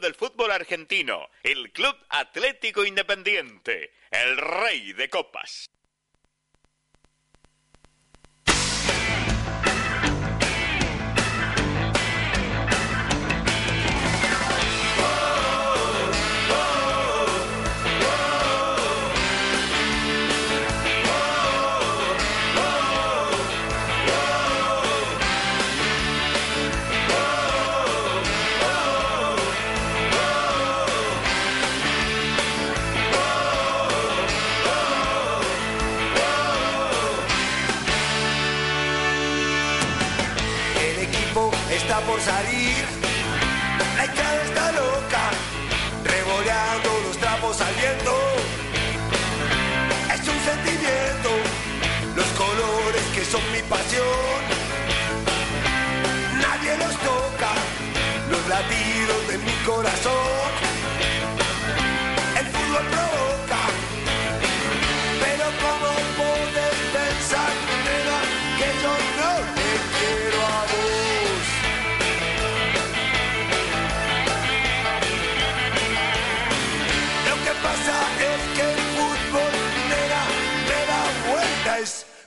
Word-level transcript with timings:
del 0.00 0.14
fútbol 0.14 0.50
argentino, 0.50 1.28
el 1.42 1.72
Club 1.72 1.96
Atlético 2.08 2.84
Independiente, 2.84 3.92
el 4.10 4.36
rey 4.36 4.92
de 4.92 5.08
copas. 5.08 5.68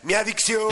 Mi 0.04 0.14
adicción. 0.14 0.70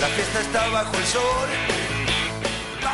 La 0.00 0.08
fiesta 0.08 0.40
está 0.40 0.68
bajo 0.68 0.96
el 0.96 1.04
sol. 1.04 1.48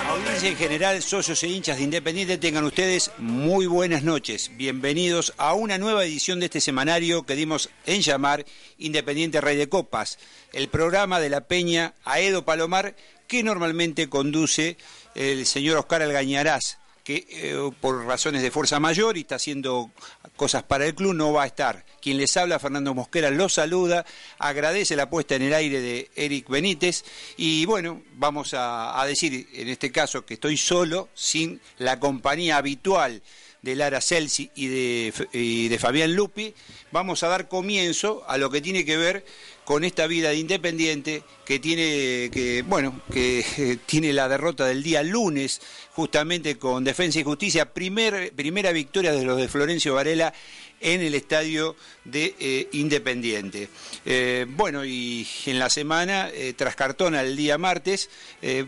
Audiencia 0.09 0.49
en 0.49 0.57
general, 0.57 1.03
socios 1.03 1.41
e 1.45 1.49
hinchas 1.49 1.79
de 1.79 1.85
Independiente, 1.85 2.37
tengan 2.37 2.65
ustedes 2.65 3.13
muy 3.19 3.67
buenas 3.67 4.03
noches. 4.03 4.51
Bienvenidos 4.57 5.35
a 5.37 5.55
una 5.55 5.79
nueva 5.79 6.05
edición 6.05 6.41
de 6.41 6.47
este 6.47 6.61
semanario 6.61 7.23
que 7.23 7.37
dimos 7.37 7.71
en 7.87 8.03
llamar 8.03 8.45
Independiente 8.77 9.41
Rey 9.41 9.57
de 9.57 9.69
Copas, 9.69 10.19
el 10.53 10.69
programa 10.69 11.21
de 11.21 11.31
la 11.31 11.43
Peña 11.43 11.95
Aedo 12.05 12.45
Palomar 12.45 12.97
que 13.31 13.45
normalmente 13.45 14.09
conduce 14.09 14.77
el 15.15 15.47
señor 15.47 15.79
Oscar 15.79 16.03
Algañarás, 16.03 16.79
que 17.05 17.25
eh, 17.31 17.71
por 17.81 18.05
razones 18.05 18.43
de 18.43 18.51
fuerza 18.51 18.81
mayor 18.81 19.17
y 19.17 19.21
está 19.21 19.37
haciendo 19.37 19.93
cosas 20.35 20.65
para 20.65 20.85
el 20.85 20.97
club 20.97 21.15
no 21.15 21.33
va 21.33 21.45
a 21.45 21.47
estar. 21.47 21.87
Quien 22.03 22.19
les 22.19 22.37
habla, 22.37 22.59
Fernando 22.59 22.93
Mosquera, 22.93 23.31
los 23.31 23.53
saluda, 23.53 24.05
agradece 24.41 24.97
la 24.97 25.09
puesta 25.09 25.37
en 25.37 25.43
el 25.43 25.55
aire 25.55 25.81
de 25.81 26.11
Eric 26.17 26.49
Benítez 26.49 27.05
y 27.37 27.65
bueno, 27.67 28.03
vamos 28.15 28.51
a, 28.53 29.01
decir 29.07 29.49
en 29.53 29.69
este 29.69 29.93
caso 29.93 30.27
que 30.27 30.35
estoy 30.35 30.57
solo, 30.57 31.09
sin 31.15 31.61
la 31.79 32.01
compañía 32.01 32.57
habitual 32.57 33.23
de 33.63 33.77
Lara 33.77 34.01
Celsi 34.01 34.51
y 34.57 34.67
de, 34.67 35.29
y 35.33 35.69
de 35.69 35.79
Fabián 35.79 36.17
Lupi, 36.17 36.53
vamos 36.91 37.23
a 37.23 37.29
dar 37.29 37.47
comienzo 37.47 38.25
a 38.27 38.39
lo 38.39 38.51
que 38.51 38.61
tiene 38.61 38.85
que 38.85 38.97
ver 38.97 39.25
con 39.71 39.85
esta 39.85 40.09
vida 40.09 40.31
de 40.31 40.37
Independiente 40.37 41.23
que 41.45 41.61
tiene 41.61 42.29
que 42.33 42.65
bueno 42.67 43.03
que 43.13 43.39
eh, 43.57 43.79
tiene 43.87 44.13
la 44.13 44.29
derrota 44.29 44.67
del 44.67 44.83
día 44.83 45.01
lunes 45.05 45.61
justamente 45.93 46.59
con 46.59 46.83
Defensa 46.83 47.21
y 47.21 47.23
Justicia 47.23 47.73
primer, 47.73 48.33
primera 48.33 48.73
victoria 48.73 49.13
de 49.13 49.23
los 49.23 49.37
de 49.39 49.47
Florencio 49.47 49.95
Varela 49.95 50.35
en 50.81 51.03
el 51.03 51.15
estadio 51.15 51.77
de 52.05 52.35
eh, 52.41 52.69
Independiente. 52.73 53.69
Eh, 54.05 54.45
bueno, 54.49 54.85
y 54.85 55.25
en 55.47 55.61
la 55.61 55.71
semana, 55.71 56.29
tras 56.57 56.75
Cartona 56.75 57.21
el 57.21 57.37
día 57.37 57.57
martes, 57.57 58.11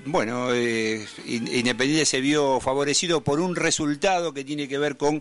bueno, 0.05 0.55
In- 0.55 1.49
Independiente 1.53 2.07
se 2.07 2.21
vio 2.21 2.61
favorecido 2.61 3.23
por 3.25 3.41
un 3.41 3.57
resultado 3.57 4.33
que 4.33 4.45
tiene 4.45 4.69
que 4.69 4.79
ver 4.79 4.97
con 4.97 5.21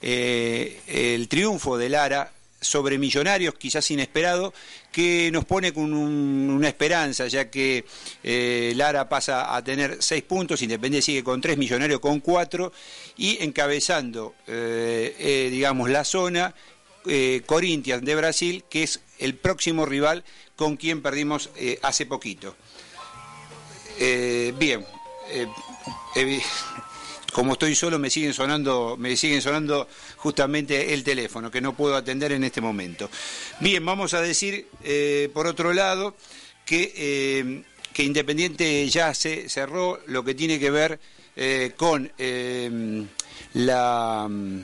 el 0.00 1.28
triunfo 1.28 1.78
de 1.78 1.90
Lara 1.90 2.32
sobre 2.62 2.96
Millonarios, 2.96 3.54
quizás 3.56 3.90
inesperado, 3.90 4.54
que 4.90 5.30
nos 5.30 5.44
pone 5.44 5.72
con 5.74 5.92
un- 5.92 6.48
una 6.50 6.68
esperanza, 6.68 7.26
ya 7.28 7.50
que 7.50 7.84
eh, 8.24 8.72
Lara 8.76 9.08
pasa 9.08 9.54
a 9.54 9.62
tener 9.62 9.98
seis 10.00 10.22
puntos, 10.22 10.62
Independiente 10.62 11.04
sigue 11.04 11.22
con 11.22 11.40
tres, 11.42 11.58
Millonarios 11.58 12.00
con 12.00 12.20
cuatro, 12.20 12.72
y 13.16 13.42
encabezando, 13.42 14.34
eh, 14.46 15.14
eh, 15.18 15.48
digamos, 15.50 15.90
la 15.90 16.04
zona, 16.04 16.54
Corinthians 17.46 18.04
de 18.04 18.14
Brasil, 18.14 18.64
que 18.70 18.84
es 18.84 19.00
el 19.18 19.34
próximo 19.34 19.84
rival 19.84 20.22
con 20.54 20.76
quien 20.76 21.02
perdimos 21.02 21.50
hace 21.82 22.06
poquito. 22.06 22.54
Bien, 23.98 24.86
como 27.32 27.54
estoy 27.54 27.74
solo 27.74 27.98
me 27.98 28.10
siguen 28.10 28.34
sonando, 28.34 28.96
me 28.98 29.16
siguen 29.16 29.40
sonando 29.42 29.88
justamente 30.16 30.92
el 30.92 31.02
teléfono 31.02 31.50
que 31.50 31.60
no 31.60 31.74
puedo 31.74 31.96
atender 31.96 32.32
en 32.32 32.44
este 32.44 32.60
momento. 32.60 33.10
Bien, 33.60 33.84
vamos 33.84 34.14
a 34.14 34.20
decir 34.20 34.68
eh, 34.84 35.30
por 35.32 35.46
otro 35.46 35.72
lado 35.72 36.14
que, 36.64 36.92
eh, 36.94 37.62
que 37.92 38.04
Independiente 38.04 38.88
ya 38.88 39.14
se 39.14 39.48
cerró 39.48 40.00
lo 40.06 40.22
que 40.24 40.34
tiene 40.34 40.58
que 40.58 40.70
ver 40.70 41.00
eh, 41.34 41.72
con 41.76 42.12
la 43.54 44.26
mm, 44.28 44.58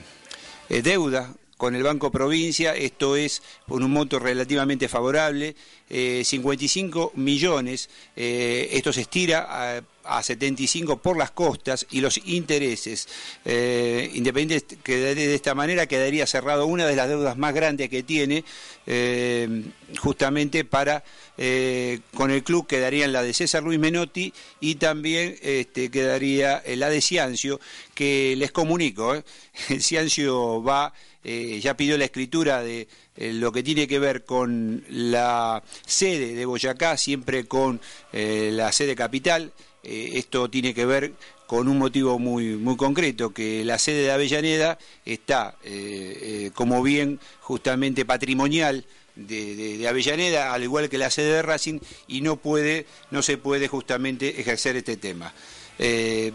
deuda 0.68 1.34
con 1.56 1.74
el 1.74 1.82
Banco 1.82 2.12
Provincia, 2.12 2.76
esto 2.76 3.16
es 3.16 3.42
por 3.66 3.82
un 3.82 3.90
monto 3.90 4.20
relativamente 4.20 4.88
favorable, 4.88 5.56
eh, 5.90 6.22
55 6.24 7.14
millones, 7.16 7.90
esto 8.14 8.92
se 8.92 9.00
estira 9.00 9.48
a, 9.50 9.82
a 10.08 10.22
75 10.22 10.98
por 10.98 11.16
las 11.16 11.30
costas 11.30 11.86
y 11.90 12.00
los 12.00 12.18
intereses. 12.26 13.08
Eh, 13.44 14.10
Independiente 14.14 14.76
quedaría 14.82 15.28
de 15.28 15.34
esta 15.34 15.54
manera 15.54 15.86
quedaría 15.86 16.26
cerrado 16.26 16.66
una 16.66 16.86
de 16.86 16.96
las 16.96 17.08
deudas 17.08 17.36
más 17.36 17.54
grandes 17.54 17.88
que 17.88 18.02
tiene, 18.02 18.44
eh, 18.86 19.64
justamente 20.00 20.64
para 20.64 21.04
eh, 21.36 22.00
con 22.14 22.30
el 22.30 22.42
club 22.42 22.66
quedarían 22.66 23.12
la 23.12 23.22
de 23.22 23.34
César 23.34 23.62
Luis 23.62 23.78
Menotti 23.78 24.32
y 24.60 24.76
también 24.76 25.36
este, 25.42 25.90
quedaría 25.90 26.58
eh, 26.58 26.76
la 26.76 26.88
de 26.88 27.00
Ciancio, 27.00 27.60
que 27.94 28.34
les 28.36 28.50
comunico. 28.52 29.22
Ciancio 29.80 30.62
va, 30.62 30.92
ya 31.24 31.76
pidió 31.76 31.98
la 31.98 32.06
escritura 32.06 32.62
de 32.62 32.88
lo 33.16 33.52
que 33.52 33.62
tiene 33.62 33.86
que 33.86 33.98
ver 33.98 34.24
con 34.24 34.82
la 34.88 35.62
sede 35.84 36.34
de 36.34 36.46
Boyacá, 36.46 36.96
siempre 36.96 37.44
con 37.44 37.80
la 38.12 38.72
sede 38.72 38.96
capital. 38.96 39.52
Eh, 39.90 40.18
esto 40.18 40.50
tiene 40.50 40.74
que 40.74 40.84
ver 40.84 41.14
con 41.46 41.66
un 41.66 41.78
motivo 41.78 42.18
muy, 42.18 42.56
muy 42.56 42.76
concreto, 42.76 43.30
que 43.30 43.64
la 43.64 43.78
sede 43.78 44.02
de 44.02 44.10
Avellaneda 44.10 44.78
está 45.06 45.56
eh, 45.64 46.18
eh, 46.20 46.50
como 46.54 46.82
bien 46.82 47.18
justamente 47.40 48.04
patrimonial 48.04 48.84
de, 49.16 49.86
Avellaneda, 49.88 50.52
al 50.52 50.62
igual 50.62 50.90
que 50.90 50.98
la 50.98 51.08
sede 51.08 51.32
de 51.32 51.42
Racing, 51.42 51.80
y 52.06 52.20
no 52.20 52.36
puede, 52.36 52.84
no 53.10 53.22
se 53.22 53.38
puede 53.38 53.66
justamente 53.66 54.38
ejercer 54.38 54.76
este 54.76 54.98
tema. 54.98 55.32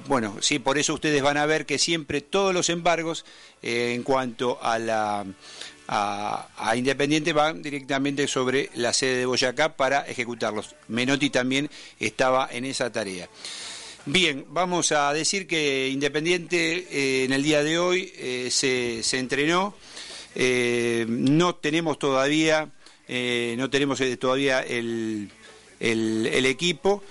Bueno, 0.07 0.37
sí, 0.39 0.57
por 0.57 0.77
eso 0.77 0.93
ustedes 0.93 1.21
van 1.21 1.37
a 1.37 1.45
ver 1.45 1.65
que 1.65 1.77
siempre 1.77 2.21
todos 2.21 2.53
los 2.53 2.69
embargos 2.69 3.23
en 3.61 4.01
cuanto 4.03 4.57
a 4.63 4.79
la 4.79 5.25
a, 5.95 6.75
Independiente 6.75 7.33
van 7.33 7.61
directamente 7.61 8.27
sobre 8.27 8.69
la 8.75 8.93
sede 8.93 9.17
de 9.17 9.25
Boyacá 9.25 9.75
para 9.75 10.01
ejecutarlos. 10.07 10.75
Menotti 10.87 11.29
también 11.29 11.69
estaba 11.99 12.49
en 12.51 12.65
esa 12.65 12.91
tarea. 12.91 13.29
Bien, 14.05 14.45
vamos 14.49 14.91
a 14.91 15.13
decir 15.13 15.45
que 15.45 15.89
Independiente 15.89 16.87
eh, 16.89 17.25
en 17.25 17.33
el 17.33 17.43
día 17.43 17.63
de 17.63 17.77
hoy 17.77 18.11
se, 18.49 19.03
se, 19.03 19.19
entrenó. 19.19 19.75
no 21.07 21.55
tenemos 21.55 21.99
todavía, 21.99 22.69
no 23.07 23.69
tenemos 23.69 24.01
todavía 24.19 24.61
el, 24.61 25.29
el 25.79 26.45
equipo 26.45 27.03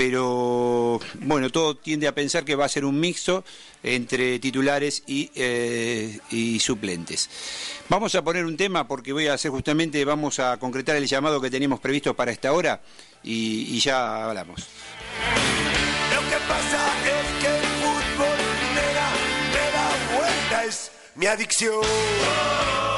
pero 0.00 0.98
bueno, 1.20 1.50
todo 1.50 1.76
tiende 1.76 2.08
a 2.08 2.14
pensar 2.14 2.42
que 2.42 2.54
va 2.54 2.64
a 2.64 2.70
ser 2.70 2.86
un 2.86 2.98
mixto 2.98 3.44
entre 3.82 4.38
titulares 4.38 5.02
y, 5.06 5.30
eh, 5.34 6.18
suplentes. 6.58 7.28
Vamos 7.90 8.14
a 8.14 8.24
poner 8.24 8.46
un 8.46 8.56
tema 8.56 8.88
porque 8.88 9.12
voy 9.12 9.26
a 9.26 9.34
hacer 9.34 9.50
justamente, 9.50 10.02
vamos 10.06 10.38
a 10.38 10.56
concretar 10.56 10.96
el 10.96 11.06
llamado 11.06 11.38
que 11.38 11.50
teníamos 11.50 11.80
previsto 11.80 12.16
para 12.16 12.32
esta 12.32 12.54
hora 12.54 12.80
y, 13.22 13.78
ya 13.78 14.24
hablamos. 14.24 14.68
Lo 16.14 16.30
que 16.30 16.36
pasa 16.48 16.92
es 17.04 17.44
que 17.44 17.58
el 17.58 17.66
fútbol 17.82 18.38
me 18.74 18.94
da, 18.94 19.10
me 19.52 19.70
da 19.70 20.18
vuelta, 20.18 20.64
es 20.64 20.90
mi 21.14 21.26
adicción. 21.26 22.89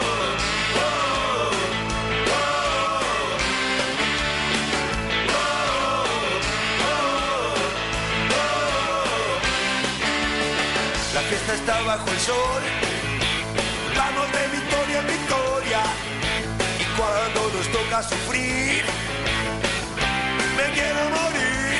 Está 11.62 11.80
bajo 11.82 12.10
el 12.10 12.18
sol. 12.18 12.62
Vamos 13.96 14.26
de 14.36 14.42
victoria 14.58 14.98
en 14.98 15.06
victoria. 15.06 15.80
Y 16.82 16.84
cuando 16.98 17.40
nos 17.56 17.66
toca 17.76 18.02
sufrir, 18.02 18.84
me 20.56 20.66
quiero 20.76 21.02
morir. 21.18 21.78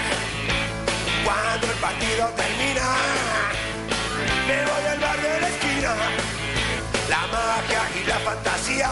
Cuando 1.25 1.67
el 1.67 1.79
partido 1.87 2.25
termina, 2.43 2.87
me 4.47 4.59
voy 4.69 4.85
al 4.93 5.01
bar 5.01 5.21
de 5.21 5.41
la 5.41 5.49
esquina. 5.49 5.93
La 7.09 7.23
magia 7.35 7.83
y 7.99 8.07
la 8.07 8.19
fantasía 8.21 8.91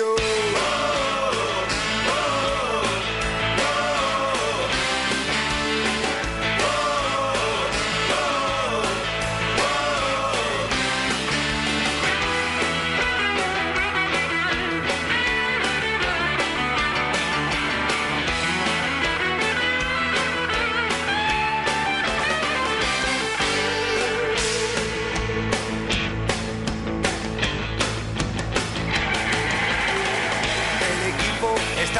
mi 0.00 0.77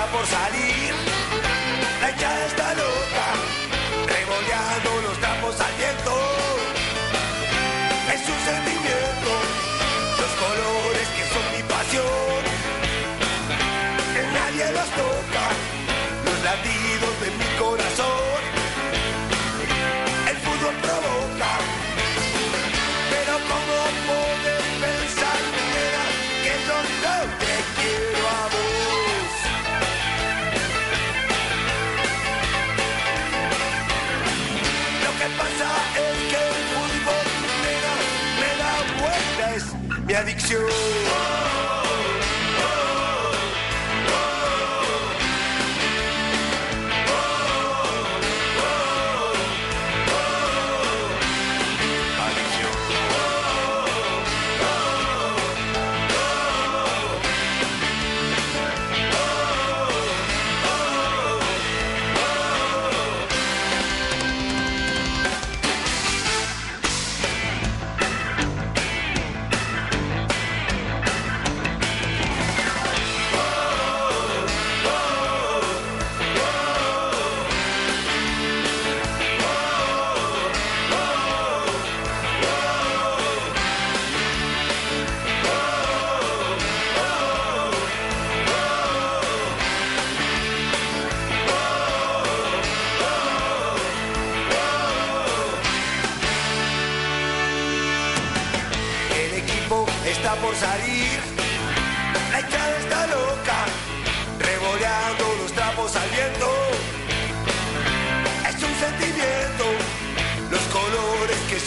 por 0.06 0.26
salir. 0.26 0.94
La 2.00 2.10
hinchada 2.10 2.46
está. 2.46 2.68
you. 40.50 40.87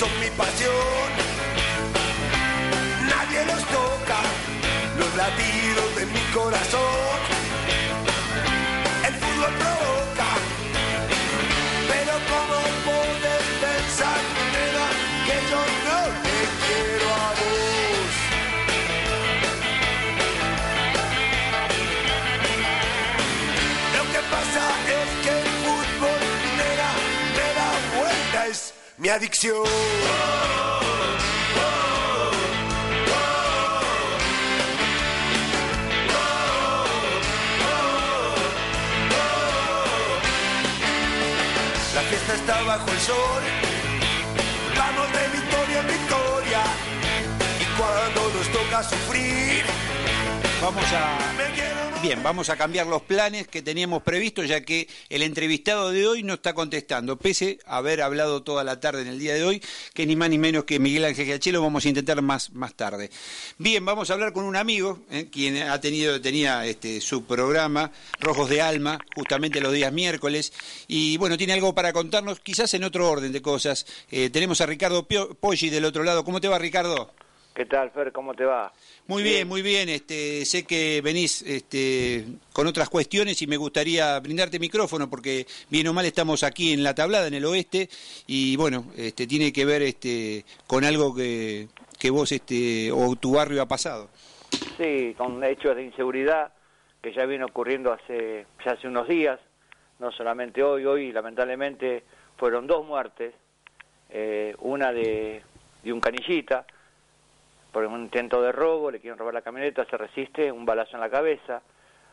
son 0.01 0.19
mi 0.19 0.31
pasión. 0.31 1.09
Nadie 3.07 3.45
los 3.45 3.63
toca, 3.77 4.19
los 4.97 5.15
latidos 5.15 5.95
de 5.95 6.05
mi 6.07 6.21
corazón. 6.33 7.20
adicción. 29.15 29.63
La 41.93 42.01
fiesta 42.03 42.33
está 42.35 42.61
bajo 42.63 42.89
el 42.89 42.99
sol, 42.99 43.43
vamos 44.77 45.11
de 45.11 45.27
victoria 45.39 45.79
en 45.79 45.87
victoria. 45.87 46.63
Y 47.59 47.65
cuando 47.77 48.37
nos 48.37 48.47
toca 48.49 48.83
sufrir, 48.83 49.63
vamos 50.61 50.85
a 50.93 51.90
bien, 52.01 52.23
vamos 52.23 52.49
a 52.49 52.57
cambiar 52.57 52.87
los 52.87 53.03
planes 53.03 53.47
que 53.47 53.61
teníamos 53.61 54.01
previstos 54.01 54.47
ya 54.47 54.61
que 54.61 54.87
el 55.09 55.21
entrevistado 55.21 55.91
de 55.91 56.07
hoy 56.07 56.23
no 56.23 56.33
está 56.33 56.53
contestando, 56.53 57.17
pese 57.17 57.59
a 57.65 57.77
haber 57.77 58.01
hablado 58.01 58.41
toda 58.41 58.63
la 58.63 58.79
tarde 58.79 59.03
en 59.03 59.07
el 59.07 59.19
día 59.19 59.35
de 59.35 59.43
hoy, 59.43 59.61
que 59.93 60.07
ni 60.07 60.15
más 60.15 60.29
ni 60.29 60.39
menos 60.39 60.63
que 60.63 60.79
Miguel 60.79 61.05
Ángel 61.05 61.25
Giachelo, 61.25 61.61
vamos 61.61 61.85
a 61.85 61.89
intentar 61.89 62.21
más 62.21 62.51
más 62.53 62.73
tarde. 62.73 63.11
Bien, 63.59 63.85
vamos 63.85 64.09
a 64.09 64.13
hablar 64.13 64.33
con 64.33 64.45
un 64.45 64.55
amigo, 64.55 64.99
eh, 65.11 65.27
quien 65.31 65.57
ha 65.57 65.79
tenido 65.79 66.19
tenía 66.19 66.65
este 66.65 67.01
su 67.01 67.25
programa 67.25 67.91
Rojos 68.19 68.49
de 68.49 68.61
Alma, 68.61 68.97
justamente 69.15 69.61
los 69.61 69.73
días 69.73 69.93
miércoles 69.93 70.53
y 70.87 71.17
bueno, 71.17 71.37
tiene 71.37 71.53
algo 71.53 71.75
para 71.75 71.93
contarnos, 71.93 72.39
quizás 72.39 72.73
en 72.73 72.83
otro 72.83 73.09
orden 73.09 73.31
de 73.31 73.41
cosas. 73.43 73.85
Eh, 74.09 74.31
tenemos 74.31 74.59
a 74.61 74.65
Ricardo 74.65 75.07
Poggi 75.07 75.69
del 75.69 75.85
otro 75.85 76.03
lado. 76.03 76.23
¿Cómo 76.23 76.41
te 76.41 76.47
va, 76.47 76.57
Ricardo? 76.57 77.11
¿Qué 77.53 77.65
tal, 77.65 77.91
Fer? 77.91 78.13
¿Cómo 78.13 78.33
te 78.33 78.45
va? 78.45 78.71
Muy 79.07 79.23
bien, 79.23 79.45
muy 79.45 79.61
bien. 79.61 79.89
Este, 79.89 80.45
sé 80.45 80.63
que 80.65 81.01
venís 81.01 81.41
este, 81.41 82.25
con 82.53 82.65
otras 82.65 82.89
cuestiones 82.89 83.41
y 83.41 83.47
me 83.47 83.57
gustaría 83.57 84.17
brindarte 84.21 84.57
micrófono 84.57 85.09
porque 85.09 85.45
bien 85.69 85.87
o 85.87 85.93
mal 85.93 86.05
estamos 86.05 86.43
aquí 86.43 86.71
en 86.71 86.81
la 86.81 86.95
tablada, 86.95 87.27
en 87.27 87.33
el 87.33 87.43
oeste, 87.43 87.89
y 88.25 88.55
bueno, 88.55 88.85
este, 88.95 89.27
tiene 89.27 89.51
que 89.51 89.65
ver 89.65 89.81
este, 89.81 90.45
con 90.65 90.85
algo 90.85 91.13
que, 91.13 91.67
que 91.99 92.09
vos 92.09 92.31
este, 92.31 92.89
o 92.89 93.17
tu 93.17 93.33
barrio 93.33 93.61
ha 93.61 93.67
pasado. 93.67 94.09
Sí, 94.77 95.13
con 95.17 95.43
hechos 95.43 95.75
de 95.75 95.83
inseguridad 95.83 96.53
que 97.01 97.13
ya 97.13 97.25
viene 97.25 97.43
ocurriendo 97.43 97.91
hace, 97.91 98.45
ya 98.63 98.71
hace 98.73 98.87
unos 98.87 99.09
días, 99.09 99.39
no 99.99 100.11
solamente 100.11 100.63
hoy, 100.63 100.85
hoy 100.85 101.11
lamentablemente 101.11 102.03
fueron 102.37 102.65
dos 102.65 102.85
muertes, 102.85 103.33
eh, 104.09 104.55
una 104.59 104.93
de, 104.93 105.41
de 105.83 105.93
un 105.93 105.99
canillita, 105.99 106.65
por 107.71 107.85
un 107.85 108.01
intento 108.01 108.41
de 108.41 108.51
robo, 108.51 108.91
le 108.91 108.99
quieren 108.99 109.17
robar 109.17 109.33
la 109.33 109.41
camioneta, 109.41 109.85
se 109.85 109.97
resiste, 109.97 110.51
un 110.51 110.65
balazo 110.65 110.95
en 110.95 111.01
la 111.01 111.09
cabeza, 111.09 111.61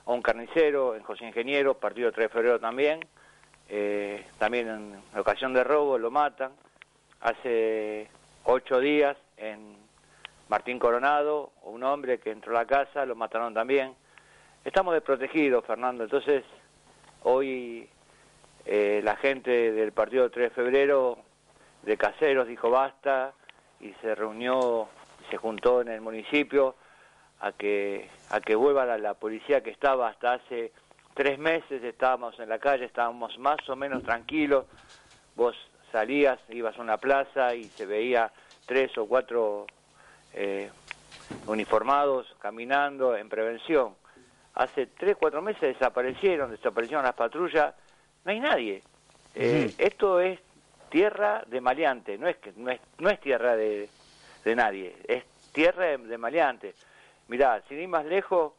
a 0.06 0.12
un 0.12 0.22
carnicero, 0.22 0.94
en 0.94 1.02
José 1.02 1.26
Ingeniero, 1.26 1.74
partido 1.74 2.12
3 2.12 2.26
de 2.28 2.32
febrero 2.32 2.60
también, 2.60 3.00
eh, 3.68 4.24
también 4.38 4.68
en 4.68 5.18
ocasión 5.18 5.52
de 5.52 5.64
robo 5.64 5.98
lo 5.98 6.10
matan, 6.10 6.52
hace 7.20 8.08
ocho 8.44 8.80
días 8.80 9.16
en 9.36 9.76
Martín 10.48 10.78
Coronado, 10.78 11.52
un 11.64 11.82
hombre 11.82 12.18
que 12.18 12.30
entró 12.30 12.56
a 12.56 12.62
la 12.62 12.66
casa, 12.66 13.04
lo 13.04 13.14
mataron 13.14 13.52
también. 13.52 13.94
Estamos 14.64 14.94
desprotegidos, 14.94 15.64
Fernando, 15.66 16.04
entonces 16.04 16.44
hoy 17.24 17.88
eh, 18.64 19.00
la 19.02 19.16
gente 19.16 19.72
del 19.72 19.92
partido 19.92 20.30
3 20.30 20.50
de 20.50 20.54
febrero 20.54 21.18
de 21.82 21.96
Caseros 21.96 22.48
dijo 22.48 22.70
basta 22.70 23.34
y 23.80 23.92
se 24.00 24.14
reunió 24.14 24.88
se 25.30 25.36
juntó 25.36 25.80
en 25.80 25.88
el 25.88 26.00
municipio 26.00 26.76
a 27.40 27.52
que, 27.52 28.08
a 28.30 28.40
que 28.40 28.54
vuelva 28.54 28.84
la, 28.84 28.98
la 28.98 29.14
policía 29.14 29.62
que 29.62 29.70
estaba 29.70 30.08
hasta 30.08 30.34
hace 30.34 30.72
tres 31.14 31.38
meses, 31.38 31.82
estábamos 31.82 32.38
en 32.38 32.48
la 32.48 32.58
calle, 32.58 32.84
estábamos 32.84 33.38
más 33.38 33.68
o 33.68 33.76
menos 33.76 34.02
tranquilos, 34.02 34.66
vos 35.34 35.56
salías, 35.90 36.38
ibas 36.48 36.78
a 36.78 36.82
una 36.82 36.96
plaza 36.96 37.54
y 37.54 37.64
se 37.64 37.86
veía 37.86 38.30
tres 38.66 38.96
o 38.98 39.06
cuatro 39.06 39.66
eh, 40.34 40.70
uniformados 41.46 42.34
caminando 42.40 43.16
en 43.16 43.28
prevención. 43.28 43.94
Hace 44.54 44.86
tres, 44.86 45.16
cuatro 45.18 45.40
meses 45.40 45.60
desaparecieron, 45.60 46.50
desaparecieron 46.50 47.04
las 47.04 47.14
patrullas, 47.14 47.74
no 48.24 48.32
hay 48.32 48.40
nadie. 48.40 48.82
Eh, 49.34 49.72
Esto 49.78 50.20
es 50.20 50.40
tierra 50.90 51.44
de 51.46 51.60
maleante, 51.60 52.18
no 52.18 52.28
es, 52.28 52.36
que, 52.38 52.52
no 52.56 52.70
es, 52.70 52.80
no 52.98 53.10
es 53.10 53.20
tierra 53.20 53.56
de, 53.56 53.88
de 54.48 54.56
nadie, 54.56 54.96
es 55.06 55.24
tierra 55.52 55.84
de, 55.84 55.98
de 55.98 56.18
maleantes. 56.18 56.74
Mirá, 57.28 57.62
sin 57.68 57.78
ir 57.78 57.88
más 57.88 58.04
lejos, 58.04 58.52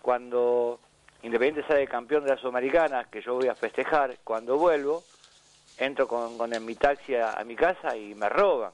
cuando 0.00 0.78
Independiente 1.22 1.66
sale 1.66 1.86
campeón 1.86 2.24
de 2.24 2.30
la 2.30 2.36
Sudamericana, 2.36 3.04
que 3.10 3.22
yo 3.22 3.34
voy 3.34 3.48
a 3.48 3.54
festejar, 3.54 4.18
cuando 4.22 4.58
vuelvo, 4.58 5.02
entro 5.78 6.06
con, 6.06 6.36
con 6.36 6.52
en 6.52 6.64
mi 6.64 6.74
taxi 6.74 7.14
a, 7.14 7.32
a 7.32 7.44
mi 7.44 7.56
casa 7.56 7.96
y 7.96 8.14
me 8.14 8.28
roban. 8.28 8.72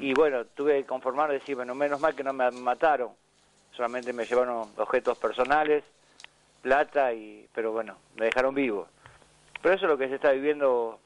Y 0.00 0.12
bueno, 0.12 0.44
tuve 0.44 0.80
que 0.80 0.86
conformarme 0.86 1.36
y 1.36 1.38
decir, 1.38 1.54
bueno, 1.54 1.72
menos 1.72 2.00
mal 2.00 2.14
que 2.14 2.24
no 2.24 2.32
me 2.32 2.50
mataron, 2.50 3.12
solamente 3.72 4.12
me 4.12 4.24
llevaron 4.24 4.68
objetos 4.76 5.16
personales, 5.18 5.84
plata, 6.62 7.12
y 7.12 7.48
pero 7.54 7.70
bueno, 7.70 7.96
me 8.16 8.26
dejaron 8.26 8.54
vivo. 8.54 8.88
Pero 9.62 9.76
eso 9.76 9.86
es 9.86 9.90
lo 9.90 9.96
que 9.96 10.08
se 10.08 10.16
está 10.16 10.32
viviendo 10.32 10.98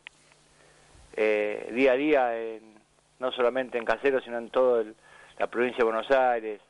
eh, 1.14 1.70
día 1.72 1.92
a 1.92 1.96
día 1.96 2.38
en, 2.38 2.71
no 3.22 3.30
solamente 3.30 3.78
en 3.78 3.84
Caseros, 3.84 4.24
sino 4.24 4.36
en 4.36 4.50
toda 4.50 4.84
la 5.38 5.46
provincia 5.46 5.78
de 5.78 5.84
Buenos 5.84 6.10
Aires. 6.10 6.60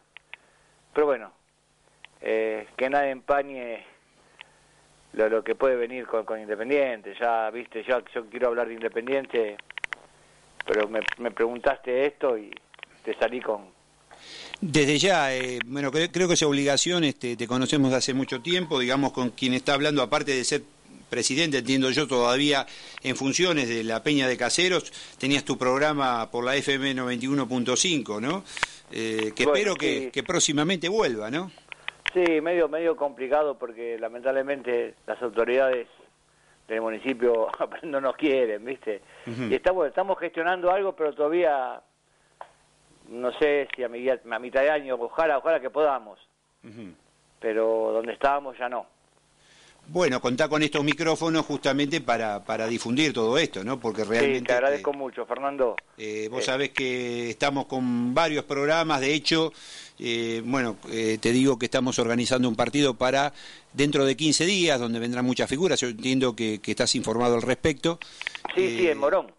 Pero 0.93 1.07
bueno, 1.07 1.33
eh, 2.21 2.69
que 2.77 2.91
nadie 2.91 3.11
empañe 3.11 3.85
lo, 5.15 5.43
que 5.43 5.55
puede 5.55 5.77
venir 5.77 6.07
con, 6.07 6.39
Independiente. 6.39 7.15
Ya, 7.19 7.51
viste, 7.51 7.83
yo, 7.83 8.05
quiero 8.31 8.49
hablar 8.49 8.69
de 8.69 8.75
Independiente, 8.75 9.57
pero 10.67 10.87
me, 10.89 11.01
me 11.19 11.31
preguntaste 11.31 12.07
esto 12.07 12.37
y 12.37 12.55
te 13.03 13.15
salí 13.15 13.41
con, 13.41 13.73
desde 14.61 14.99
ya, 14.99 15.35
eh, 15.35 15.59
bueno, 15.67 15.91
creo, 15.91 16.29
que 16.29 16.35
esa 16.35 16.47
obligación 16.47 17.03
este, 17.03 17.37
te 17.37 17.49
conocemos 17.49 17.91
de 17.91 17.97
hace 17.97 18.15
mucho 18.15 18.41
tiempo, 18.41 18.79
digamos, 18.79 19.13
con 19.13 19.31
quien 19.31 19.55
está 19.55 19.75
hablando, 19.75 20.03
aparte 20.03 20.33
de 20.33 20.45
ser 20.45 20.63
presidente, 21.17 21.59
entiendo 21.59 21.91
yo, 21.91 22.09
todavía 22.09 22.67
en 23.03 23.17
funciones 23.17 23.69
de 23.69 23.85
la 23.85 24.03
Peña 24.03 24.27
de 24.27 24.39
Caseros, 24.39 24.91
tenías 25.19 25.45
tu 25.45 25.59
programa 25.59 26.31
por 26.31 26.43
la 26.43 26.57
FM 26.57 26.95
91.5, 26.97 28.19
¿no? 28.21 28.43
Eh, 28.91 29.33
que 29.37 29.45
Bueno, 29.45 29.59
espero 29.59 29.75
que, 29.77 29.99
sí. 30.07 30.11
que 30.11 30.23
próximamente 30.23 30.89
vuelva, 30.89 31.31
¿no? 31.31 31.51
Sí, 32.15 32.41
medio 32.41 32.69
medio 32.69 32.97
complicado 32.97 33.59
porque 33.59 33.99
lamentablemente 33.99 34.95
las 35.07 35.21
autoridades 35.23 35.87
del 36.69 36.81
municipio 36.81 37.49
no 37.83 38.01
nos 38.01 38.17
quieren, 38.17 38.65
¿viste? 38.65 39.03
Y 39.27 39.55
estamos 39.55 39.87
estamos 39.89 40.19
gestionando 40.19 40.71
algo, 40.71 40.95
pero 40.97 41.13
todavía 41.15 41.81
no 43.11 43.33
sé 43.39 43.69
si 43.77 43.83
a, 43.83 43.89
mi- 43.89 44.09
a 44.09 44.39
mitad 44.39 44.63
de 44.63 44.71
año, 44.71 44.95
ojalá, 44.99 45.37
ojalá 45.39 45.61
que 45.61 45.69
podamos, 45.71 46.19
pero 47.39 47.91
donde 47.93 48.13
estábamos 48.15 48.57
ya 48.59 48.69
no. 48.71 48.87
Bueno, 49.89 50.21
contá 50.21 50.49
con 50.49 50.63
estos 50.63 50.83
micrófonos 50.85 51.45
justamente 51.45 52.01
para, 52.01 52.43
para 52.45 52.67
difundir 52.67 53.13
todo 53.13 53.37
esto, 53.37 53.63
¿no? 53.63 53.79
Porque 53.79 54.05
realmente... 54.05 54.39
sí, 54.39 54.45
te 54.47 54.53
agradezco 54.55 54.91
este, 54.91 54.99
mucho, 55.03 55.27
Fernando. 55.27 55.77
Eh, 55.99 56.29
vos 56.31 56.41
Eh, 56.43 56.47
sabés 56.47 56.71
que 56.71 57.29
estamos 57.29 57.67
con 57.67 58.15
varios 58.15 58.45
programas, 58.45 59.01
de 59.01 59.13
hecho, 59.13 59.53
eh, 59.99 60.41
bueno, 60.47 60.77
eh, 60.91 61.19
te 61.21 61.31
digo 61.33 61.59
que 61.59 61.67
estamos 61.67 61.99
organizando 61.99 62.49
un 62.49 62.57
partido 62.57 62.95
para 62.95 63.35
dentro 63.75 64.05
de 64.07 64.17
15 64.17 64.47
días, 64.47 64.81
donde 64.81 64.99
vendrán 64.99 65.27
muchas 65.27 65.51
figuras, 65.51 65.79
yo 65.81 65.89
entiendo 65.89 66.35
que, 66.35 66.61
que 66.61 66.71
estás 66.71 66.95
informado 66.95 67.35
al 67.35 67.43
respecto. 67.43 67.99
Sí, 68.55 68.69
sí, 68.79 68.87
Eh, 68.87 68.93
en 68.93 68.99
Morón. 68.99 69.33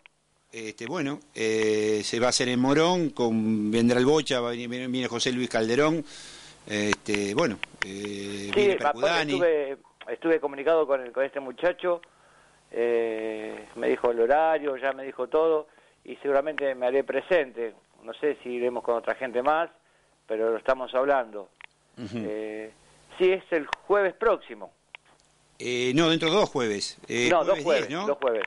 Este, 0.52 0.86
bueno, 0.86 1.20
eh, 1.34 2.02
se 2.04 2.20
va 2.20 2.28
a 2.28 2.30
hacer 2.30 2.48
en 2.50 2.60
Morón, 2.60 3.10
con, 3.10 3.72
vendrá 3.72 3.98
el 3.98 4.06
Bocha, 4.06 4.40
viene, 4.52 4.88
viene 4.88 5.08
José 5.08 5.32
Luis 5.32 5.50
Calderón, 5.50 6.06
este, 6.68 7.34
bueno, 7.34 7.58
eh, 7.84 8.52
Sí, 8.54 8.56
viene 8.56 8.76
Percudani. 8.76 9.34
estuve, 9.34 9.78
estuve 10.08 10.40
comunicado 10.40 10.86
con, 10.88 11.02
el- 11.02 11.12
con 11.12 11.24
este 11.24 11.40
muchacho, 11.40 12.02
eh, 12.72 13.68
me 13.76 13.90
dijo 13.90 14.12
el 14.12 14.20
horario, 14.20 14.76
ya 14.78 14.92
me 14.94 15.04
dijo 15.04 15.28
todo, 15.28 15.68
y 16.04 16.16
seguramente 16.18 16.74
me 16.76 16.88
haré 16.88 17.04
presente. 17.04 17.74
No 18.04 18.14
sé 18.16 18.38
si 18.44 18.50
iremos 18.50 18.84
con 18.84 18.96
otra 18.96 19.16
gente 19.16 19.42
más, 19.42 19.70
pero 20.28 20.50
lo 20.52 20.58
estamos 20.58 20.94
hablando. 20.96 21.50
Eh, 22.16 22.72
sí, 23.18 23.32
es 23.32 23.44
el 23.52 23.68
jueves 23.88 24.14
próximo. 24.16 24.74
Eh, 25.60 25.94
no, 25.96 26.10
dentro 26.10 26.30
de 26.30 26.36
dos 26.36 26.50
jueves. 26.50 26.98
Eh, 27.08 27.30
no, 27.32 27.44
dos 27.46 27.60
jueves, 27.64 27.88
10, 27.88 28.00
¿no? 28.02 28.08
dos 28.08 28.18
jueves. 28.20 28.44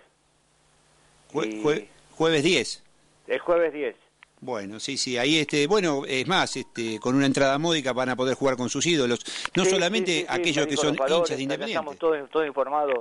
Jue- 1.33 1.63
jue- 1.63 1.89
jueves 2.17 2.43
10. 2.43 2.83
El 3.29 3.39
jueves 3.39 3.73
10. 3.73 3.97
Bueno, 4.47 4.79
sí, 4.79 4.97
sí, 4.97 5.19
ahí 5.19 5.38
este, 5.38 5.67
bueno, 5.67 6.05
es 6.07 6.25
más, 6.29 6.55
este, 6.57 7.00
con 7.00 7.17
una 7.17 7.26
entrada 7.26 7.59
módica 7.59 7.93
van 7.93 8.11
a 8.11 8.15
poder 8.15 8.37
jugar 8.37 8.57
con 8.57 8.71
sus 8.71 8.87
ídolos, 8.87 9.19
no 9.57 9.65
Sí, 9.65 9.71
solamente 9.71 10.12
sí, 10.12 10.19
sí, 10.21 10.26
sí, 10.29 10.41
aquellos 10.41 10.67
que 10.69 10.76
son 10.76 10.95
valores, 10.95 11.19
hinchas 11.19 11.37
de 11.37 11.43
Independiente. 11.43 11.91
Estamos 11.91 12.31
todos, 12.31 12.47
informados. 12.47 12.99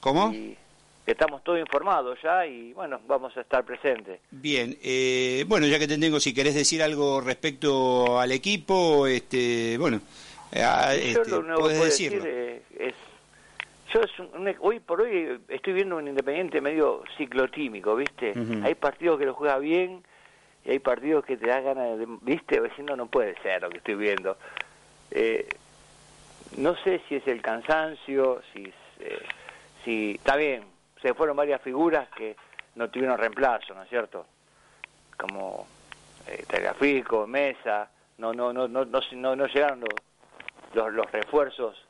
¿Cómo? 0.00 0.32
Y 0.32 0.56
estamos 1.04 1.44
todos 1.44 1.60
informados 1.60 2.18
ya 2.22 2.46
y 2.46 2.72
bueno, 2.72 2.98
vamos 3.06 3.36
a 3.36 3.42
estar 3.42 3.62
presentes. 3.62 4.20
Bien, 4.30 4.74
eh, 4.82 5.44
bueno, 5.46 5.66
ya 5.66 5.78
que 5.78 5.86
te 5.86 5.98
tengo, 5.98 6.18
si 6.18 6.32
querés 6.32 6.54
decir 6.54 6.82
algo 6.82 7.20
respecto 7.20 8.18
al 8.18 8.32
equipo, 8.32 9.06
este, 9.06 9.76
bueno, 9.76 10.00
eh, 10.50 10.62
ah, 10.62 10.94
yo 10.96 11.20
este, 11.20 11.30
lo 11.30 11.40
único 11.40 11.56
que 11.56 11.60
podés 11.60 11.76
puedo 11.76 11.90
decirlo. 11.90 12.24
decir 12.24 12.32
eh, 12.34 12.62
es 12.78 12.94
yo 13.92 14.00
es 14.00 14.18
un- 14.18 14.54
hoy 14.60 14.80
por 14.80 15.00
hoy 15.00 15.40
estoy 15.48 15.72
viendo 15.72 15.96
un 15.96 16.08
independiente 16.08 16.60
medio 16.60 17.02
ciclotímico 17.16 17.94
viste 17.96 18.32
hay 18.64 18.74
partidos 18.74 19.18
que 19.18 19.26
lo 19.26 19.34
juega 19.34 19.58
bien 19.58 20.02
y 20.64 20.70
hay 20.72 20.78
partidos 20.78 21.24
que 21.24 21.36
te 21.36 21.46
da 21.46 21.60
ganas 21.60 21.98
de 21.98 22.06
viste 22.22 22.60
diciendo 22.60 22.94
no 22.96 23.06
puede 23.06 23.34
ser 23.42 23.62
lo 23.62 23.70
que 23.70 23.78
estoy 23.78 23.94
viendo. 23.94 24.36
Eh, 25.10 25.48
no 26.58 26.76
sé 26.76 27.00
si 27.08 27.16
es 27.16 27.26
el 27.26 27.40
cansancio 27.42 28.42
si 28.52 28.72
eh, 29.00 29.18
si 29.84 30.12
está 30.12 30.36
bien 30.36 30.64
se 31.00 31.14
fueron 31.14 31.36
varias 31.36 31.60
figuras 31.62 32.08
que 32.10 32.36
no 32.74 32.90
tuvieron 32.90 33.16
reemplazo 33.18 33.74
no 33.74 33.82
es 33.82 33.88
cierto 33.88 34.26
como 35.18 35.66
eh, 36.26 36.44
Tagliafico, 36.46 37.26
Mesa, 37.26 37.90
no 38.18 38.32
no 38.32 38.52
no 38.52 38.68
no 38.68 38.84
no, 38.84 39.00
no, 39.12 39.36
no 39.36 39.46
llegaron 39.46 39.80
los, 39.80 39.94
los, 40.74 40.92
los 40.92 41.10
refuerzos 41.10 41.86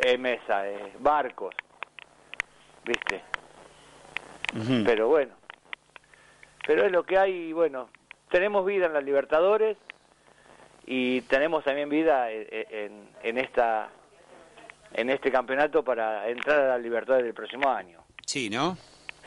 eh, 0.00 0.16
mesa, 0.18 0.68
eh, 0.68 0.92
barcos, 0.98 1.54
viste. 2.84 3.22
Pero 4.84 5.08
bueno, 5.08 5.34
pero 6.66 6.84
es 6.84 6.92
lo 6.92 7.04
que 7.04 7.16
hay, 7.18 7.32
y 7.32 7.52
bueno, 7.52 7.88
tenemos 8.30 8.66
vida 8.66 8.86
en 8.86 8.92
la 8.92 9.00
Libertadores 9.00 9.78
y 10.86 11.22
tenemos 11.22 11.64
también 11.64 11.88
vida 11.88 12.30
en, 12.30 12.46
en, 12.50 13.08
en 13.22 13.38
esta 13.38 13.88
en 14.94 15.08
este 15.08 15.32
campeonato 15.32 15.82
para 15.82 16.28
entrar 16.28 16.60
a 16.60 16.68
la 16.68 16.78
Libertadores 16.78 17.24
del 17.24 17.32
próximo 17.34 17.70
año. 17.70 18.00
Sí, 18.26 18.50
¿no? 18.50 18.76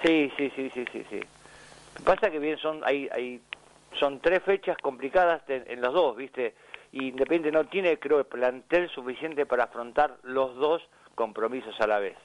Sí, 0.04 0.32
sí, 0.38 0.52
sí, 0.56 0.70
sí, 0.76 0.86
sí, 0.92 1.04
sí. 1.10 1.20
Pasa 2.04 2.30
que 2.30 2.38
bien 2.38 2.58
son 2.60 2.82
hay, 2.86 3.10
hay 3.12 3.42
son 4.00 4.20
tres 4.20 4.44
fechas 4.44 4.78
complicadas 4.78 5.46
de- 5.48 5.64
en 5.68 5.82
los 5.82 5.92
dos, 5.92 6.16
¿viste? 6.16 6.54
Y 6.96 7.10
Independiente 7.10 7.52
no 7.52 7.66
tiene, 7.68 8.00
creo, 8.00 8.20
el 8.20 8.26
plantel 8.26 8.90
suficiente 8.90 9.46
para 9.46 9.66
afrontar 9.66 10.18
los 10.24 10.56
dos 10.56 10.82
compromisos 11.14 11.76
a 11.82 11.88
la 11.88 12.00
vez. 12.00 12.16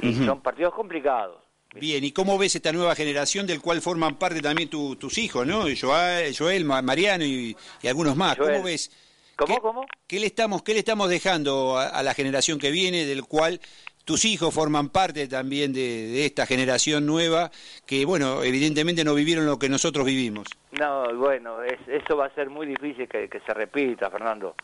Y 0.00 0.12
son 0.26 0.42
partidos 0.42 0.74
complicados. 0.74 1.38
Bien, 1.74 2.04
¿y 2.04 2.12
cómo 2.12 2.36
ves 2.36 2.54
esta 2.54 2.72
nueva 2.72 2.94
generación 2.94 3.46
del 3.46 3.62
cual 3.62 3.80
forman 3.80 4.16
parte 4.16 4.42
también 4.42 4.68
tu- 4.68 4.96
tus 4.96 5.16
hijos, 5.16 5.46
¿no? 5.46 5.64
Joel, 5.80 6.36
Joel 6.36 6.64
Ma- 6.66 6.82
Mariano 6.82 7.24
y, 7.24 7.56
y 7.82 7.88
algunos 7.88 8.16
más. 8.16 8.36
Joel. 8.36 8.52
¿Cómo 8.52 8.64
ves? 8.64 8.90
¿Cómo, 9.36 9.54
¿Qué, 9.54 9.60
cómo? 9.62 9.86
¿qué 10.06 10.20
le 10.20 10.26
estamos, 10.26 10.62
qué 10.62 10.72
le 10.74 10.80
estamos 10.80 11.08
dejando 11.08 11.78
a, 11.78 11.88
a 11.88 12.02
la 12.02 12.12
generación 12.14 12.58
que 12.58 12.70
viene, 12.70 13.06
del 13.06 13.24
cual 13.24 13.60
tus 14.06 14.24
hijos 14.24 14.54
forman 14.54 14.88
parte 14.88 15.26
también 15.26 15.72
de, 15.72 15.80
de 16.06 16.24
esta 16.26 16.46
generación 16.46 17.04
nueva, 17.04 17.50
que, 17.84 18.04
bueno, 18.06 18.42
evidentemente 18.44 19.02
no 19.04 19.14
vivieron 19.14 19.44
lo 19.46 19.58
que 19.58 19.68
nosotros 19.68 20.06
vivimos? 20.06 20.46
No, 20.78 21.12
bueno, 21.16 21.62
es- 21.62 21.86
eso 21.88 22.16
va 22.16 22.26
a 22.26 22.30
ser 22.34 22.48
muy 22.48 22.66
difícil 22.66 23.08
que, 23.08 23.28
que 23.28 23.40
se 23.40 23.52
repita, 23.52 24.08
Fernando. 24.08 24.54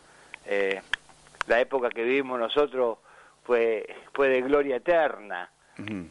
Eh, 0.47 0.81
la 1.49 1.61
época 1.61 1.91
que 1.91 2.05
vivimos 2.05 2.39
nosotros 2.39 2.99
fue, 3.45 3.85
fue 4.15 4.29
de 4.29 4.43
gloria 4.43 4.77
eterna. 4.77 5.51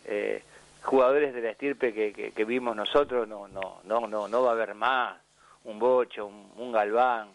Eh, 0.05 0.43
jugadores 0.83 1.33
de 1.33 1.41
la 1.41 1.51
estirpe 1.51 1.93
que, 1.93 2.11
que, 2.11 2.31
que 2.31 2.43
vimos 2.45 2.75
nosotros 2.75 3.27
no, 3.29 3.47
no, 3.47 3.79
no, 3.85 4.07
no, 4.07 4.27
no 4.27 4.43
va 4.43 4.49
a 4.49 4.53
haber 4.53 4.75
más. 4.75 5.15
Un 5.63 5.79
Bocho, 5.79 6.25
un, 6.25 6.51
un 6.57 6.71
Galván, 6.73 7.29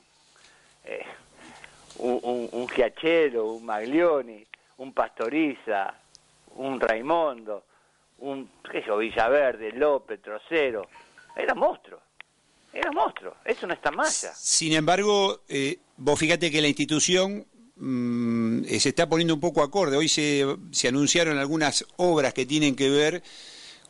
eh, 0.85 1.05
un, 1.99 2.19
un, 2.23 2.49
un 2.53 2.69
Giachero, 2.69 3.47
un 3.53 3.65
Maglioni, 3.65 4.45
un 4.79 4.93
Pastoriza, 4.93 5.95
un 6.57 6.81
Raimondo, 6.81 7.65
un 8.19 8.51
qué 8.71 8.83
yo, 8.87 8.99
Villaverde, 8.99 9.73
López, 9.73 10.21
Trocero. 10.21 10.87
Era 11.37 11.55
monstruo. 11.55 12.01
Era 12.73 12.91
monstruo. 12.93 13.37
Eso 13.45 13.67
no 13.67 13.75
está 13.75 13.91
más 13.91 14.25
allá. 14.25 14.35
Sin 14.35 14.73
embargo, 14.73 15.41
eh, 15.49 15.79
vos 15.97 16.19
fíjate 16.19 16.51
que 16.51 16.61
la 16.61 16.69
institución 16.69 17.47
mm, 17.77 18.65
eh, 18.65 18.81
se 18.81 18.91
está 18.91 19.09
poniendo 19.09 19.35
un 19.35 19.41
poco 19.41 19.63
acorde. 19.63 19.97
Hoy 19.97 20.09
se, 20.09 20.45
se 20.73 20.89
anunciaron 20.89 21.39
algunas 21.39 21.85
obras 21.97 22.35
que 22.35 22.47
tienen 22.47 22.77
que 22.77 22.91
ver 22.91 23.23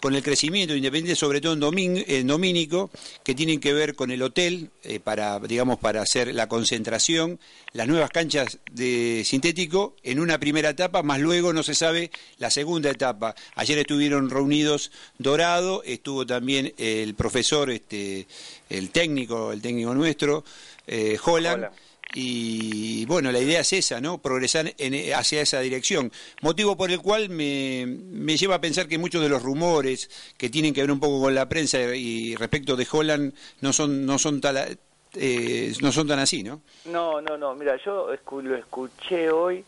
con 0.01 0.15
el 0.15 0.23
crecimiento 0.23 0.73
de 0.73 0.79
independiente, 0.79 1.19
sobre 1.19 1.41
todo 1.41 1.55
en, 1.55 1.61
domin- 1.61 2.05
en 2.07 2.27
Domínico, 2.27 2.91
que 3.25 3.35
tienen 3.35 3.61
que 3.61 3.73
ver 3.73 3.95
con 3.95 4.11
el 4.11 4.23
hotel, 4.23 4.71
eh, 4.83 5.01
para, 5.01 5.39
digamos, 5.41 5.79
para 5.79 6.03
hacer 6.03 6.35
la 6.35 6.49
concentración, 6.49 7.39
las 7.73 7.89
nuevas 7.89 8.11
canchas 8.11 8.59
de 8.73 9.23
sintético 9.25 9.95
en 10.03 10.21
una 10.21 10.39
primera 10.39 10.71
etapa, 10.71 11.03
más 11.03 11.21
luego 11.21 11.53
no 11.53 11.63
se 11.63 11.75
sabe 11.75 12.11
la 12.39 12.51
segunda 12.51 12.91
etapa. 12.91 13.35
Ayer 13.55 13.79
estuvieron 13.79 14.31
reunidos 14.31 14.91
Dorado, 15.19 15.83
estuvo 15.85 16.27
también 16.27 16.73
el 16.79 17.15
profesor, 17.15 17.71
este, 17.71 18.27
el 18.69 18.91
técnico, 18.91 19.53
el 19.53 19.61
técnico 19.61 19.95
nuestro, 19.95 20.45
eh. 20.87 21.19
Holland. 21.25 21.69
Y 22.15 23.05
bueno, 23.07 23.31
la 23.33 23.41
idea 23.41 23.61
es 23.61 23.73
esa, 23.73 24.01
¿no? 24.01 24.19
Progresar 24.19 24.73
en- 24.79 25.13
hacia 25.15 25.43
esa 25.43 25.61
dirección. 25.61 26.11
Motivo 26.41 26.77
por 26.77 26.91
el 26.91 27.01
cual 27.01 27.29
me, 27.29 27.85
me 27.87 28.37
lleva 28.37 28.55
a 28.57 28.61
pensar 28.61 28.89
que 28.89 28.97
muchos 28.99 29.23
de 29.23 29.29
los 29.29 29.43
rumores 29.43 30.09
que 30.39 30.49
tienen 30.49 30.73
que 30.73 30.81
ver 30.81 30.91
un 30.91 31.01
poco 31.01 31.21
con 31.21 31.35
la 31.35 31.49
prensa 31.49 31.79
y 31.95 32.35
respecto 32.37 32.77
de 32.77 32.87
Holland 32.91 33.35
no 33.61 33.73
son 33.73 34.07
no 34.07 34.19
son 34.19 34.41
tal, 34.41 34.79
eh, 35.15 35.75
no 35.81 35.93
son 35.93 36.09
tan 36.09 36.19
así, 36.19 36.43
¿no? 36.43 36.63
No, 36.87 37.21
no, 37.21 37.37
no. 37.37 37.55
Mira, 37.55 37.77
yo 37.85 38.13
escu- 38.15 38.43
lo 38.43 38.57
escuché 38.57 39.31
hoy, 39.31 39.65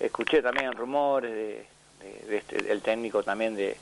escuché 0.00 0.42
también 0.42 0.72
rumores 0.72 1.30
de, 1.32 1.66
de- 2.28 2.36
este- 2.38 2.62
del 2.62 2.80
técnico 2.82 3.22
también 3.22 3.54
de, 3.54 3.76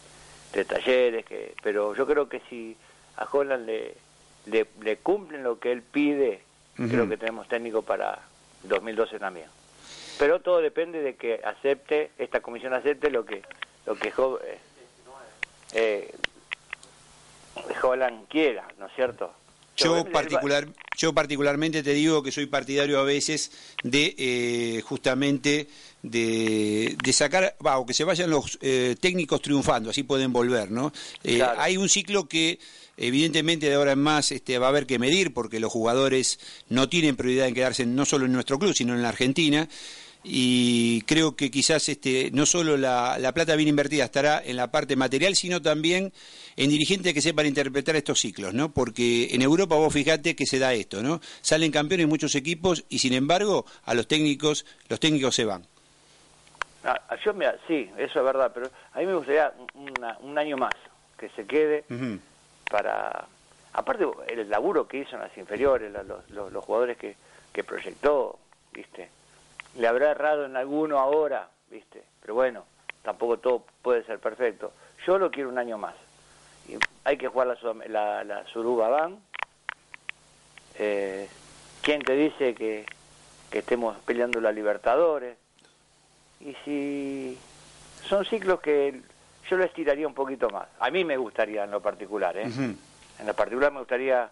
de 0.52 0.64
talleres, 0.64 1.24
que, 1.24 1.54
pero 1.62 1.94
yo 1.94 2.06
creo 2.06 2.28
que 2.28 2.42
si 2.50 2.76
a 3.16 3.24
Holland 3.30 3.66
le, 3.66 3.94
le, 4.46 4.66
le 4.82 4.96
cumplen 4.98 5.42
lo 5.42 5.58
que 5.58 5.72
él 5.72 5.82
pide, 5.82 6.42
Creo 6.88 7.08
que 7.08 7.16
tenemos 7.18 7.46
técnico 7.46 7.82
para 7.82 8.18
2012 8.62 9.18
también. 9.18 9.46
Pero 10.18 10.40
todo 10.40 10.60
depende 10.60 11.00
de 11.02 11.14
que 11.14 11.40
acepte, 11.44 12.10
esta 12.18 12.40
comisión 12.40 12.72
acepte 12.72 13.10
lo 13.10 13.24
que, 13.24 13.42
lo 13.86 13.94
que 13.96 14.10
Jo- 14.10 14.38
eh, 14.42 14.58
eh, 15.74 16.10
Holland 17.82 18.26
quiera, 18.28 18.66
¿no 18.78 18.86
es 18.86 18.92
cierto? 18.94 19.32
Yo, 19.76 20.04
particular, 20.12 20.66
yo 20.98 21.14
particularmente 21.14 21.82
te 21.82 21.92
digo 21.94 22.22
que 22.22 22.30
soy 22.32 22.44
partidario 22.46 22.98
a 22.98 23.02
veces 23.02 23.50
de 23.82 24.14
eh, 24.18 24.82
justamente 24.82 25.68
de, 26.02 26.96
de 27.02 27.12
sacar, 27.14 27.56
va, 27.64 27.78
o 27.78 27.86
que 27.86 27.94
se 27.94 28.04
vayan 28.04 28.28
los 28.28 28.58
eh, 28.60 28.96
técnicos 29.00 29.40
triunfando, 29.40 29.88
así 29.90 30.02
pueden 30.02 30.32
volver, 30.34 30.70
¿no? 30.70 30.92
Eh, 31.24 31.36
Claro. 31.36 31.60
Hay 31.60 31.78
un 31.78 31.88
ciclo 31.88 32.28
que 32.28 32.58
evidentemente 33.00 33.68
de 33.68 33.74
ahora 33.74 33.92
en 33.92 34.00
más 34.02 34.30
este, 34.30 34.58
va 34.58 34.66
a 34.66 34.68
haber 34.70 34.86
que 34.86 34.98
medir 34.98 35.32
porque 35.34 35.58
los 35.60 35.72
jugadores 35.72 36.38
no 36.68 36.88
tienen 36.88 37.16
prioridad 37.16 37.48
en 37.48 37.54
quedarse 37.54 37.86
no 37.86 38.04
solo 38.04 38.26
en 38.26 38.32
nuestro 38.32 38.58
club, 38.58 38.74
sino 38.74 38.94
en 38.94 39.02
la 39.02 39.08
Argentina. 39.08 39.68
Y 40.22 41.00
creo 41.06 41.34
que 41.34 41.50
quizás 41.50 41.88
este, 41.88 42.30
no 42.32 42.44
solo 42.44 42.76
la, 42.76 43.16
la 43.18 43.32
plata 43.32 43.56
bien 43.56 43.70
invertida 43.70 44.04
estará 44.04 44.42
en 44.44 44.56
la 44.56 44.70
parte 44.70 44.94
material, 44.94 45.34
sino 45.34 45.62
también 45.62 46.12
en 46.56 46.68
dirigentes 46.68 47.14
que 47.14 47.22
sepan 47.22 47.46
interpretar 47.46 47.96
estos 47.96 48.20
ciclos, 48.20 48.52
¿no? 48.52 48.70
Porque 48.70 49.28
en 49.32 49.40
Europa 49.40 49.76
vos 49.76 49.94
fijate 49.94 50.36
que 50.36 50.44
se 50.44 50.58
da 50.58 50.74
esto, 50.74 51.02
¿no? 51.02 51.22
Salen 51.40 51.72
campeones 51.72 52.06
muchos 52.06 52.34
equipos 52.34 52.84
y 52.90 52.98
sin 52.98 53.14
embargo 53.14 53.64
a 53.84 53.94
los 53.94 54.06
técnicos, 54.06 54.66
los 54.90 55.00
técnicos 55.00 55.34
se 55.34 55.46
van. 55.46 55.66
Ah, 56.84 57.00
yo, 57.24 57.32
mira, 57.32 57.56
sí, 57.66 57.88
eso 57.96 58.18
es 58.18 58.24
verdad, 58.24 58.50
pero 58.52 58.70
a 58.92 58.98
mí 59.00 59.06
me 59.06 59.14
gustaría 59.14 59.52
una- 59.74 60.18
un 60.20 60.36
año 60.36 60.58
más 60.58 60.74
que 61.18 61.30
se 61.30 61.46
quede. 61.46 61.84
Para... 62.70 63.26
Aparte, 63.72 64.06
el 64.28 64.48
laburo 64.50 64.88
que 64.88 64.98
hizo 64.98 65.14
en 65.16 65.22
las 65.22 65.36
inferiores, 65.36 65.92
los, 65.92 66.30
los- 66.30 66.64
jugadores 66.64 66.96
que, 66.96 67.16
que 67.52 67.62
proyectó, 67.62 68.38
¿viste? 68.72 69.10
Le 69.76 69.86
habrá 69.86 70.10
errado 70.10 70.44
en 70.44 70.56
alguno 70.56 70.98
ahora, 70.98 71.48
¿viste? 71.70 72.02
Pero 72.20 72.34
bueno, 72.34 72.64
tampoco 73.02 73.38
todo 73.38 73.64
puede 73.82 74.04
ser 74.04 74.18
perfecto. 74.18 74.72
Yo 75.06 75.18
lo 75.18 75.30
quiero 75.30 75.48
un 75.50 75.58
año 75.58 75.78
más. 75.78 75.94
Hay 77.04 77.16
que 77.16 77.28
jugar 77.28 77.56
la, 77.88 78.24
la, 78.24 78.46
Suruba 78.46 78.88
Ban. 78.88 79.18
Eh, 80.76 81.28
¿Quién 81.82 82.02
te 82.02 82.14
dice 82.14 82.54
que, 82.54 82.86
que 83.50 83.58
estemos 83.60 83.96
peleando 84.04 84.40
la 84.40 84.52
Libertadores? 84.52 85.36
Y 86.40 86.54
si 86.64 87.38
son 88.08 88.24
ciclos 88.24 88.60
que 88.60 89.00
yo 89.50 89.56
lo 89.56 89.64
estiraría 89.64 90.06
un 90.06 90.14
poquito 90.14 90.48
más. 90.48 90.68
A 90.78 90.90
mí 90.90 91.04
me 91.04 91.16
gustaría 91.16 91.64
en 91.64 91.72
lo 91.72 91.80
particular, 91.82 92.36
¿eh? 92.36 92.44
En 93.18 93.26
lo 93.26 93.34
particular 93.34 93.72
me 93.72 93.80
gustaría 93.80 94.30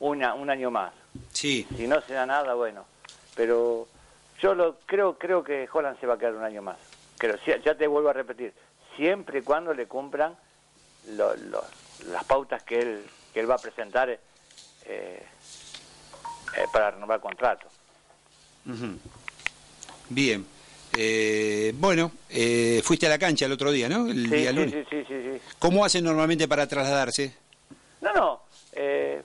una, 0.00 0.34
un 0.34 0.50
año 0.50 0.70
más. 0.70 0.92
Sí, 1.32 1.66
Si 1.76 1.86
no 1.86 2.00
se 2.02 2.12
da 2.12 2.26
nada, 2.26 2.52
bueno. 2.54 2.84
Pero 3.34 3.88
yo 4.40 4.54
lo 4.54 4.76
creo 4.84 5.16
creo 5.18 5.42
que 5.42 5.66
Holland 5.72 5.98
se 5.98 6.06
va 6.06 6.14
a 6.14 6.18
quedar 6.18 6.34
un 6.34 6.44
año 6.44 6.60
más. 6.60 6.76
Pero 7.18 7.38
si- 7.38 7.52
ya 7.64 7.74
te 7.74 7.86
vuelvo 7.86 8.10
a 8.10 8.12
repetir, 8.12 8.52
siempre 8.96 9.38
y 9.38 9.42
cuando 9.42 9.72
le 9.72 9.86
cumplan 9.86 10.36
lo- 11.08 11.34
lo- 11.34 11.64
las 12.06 12.24
pautas 12.24 12.62
que 12.62 12.82
él, 12.82 13.06
que 13.32 13.40
él 13.40 13.50
va 13.50 13.54
a 13.54 13.60
presentar 13.60 14.10
eh, 14.10 14.20
eh, 14.84 16.66
para 16.72 16.90
renovar 16.90 17.20
contrato. 17.20 17.66
Ujú. 18.66 18.98
Bien. 20.10 20.46
Eh, 20.94 21.72
bueno, 21.76 22.12
eh, 22.28 22.80
fuiste 22.84 23.06
a 23.06 23.10
la 23.10 23.18
cancha 23.18 23.46
el 23.46 23.52
otro 23.52 23.70
día, 23.72 23.88
¿no? 23.88 24.06
El 24.06 24.28
Sí, 24.28 24.36
día 24.36 24.50
sí, 24.50 24.56
lunes. 24.56 24.72
sí, 24.72 24.84
sí, 24.90 25.04
sí, 25.08 25.22
sí. 25.22 25.40
¿Cómo 25.58 25.84
hacen 25.84 26.04
normalmente 26.04 26.46
para 26.48 26.66
trasladarse? 26.66 27.34
No, 28.02 28.12
no. 28.12 28.40
Eh, 28.72 29.22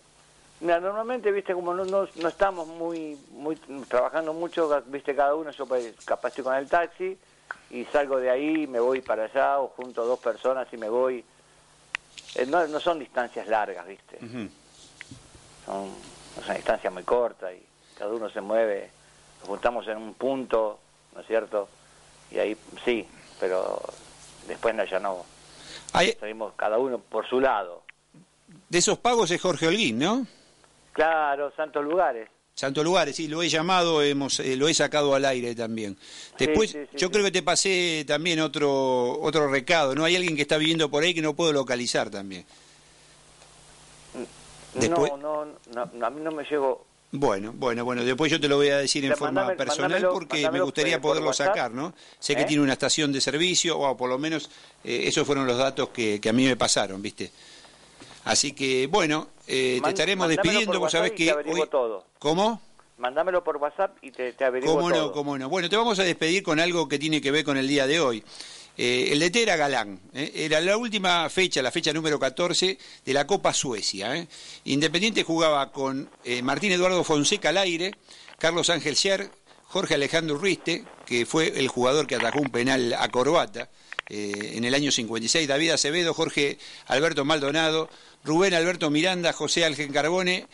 mira, 0.62 0.80
normalmente, 0.80 1.32
viste, 1.32 1.54
como 1.54 1.74
no, 1.74 1.84
no, 1.86 2.08
no 2.16 2.30
estamos 2.30 2.68
muy, 2.68 3.18
muy 3.32 3.56
trabajando 3.88 4.34
mucho, 4.34 4.84
viste, 4.88 5.16
cada 5.16 5.36
uno, 5.36 5.52
yo 5.52 5.66
pues, 5.66 5.94
capaz 6.06 6.30
estoy 6.30 6.44
con 6.46 6.56
el 6.56 6.68
taxi 6.68 7.18
y 7.72 7.84
salgo 7.86 8.18
de 8.20 8.30
ahí, 8.30 8.66
me 8.68 8.80
voy 8.80 9.02
para 9.02 9.26
allá 9.26 9.60
o 9.60 9.68
junto 9.70 10.02
a 10.02 10.06
dos 10.06 10.20
personas 10.20 10.68
y 10.72 10.78
me 10.78 10.88
voy. 10.90 11.24
Eh, 12.36 12.46
no, 12.46 12.66
no 12.68 12.80
son 12.80 13.00
distancias 13.00 13.48
largas, 13.48 13.86
viste. 13.88 14.20
Son, 15.66 15.86
es 16.40 16.46
una 16.46 16.54
distancia 16.56 16.90
muy 16.92 17.04
corta 17.04 17.52
y 17.52 17.62
cada 17.98 18.14
uno 18.14 18.30
se 18.30 18.40
mueve. 18.40 18.90
Nos 19.42 19.50
juntamos 19.50 19.88
en 19.88 19.98
un 19.98 20.14
punto, 20.14 20.80
¿no 21.18 21.22
es 21.22 21.28
cierto? 21.28 21.68
Y 22.32 22.38
ahí 22.38 22.56
sí, 22.86 23.04
pero 23.40 23.82
después 24.48 24.76
no, 24.76 24.86
ya 24.86 25.00
no. 25.00 25.26
Hay- 25.94 26.14
Salimos 26.20 26.54
cada 26.56 26.78
uno 26.78 27.00
por 27.00 27.28
su 27.28 27.42
lado. 27.42 27.82
de 28.70 28.78
esos 28.78 29.00
pagos 29.00 29.32
es 29.32 29.42
Jorge 29.42 29.68
Holguín, 29.68 29.98
¿no? 29.98 30.28
Claro, 30.94 31.52
Santos 31.56 31.84
Lugares. 31.84 32.30
Santos 32.54 32.84
Lugares, 32.84 33.16
sí, 33.16 33.28
lo 33.28 33.42
he 33.42 33.50
llamado, 33.50 34.02
hemos, 34.04 34.40
eh, 34.40 34.56
lo 34.56 34.68
he 34.68 34.74
sacado 34.74 35.14
al 35.16 35.26
aire 35.26 35.54
también. 35.56 35.98
Después, 36.38 36.72
sí, 36.72 36.80
sí, 36.92 36.98
yo 36.98 37.10
creo 37.12 37.24
que 37.26 37.32
te 37.32 37.42
pasé 37.44 38.04
también 38.08 38.40
otro 38.40 39.20
otro 39.22 39.48
recado, 39.48 39.96
¿no? 39.96 40.04
Hay 40.06 40.16
alguien 40.16 40.36
que 40.36 40.42
está 40.44 40.58
viviendo 40.58 40.90
por 40.90 41.04
ahí 41.04 41.14
que 41.14 41.22
no 41.22 41.34
puedo 41.36 41.52
localizar 41.54 42.10
también. 42.12 42.46
Después- 44.76 45.12
No, 45.20 45.46
no, 45.46 45.88
no, 45.94 46.06
a 46.06 46.10
mí 46.10 46.22
no 46.22 46.32
me 46.32 46.44
llegó. 46.44 46.86
Bueno, 47.12 47.54
bueno, 47.56 47.86
bueno, 47.86 48.04
después 48.04 48.30
yo 48.30 48.40
te 48.40 48.50
lo 48.50 48.58
voy 48.58 48.68
a 48.68 48.80
decir 48.80 49.06
en 49.06 49.16
forma 49.16 49.46
mandame- 49.48 49.56
personal 49.56 49.92
mandamelo- 50.04 50.12
porque 50.12 50.50
me 50.52 50.60
gustaría 50.60 51.00
poderlo 51.00 51.30
WhatsApp. 51.30 51.48
sacar, 51.48 51.72
¿no? 51.72 51.94
Sé 52.20 52.36
que 52.36 52.42
¿Eh? 52.42 52.46
tiene 52.46 52.62
una 52.64 52.74
estación 52.74 53.14
de 53.14 53.22
servicio, 53.22 53.80
o 53.80 53.96
por 53.96 54.10
lo 54.10 54.18
menos 54.20 54.50
eh, 54.84 55.04
esos 55.06 55.26
fueron 55.26 55.48
los 55.48 55.58
datos 55.58 55.90
que, 55.90 56.20
que 56.20 56.30
a 56.30 56.34
mí 56.34 56.46
me 56.46 56.58
pasaron, 56.58 57.02
¿viste? 57.02 57.32
Así 58.26 58.52
que, 58.52 58.88
bueno, 58.88 59.30
eh, 59.48 59.80
te 59.82 59.90
estaremos 59.90 60.28
despidiendo, 60.28 60.80
vos 60.82 60.92
sabés 60.92 61.14
que 61.14 61.32
hoy... 61.32 61.64
todo. 61.72 62.06
¿Cómo? 62.20 62.62
Mándamelo 62.98 63.42
por 63.44 63.56
WhatsApp 63.58 63.96
y 64.02 64.12
te, 64.12 64.34
te 64.34 64.44
averiguo 64.44 64.76
¿Cómo 64.76 64.90
todo. 64.90 65.06
no, 65.08 65.12
cómo 65.14 65.38
no? 65.38 65.48
Bueno, 65.50 65.70
te 65.70 65.78
vamos 65.78 65.98
a 66.00 66.04
despedir 66.04 66.44
con 66.44 66.60
algo 66.60 66.90
que 66.90 67.00
tiene 67.00 67.22
que 67.22 67.32
ver 67.32 67.46
con 67.46 67.56
el 67.56 67.68
día 67.70 67.88
de 67.88 68.02
hoy. 68.02 68.22
Eh, 68.78 69.10
el 69.12 69.20
DT 69.20 69.38
era 69.38 69.56
Galán, 69.56 70.00
¿eh? 70.14 70.32
era 70.36 70.62
la 70.62 70.78
última 70.78 71.28
fecha, 71.30 71.64
la 71.64 71.72
fecha 71.72 71.92
número 71.94 72.20
14 72.20 72.78
de 73.04 73.14
la 73.14 73.26
Copa 73.26 73.52
Suecia. 73.54 74.16
¿eh? 74.16 74.28
Independiente 74.66 75.24
jugaba 75.24 75.72
con 75.72 76.10
eh, 76.24 76.44
Martín 76.44 76.72
Eduardo 76.72 77.04
Fonseca 77.04 77.50
al 77.50 77.58
aire, 77.58 77.96
Carlos 78.38 78.70
Ángel 78.70 78.96
Scher, 78.96 79.32
Jorge 79.64 79.96
Alejandro 79.96 80.38
Ruiste, 80.38 80.84
que 81.08 81.26
fue 81.26 81.60
el 81.60 81.68
jugador 81.70 82.06
que 82.06 82.16
atajó 82.16 82.40
un 82.40 82.52
penal 82.52 82.94
a 82.94 83.10
Corbata 83.10 83.70
en 84.10 84.64
el 84.64 84.74
año 84.74 84.90
56, 84.90 85.50
David 85.50 85.72
Acevedo, 85.72 86.14
Jorge 86.14 86.58
Alberto 86.86 87.26
Maldonado, 87.26 87.90
Rubén 88.24 88.54
Alberto 88.54 88.90
Miranda, 88.90 89.34
José 89.34 89.66
Algen 89.66 89.92
Carbone, 89.92 90.48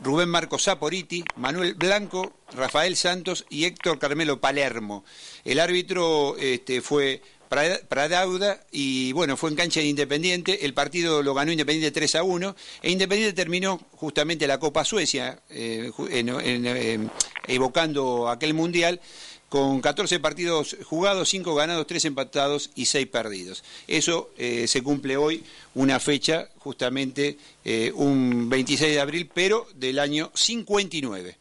Rubén 0.00 0.28
Marcos 0.28 0.64
Saporiti, 0.64 1.22
Manuel 1.36 1.74
Blanco, 1.74 2.32
Rafael 2.52 2.96
Santos 2.96 3.44
y 3.50 3.66
Héctor 3.66 3.98
Carmelo 3.98 4.40
Palermo. 4.40 5.04
El 5.44 5.60
árbitro 5.60 6.36
este, 6.38 6.80
fue 6.80 7.22
Pradauda 7.50 8.60
y 8.70 9.12
bueno, 9.12 9.36
fue 9.36 9.50
en 9.50 9.56
cancha 9.56 9.80
de 9.80 9.86
Independiente. 9.86 10.64
El 10.64 10.72
partido 10.72 11.22
lo 11.22 11.34
ganó 11.34 11.50
Independiente 11.50 11.90
3 11.90 12.14
a 12.14 12.22
1 12.22 12.54
e 12.82 12.90
Independiente 12.90 13.34
terminó 13.34 13.78
justamente 13.96 14.46
la 14.46 14.58
Copa 14.58 14.84
Suecia, 14.84 15.40
eh, 15.50 15.90
en- 16.10 16.28
en- 16.66 17.10
evocando 17.46 18.28
aquel 18.28 18.54
mundial. 18.54 19.00
Con 19.48 19.80
14 19.80 20.20
partidos 20.20 20.76
jugados, 20.84 21.28
5 21.28 21.56
ganados, 21.56 21.84
3 21.88 22.04
empatados 22.04 22.70
y 22.76 22.86
6 22.86 23.08
perdidos. 23.08 23.64
Eso 23.88 24.30
eh, 24.38 24.68
se 24.68 24.80
cumple 24.80 25.16
hoy, 25.16 25.42
una 25.74 25.98
fecha, 25.98 26.48
justamente 26.60 27.36
eh, 27.64 27.90
un 27.96 28.48
26 28.48 28.94
de 28.94 29.00
abril, 29.00 29.28
pero 29.34 29.66
del 29.74 29.98
año 29.98 30.30
59. 30.34 31.36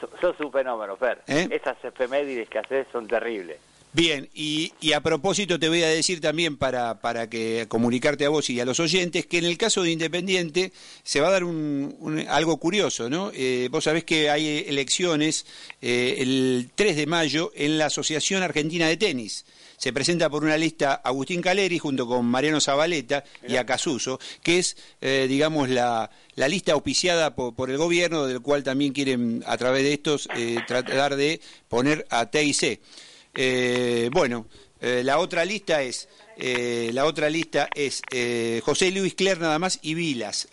So- 0.00 0.10
Sos 0.20 0.38
un 0.38 0.52
fenómeno, 0.52 0.96
Fer. 0.96 1.22
¿Eh? 1.26 1.48
Esas 1.50 1.76
efemérides 1.84 2.48
que 2.48 2.58
haces 2.60 2.86
son 2.92 3.08
terribles. 3.08 3.56
Bien, 3.94 4.30
y, 4.32 4.72
y 4.80 4.94
a 4.94 5.02
propósito 5.02 5.58
te 5.60 5.68
voy 5.68 5.82
a 5.82 5.88
decir 5.88 6.22
también 6.22 6.56
para, 6.56 7.02
para 7.02 7.28
que 7.28 7.66
comunicarte 7.68 8.24
a 8.24 8.30
vos 8.30 8.48
y 8.48 8.58
a 8.58 8.64
los 8.64 8.80
oyentes 8.80 9.26
que 9.26 9.36
en 9.36 9.44
el 9.44 9.58
caso 9.58 9.82
de 9.82 9.90
Independiente 9.90 10.72
se 11.02 11.20
va 11.20 11.28
a 11.28 11.32
dar 11.32 11.44
un, 11.44 11.94
un- 12.00 12.20
algo 12.20 12.56
curioso, 12.56 13.10
¿no? 13.10 13.30
Eh, 13.34 13.68
vos 13.70 13.84
sabés 13.84 14.04
que 14.04 14.30
hay 14.30 14.64
elecciones 14.66 15.44
eh, 15.82 16.16
el 16.20 16.70
3 16.74 16.96
de 16.96 17.06
mayo 17.06 17.52
en 17.54 17.76
la 17.76 17.86
Asociación 17.86 18.42
Argentina 18.42 18.88
de 18.88 18.96
Tenis. 18.96 19.44
Se 19.76 19.92
presenta 19.92 20.30
por 20.30 20.42
una 20.42 20.56
lista 20.56 20.94
Agustín 20.94 21.42
Caleri 21.42 21.78
junto 21.78 22.06
con 22.06 22.24
Mariano 22.24 22.62
Zabaleta 22.62 23.24
y 23.46 23.56
Acasuso, 23.56 24.18
que 24.42 24.58
es, 24.58 24.74
eh, 25.02 25.26
digamos, 25.28 25.68
la, 25.68 26.10
la 26.36 26.48
lista 26.48 26.72
auspiciada 26.72 27.34
por, 27.34 27.54
por 27.54 27.68
el 27.68 27.76
gobierno, 27.76 28.26
del 28.26 28.40
cual 28.40 28.62
también 28.62 28.94
quieren, 28.94 29.44
a 29.46 29.58
través 29.58 29.82
de 29.82 29.92
estos, 29.92 30.28
tratar 30.66 31.16
de 31.16 31.42
poner 31.68 32.06
a 32.08 32.30
TIC. 32.30 32.80
Eh, 33.34 34.10
bueno, 34.12 34.46
eh, 34.80 35.02
la 35.04 35.18
otra 35.18 35.44
lista 35.44 35.80
es 35.82 36.08
eh, 36.36 36.90
la 36.92 37.04
otra 37.04 37.30
lista 37.30 37.68
es 37.74 38.02
eh, 38.10 38.60
José 38.64 38.90
Luis 38.90 39.14
Cler 39.14 39.38
nada 39.38 39.58
más 39.58 39.78
y 39.82 39.94
Vilas. 39.94 40.48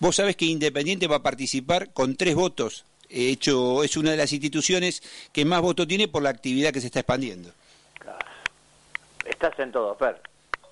Vos 0.00 0.16
sabés 0.16 0.36
que 0.36 0.44
Independiente 0.44 1.06
va 1.06 1.16
a 1.16 1.22
participar 1.22 1.92
con 1.92 2.16
tres 2.16 2.34
votos. 2.34 2.84
Hecho, 3.08 3.84
es 3.84 3.96
una 3.96 4.10
de 4.10 4.16
las 4.16 4.32
instituciones 4.32 5.02
que 5.32 5.44
más 5.44 5.62
votos 5.62 5.86
tiene 5.86 6.08
por 6.08 6.22
la 6.22 6.30
actividad 6.30 6.72
que 6.72 6.80
se 6.80 6.86
está 6.86 7.00
expandiendo. 7.00 7.50
Estás 9.24 9.58
en 9.58 9.72
todo, 9.72 9.94
Fer. 9.96 10.20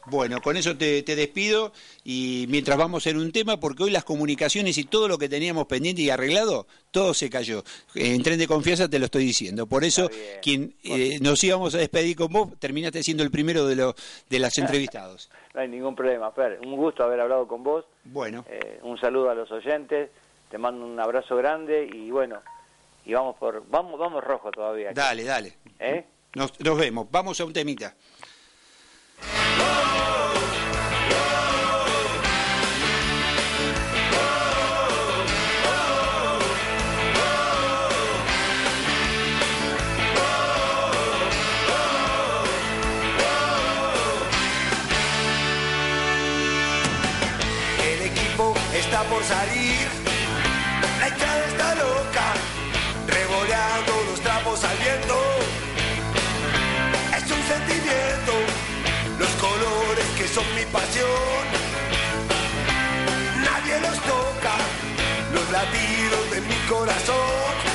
Bueno, 0.07 0.41
con 0.41 0.57
eso 0.57 0.77
te, 0.77 1.03
te 1.03 1.15
despido 1.15 1.73
y 2.05 2.47
mientras 2.49 2.77
vamos 2.77 3.07
en 3.07 3.19
un 3.19 3.31
tema, 3.31 3.61
porque 3.61 3.85
hoy 3.85 3.91
las 3.91 4.03
comunicaciones 4.05 4.77
y 4.79 4.85
todo 4.85 5.07
lo 5.07 5.17
que 5.17 5.29
teníamos 5.29 5.67
pendiente 5.67 6.03
y 6.03 6.11
arreglado, 6.11 6.67
todo 6.91 7.15
se 7.15 7.31
cayó. 7.31 7.63
En 7.95 8.23
tren 8.23 8.39
de 8.39 8.49
confianza 8.49 8.89
te 8.89 8.99
lo 8.99 9.05
estoy 9.05 9.25
diciendo. 9.25 9.67
Por 9.67 9.85
eso, 9.85 10.11
quien 10.43 10.75
eh, 10.83 11.19
nos 11.21 11.43
íbamos 11.45 11.75
a 11.75 11.79
despedir 11.79 12.17
con 12.17 12.33
vos, 12.33 12.49
terminaste 12.59 13.03
siendo 13.03 13.23
el 13.23 13.31
primero 13.31 13.67
de, 13.67 13.77
los 13.77 13.95
de 14.29 14.39
los 14.41 14.59
entrevistados. 14.59 15.31
No 15.55 15.61
hay 15.61 15.69
ningún 15.69 15.95
problema, 15.95 16.33
Fer. 16.33 16.59
Un 16.67 16.77
gusto 16.77 17.05
haber 17.05 17.21
hablado 17.21 17.47
con 17.47 17.63
vos. 17.63 17.85
Bueno, 18.05 18.45
Eh, 18.49 18.81
un 18.83 18.99
saludo 18.99 19.31
a 19.31 19.35
los 19.35 19.51
oyentes. 19.53 20.11
Te 20.51 20.59
mando 20.59 20.85
un 20.85 20.99
abrazo 20.99 21.37
grande 21.37 21.89
y 21.95 22.11
bueno, 22.11 22.41
y 23.07 23.15
vamos 23.15 23.37
por 23.37 23.63
vamos 23.71 23.99
vamos 23.99 24.23
rojo 24.25 24.51
todavía. 24.51 24.93
dale, 24.93 25.25
dale. 25.25 25.57
¿Eh? 25.79 26.05
Nos, 26.35 26.59
nos 26.61 26.77
vemos. 26.77 27.07
Vamos 27.11 27.41
a 27.41 27.45
un 27.45 27.53
temita. 27.53 27.95
El 29.23 29.92
salir, 49.33 49.89
la 51.01 51.09
hinchada 51.09 51.45
está 51.53 51.75
loca, 51.87 52.27
revoleando 53.17 53.93
los 54.09 54.21
trapos 54.21 54.63
al 54.65 54.77
viento. 54.85 55.17
Es 57.19 57.25
un 57.37 57.43
sentimiento, 57.53 58.33
los 59.23 59.33
colores 59.47 60.07
que 60.19 60.27
son 60.37 60.47
mi 60.59 60.65
pasión. 60.77 61.43
Nadie 63.47 63.75
los 63.87 63.99
toca, 64.13 64.55
los 65.37 65.47
latidos 65.57 66.25
de 66.33 66.41
mi 66.51 66.59
corazón. 66.73 67.72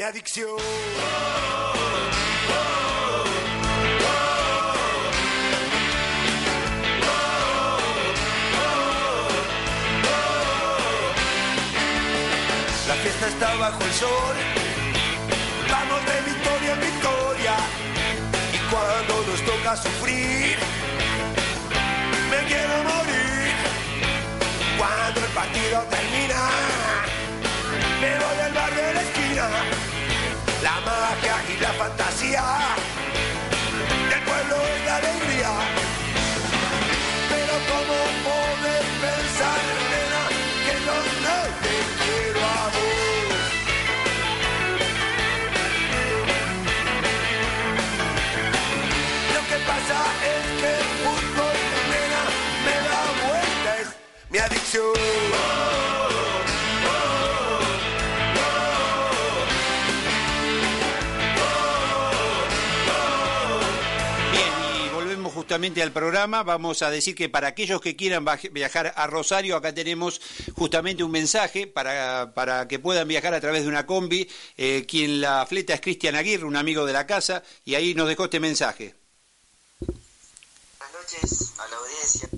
Mi 0.00 0.06
adicción. 0.06 0.56
La 12.88 12.94
fiesta 12.94 13.28
está 13.28 13.54
bajo 13.56 13.84
el 13.84 13.92
sol. 13.92 14.36
Vamos 15.70 16.00
de 16.06 16.30
victoria 16.32 16.72
en 16.72 16.80
victoria. 16.80 17.56
Y 18.54 18.58
cuando 18.72 19.14
nos 19.30 19.40
toca 19.44 19.76
sufrir, 19.76 20.56
me 22.30 22.38
quiero 22.48 22.74
morir. 22.90 23.52
Cuando 24.78 25.20
el 25.20 25.32
partido 25.32 25.82
termina, 25.90 26.48
me 28.00 28.10
voy 28.18 28.38
al 28.46 28.49
la 29.36 30.80
magia 30.84 31.36
y 31.48 31.60
la 31.60 31.72
fantasía 31.74 32.42
del 34.10 34.22
pueblo 34.22 34.56
es 34.56 34.84
la 34.86 34.96
alegría. 34.96 35.52
Pero 37.30 37.54
cómo 37.70 37.96
poder 38.26 38.84
pensar, 39.04 39.60
nena, 39.92 40.24
que 40.66 40.74
no 40.86 40.96
te 41.62 41.76
quiero 42.02 42.40
a 42.40 42.64
vos. 42.74 43.40
Lo 49.34 49.42
que 49.48 49.58
pasa 49.70 49.98
es 50.32 50.44
que 50.60 50.70
el 50.80 50.88
fútbol, 51.02 51.56
nena, 51.92 52.22
me 52.64 52.76
da 52.88 53.02
vuelta, 53.28 53.70
es 53.80 53.88
mi 54.30 54.38
adicción. 54.38 55.49
Justamente 65.50 65.82
al 65.82 65.90
programa, 65.90 66.44
vamos 66.44 66.80
a 66.80 66.90
decir 66.92 67.16
que 67.16 67.28
para 67.28 67.48
aquellos 67.48 67.80
que 67.80 67.96
quieran 67.96 68.24
viajar 68.52 68.92
a 68.94 69.08
Rosario, 69.08 69.56
acá 69.56 69.74
tenemos 69.74 70.20
justamente 70.54 71.02
un 71.02 71.10
mensaje 71.10 71.66
para, 71.66 72.32
para 72.34 72.68
que 72.68 72.78
puedan 72.78 73.08
viajar 73.08 73.34
a 73.34 73.40
través 73.40 73.64
de 73.64 73.68
una 73.68 73.84
combi. 73.84 74.30
Eh, 74.56 74.86
quien 74.86 75.20
la 75.20 75.44
fleta 75.46 75.74
es 75.74 75.80
Cristian 75.80 76.14
Aguirre, 76.14 76.44
un 76.44 76.54
amigo 76.54 76.86
de 76.86 76.92
la 76.92 77.04
casa, 77.04 77.42
y 77.64 77.74
ahí 77.74 77.94
nos 77.94 78.06
dejó 78.06 78.26
este 78.26 78.38
mensaje. 78.38 78.94
Buenas 80.78 80.94
noches 80.94 81.52
a 81.58 81.66
la 81.66 81.76
audiencia. 81.78 82.28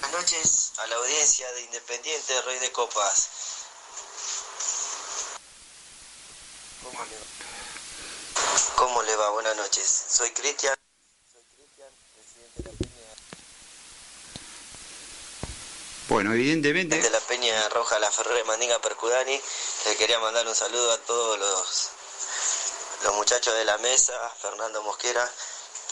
Buenas 0.00 0.12
noches 0.12 0.72
a 0.78 0.86
la 0.86 0.94
audiencia 0.94 1.52
de 1.54 1.62
Independiente 1.64 2.42
Rey 2.42 2.60
de 2.60 2.70
Copas. 2.70 3.30
¿Cómo 6.84 7.04
le? 7.04 7.67
¿Cómo 8.76 9.02
le 9.02 9.16
va? 9.16 9.30
Buenas 9.30 9.56
noches. 9.56 10.04
Soy 10.10 10.30
Cristian. 10.30 10.74
Soy 11.32 11.42
Cristian, 11.54 11.88
presidente 12.14 12.62
de 12.62 12.70
la 12.70 12.78
Peña. 12.78 13.14
Bueno, 16.08 16.32
evidentemente. 16.32 17.00
De 17.00 17.10
la 17.10 17.20
Peña 17.20 17.68
Roja 17.70 17.98
La 17.98 18.10
Ferrera 18.10 18.44
Mandinga 18.44 18.80
Percudani. 18.80 19.40
Le 19.86 19.96
quería 19.96 20.18
mandar 20.20 20.46
un 20.46 20.54
saludo 20.54 20.92
a 20.92 20.98
todos 20.98 21.38
los, 21.38 21.90
los 23.04 23.14
muchachos 23.16 23.54
de 23.54 23.64
la 23.64 23.78
mesa, 23.78 24.12
Fernando 24.40 24.82
Mosquera. 24.82 25.30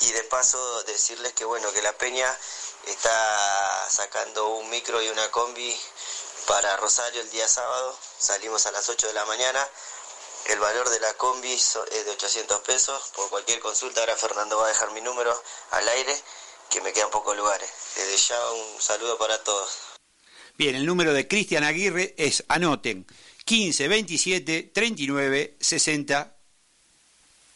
Y 0.00 0.12
de 0.12 0.24
paso 0.24 0.82
decirles 0.84 1.32
que 1.32 1.44
bueno, 1.44 1.72
que 1.72 1.82
la 1.82 1.92
Peña 1.92 2.32
está 2.86 3.88
sacando 3.90 4.48
un 4.48 4.68
micro 4.70 5.02
y 5.02 5.08
una 5.08 5.30
combi 5.30 5.76
para 6.46 6.76
Rosario 6.76 7.20
el 7.20 7.30
día 7.30 7.48
sábado. 7.48 7.98
Salimos 8.18 8.66
a 8.66 8.72
las 8.72 8.88
8 8.88 9.06
de 9.08 9.12
la 9.14 9.24
mañana. 9.24 9.66
El 10.48 10.60
valor 10.60 10.88
de 10.90 11.00
la 11.00 11.12
combi 11.14 11.52
es 11.52 11.74
de 11.74 12.10
800 12.10 12.60
pesos. 12.60 13.10
Por 13.16 13.28
cualquier 13.30 13.58
consulta, 13.58 14.00
ahora 14.00 14.14
Fernando 14.16 14.58
va 14.58 14.66
a 14.66 14.68
dejar 14.68 14.92
mi 14.92 15.00
número 15.00 15.34
al 15.72 15.88
aire, 15.88 16.14
que 16.70 16.80
me 16.80 16.92
quedan 16.92 17.10
pocos 17.10 17.36
lugares. 17.36 17.68
Desde 17.96 18.16
ya 18.16 18.52
un 18.52 18.80
saludo 18.80 19.18
para 19.18 19.42
todos. 19.42 19.70
Bien, 20.56 20.76
el 20.76 20.86
número 20.86 21.12
de 21.12 21.26
Cristian 21.26 21.64
Aguirre 21.64 22.14
es, 22.16 22.44
anoten, 22.48 23.06
15 23.44 23.88
27 23.88 24.70
39 24.72 25.56
60 25.60 26.36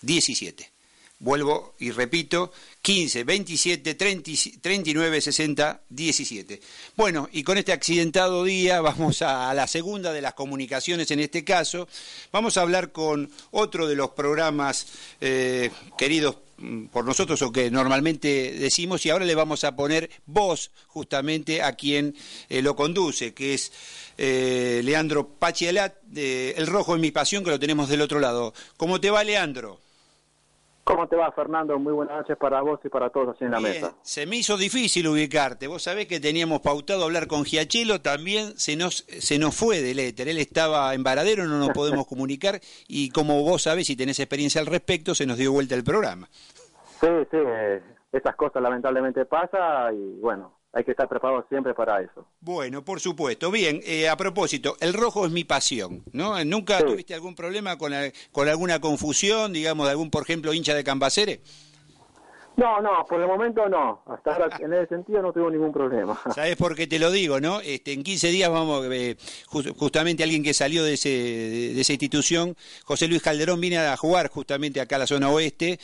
17. 0.02 0.72
Vuelvo 1.20 1.74
y 1.78 1.90
repito, 1.92 2.52
15, 2.82 3.24
27, 3.24 3.94
30, 3.94 4.30
39, 4.62 5.20
60, 5.20 5.82
17. 5.90 6.60
Bueno, 6.96 7.28
y 7.30 7.42
con 7.42 7.58
este 7.58 7.72
accidentado 7.72 8.44
día 8.44 8.80
vamos 8.80 9.20
a, 9.20 9.52
la 9.52 9.66
segunda 9.66 10.12
de 10.12 10.22
las 10.22 10.34
comunicaciones 10.34 11.10
en 11.10 11.20
este 11.20 11.44
caso. 11.44 11.88
Vamos 12.32 12.56
a 12.56 12.62
hablar 12.62 12.90
con 12.92 13.30
otro 13.50 13.86
de 13.86 13.96
los 13.96 14.10
programas 14.10 14.86
eh, 15.20 15.70
queridos 15.98 16.38
mm, 16.56 16.86
por 16.86 17.04
nosotros 17.04 17.42
o 17.42 17.52
que 17.52 17.70
normalmente 17.70 18.52
decimos 18.58 19.04
y 19.04 19.10
ahora 19.10 19.26
le 19.26 19.34
vamos 19.34 19.64
a 19.64 19.76
poner 19.76 20.08
voz 20.24 20.70
justamente 20.86 21.60
a 21.60 21.74
quien 21.74 22.16
eh, 22.48 22.62
lo 22.62 22.76
conduce, 22.76 23.34
que 23.34 23.52
es 23.52 23.72
eh, 24.16 24.80
Leandro 24.82 25.28
Pachielat, 25.28 25.96
El 26.16 26.66
Rojo 26.66 26.94
en 26.94 27.02
mi 27.02 27.10
pasión, 27.10 27.44
que 27.44 27.50
lo 27.50 27.60
tenemos 27.60 27.90
del 27.90 28.00
otro 28.00 28.20
lado. 28.20 28.54
¿Cómo 28.78 29.00
te 29.00 29.10
va, 29.10 29.22
Leandro? 29.22 29.80
¿Cómo 30.90 31.06
te 31.06 31.14
va, 31.14 31.30
Fernando? 31.30 31.78
Muy 31.78 31.92
buenas 31.92 32.16
noches 32.16 32.36
para 32.36 32.60
vos 32.62 32.80
y 32.84 32.88
para 32.88 33.10
todos 33.10 33.36
así 33.36 33.44
en 33.44 33.52
la 33.52 33.60
mesa. 33.60 33.94
Se 34.02 34.26
me 34.26 34.36
hizo 34.36 34.56
difícil 34.56 35.06
ubicarte. 35.06 35.68
Vos 35.68 35.84
sabés 35.84 36.06
que 36.06 36.18
teníamos 36.18 36.60
pautado 36.60 37.04
hablar 37.04 37.28
con 37.28 37.44
Giachelo, 37.44 38.00
también 38.00 38.58
se 38.58 38.76
nos, 38.76 39.04
se 39.06 39.38
nos 39.38 39.56
fue 39.56 39.80
del 39.82 40.00
éter. 40.00 40.28
Él 40.28 40.38
estaba 40.38 40.92
en 40.94 41.04
Varadero, 41.04 41.44
no 41.44 41.58
nos 41.58 41.70
podemos 41.70 42.06
comunicar 42.08 42.60
y 42.88 43.10
como 43.10 43.42
vos 43.42 43.62
sabés 43.62 43.88
y 43.90 43.96
tenés 43.96 44.18
experiencia 44.18 44.60
al 44.60 44.66
respecto, 44.66 45.14
se 45.14 45.26
nos 45.26 45.38
dio 45.38 45.52
vuelta 45.52 45.76
el 45.76 45.84
programa. 45.84 46.28
Sí, 47.00 47.08
sí, 47.30 47.36
eh, 47.36 47.80
esas 48.12 48.34
cosas 48.34 48.60
lamentablemente 48.60 49.24
pasan 49.26 49.94
y 49.94 50.20
bueno, 50.20 50.59
hay 50.72 50.84
que 50.84 50.92
estar 50.92 51.08
preparado 51.08 51.44
siempre 51.48 51.74
para 51.74 52.00
eso. 52.00 52.26
Bueno, 52.40 52.84
por 52.84 53.00
supuesto. 53.00 53.50
Bien, 53.50 53.80
eh, 53.84 54.08
a 54.08 54.16
propósito, 54.16 54.76
el 54.80 54.92
rojo 54.94 55.26
es 55.26 55.32
mi 55.32 55.44
pasión, 55.44 56.04
¿no? 56.12 56.42
¿Nunca 56.44 56.78
tuviste 56.78 57.14
algún 57.14 57.34
problema 57.34 57.76
con, 57.76 57.92
con 58.32 58.48
alguna 58.48 58.80
confusión, 58.80 59.52
digamos, 59.52 59.86
de 59.86 59.92
algún, 59.92 60.10
por 60.10 60.22
ejemplo, 60.22 60.52
hincha 60.52 60.74
de 60.74 60.84
Cambacere? 60.84 61.40
No, 62.60 62.78
no, 62.82 63.06
por 63.08 63.18
el 63.20 63.26
momento 63.26 63.68
no. 63.70 64.02
Hasta 64.06 64.34
ahora 64.34 64.48
en 64.60 64.72
ese 64.74 64.88
sentido 64.88 65.22
no 65.22 65.32
tengo 65.32 65.50
ningún 65.50 65.72
problema. 65.72 66.20
¿Sabes 66.34 66.56
por 66.56 66.74
qué 66.74 66.86
te 66.86 66.98
lo 66.98 67.10
digo, 67.10 67.40
no? 67.40 67.60
Este, 67.60 67.92
en 67.92 68.02
15 68.02 68.28
días 68.28 68.50
vamos, 68.50 68.86
eh, 68.90 69.16
justamente 69.46 70.22
alguien 70.22 70.42
que 70.42 70.52
salió 70.52 70.84
de, 70.84 70.94
ese, 70.94 71.08
de 71.08 71.80
esa 71.80 71.92
institución, 71.92 72.54
José 72.84 73.08
Luis 73.08 73.22
Calderón, 73.22 73.60
viene 73.60 73.78
a 73.78 73.96
jugar 73.96 74.28
justamente 74.28 74.80
acá 74.80 74.96
a 74.96 75.00
la 75.00 75.06
zona 75.06 75.30
oeste, 75.30 75.78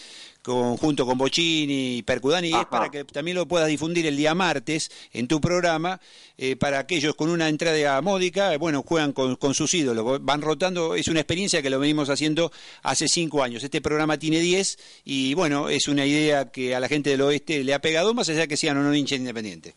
junto 0.47 1.05
con 1.05 1.19
Bocini 1.19 1.99
y 1.99 2.03
Percudani, 2.03 2.53
es 2.53 2.67
para 2.67 2.89
que 2.89 3.05
también 3.05 3.37
lo 3.37 3.47
puedas 3.47 3.69
difundir 3.69 4.07
el 4.07 4.17
día 4.17 4.35
martes 4.35 4.91
en 5.13 5.27
tu 5.29 5.41
programa, 5.41 6.01
eh, 6.39 6.57
para 6.57 6.79
aquellos 6.79 7.15
con 7.15 7.31
una 7.31 7.49
entrada 7.49 8.01
módica, 8.03 8.55
eh, 8.55 8.59
bueno, 8.59 8.83
juegan 8.83 9.13
con, 9.13 9.55
sus 9.55 9.75
ídolos, 9.75 10.25
van 10.25 10.43
rotando, 10.43 10.95
es 10.95 11.09
una 11.09 11.21
experiencia 11.21 11.63
que 11.63 11.71
lo 11.71 11.81
venimos 11.81 12.11
haciendo 12.11 12.51
hace 12.83 13.09
cinco 13.09 13.43
años. 13.43 13.65
Este 13.65 13.81
programa 13.81 14.19
tiene 14.19 14.41
diez 14.41 14.79
y 15.05 15.35
bueno, 15.35 15.69
es 15.69 15.89
una 15.89 16.07
idea 16.07 16.51
que 16.51 16.75
a 16.75 16.81
la 16.81 16.89
gente 16.89 17.11
del 17.11 17.23
oeste 17.23 17.65
le 17.65 17.75
ha 17.75 17.81
pegado, 17.81 18.15
más 18.15 18.29
allá 18.29 18.47
que 18.47 18.57
sean 18.57 18.77
o 18.79 18.83
no 18.83 18.95
hinchas 18.95 19.19
independientes. 19.19 19.75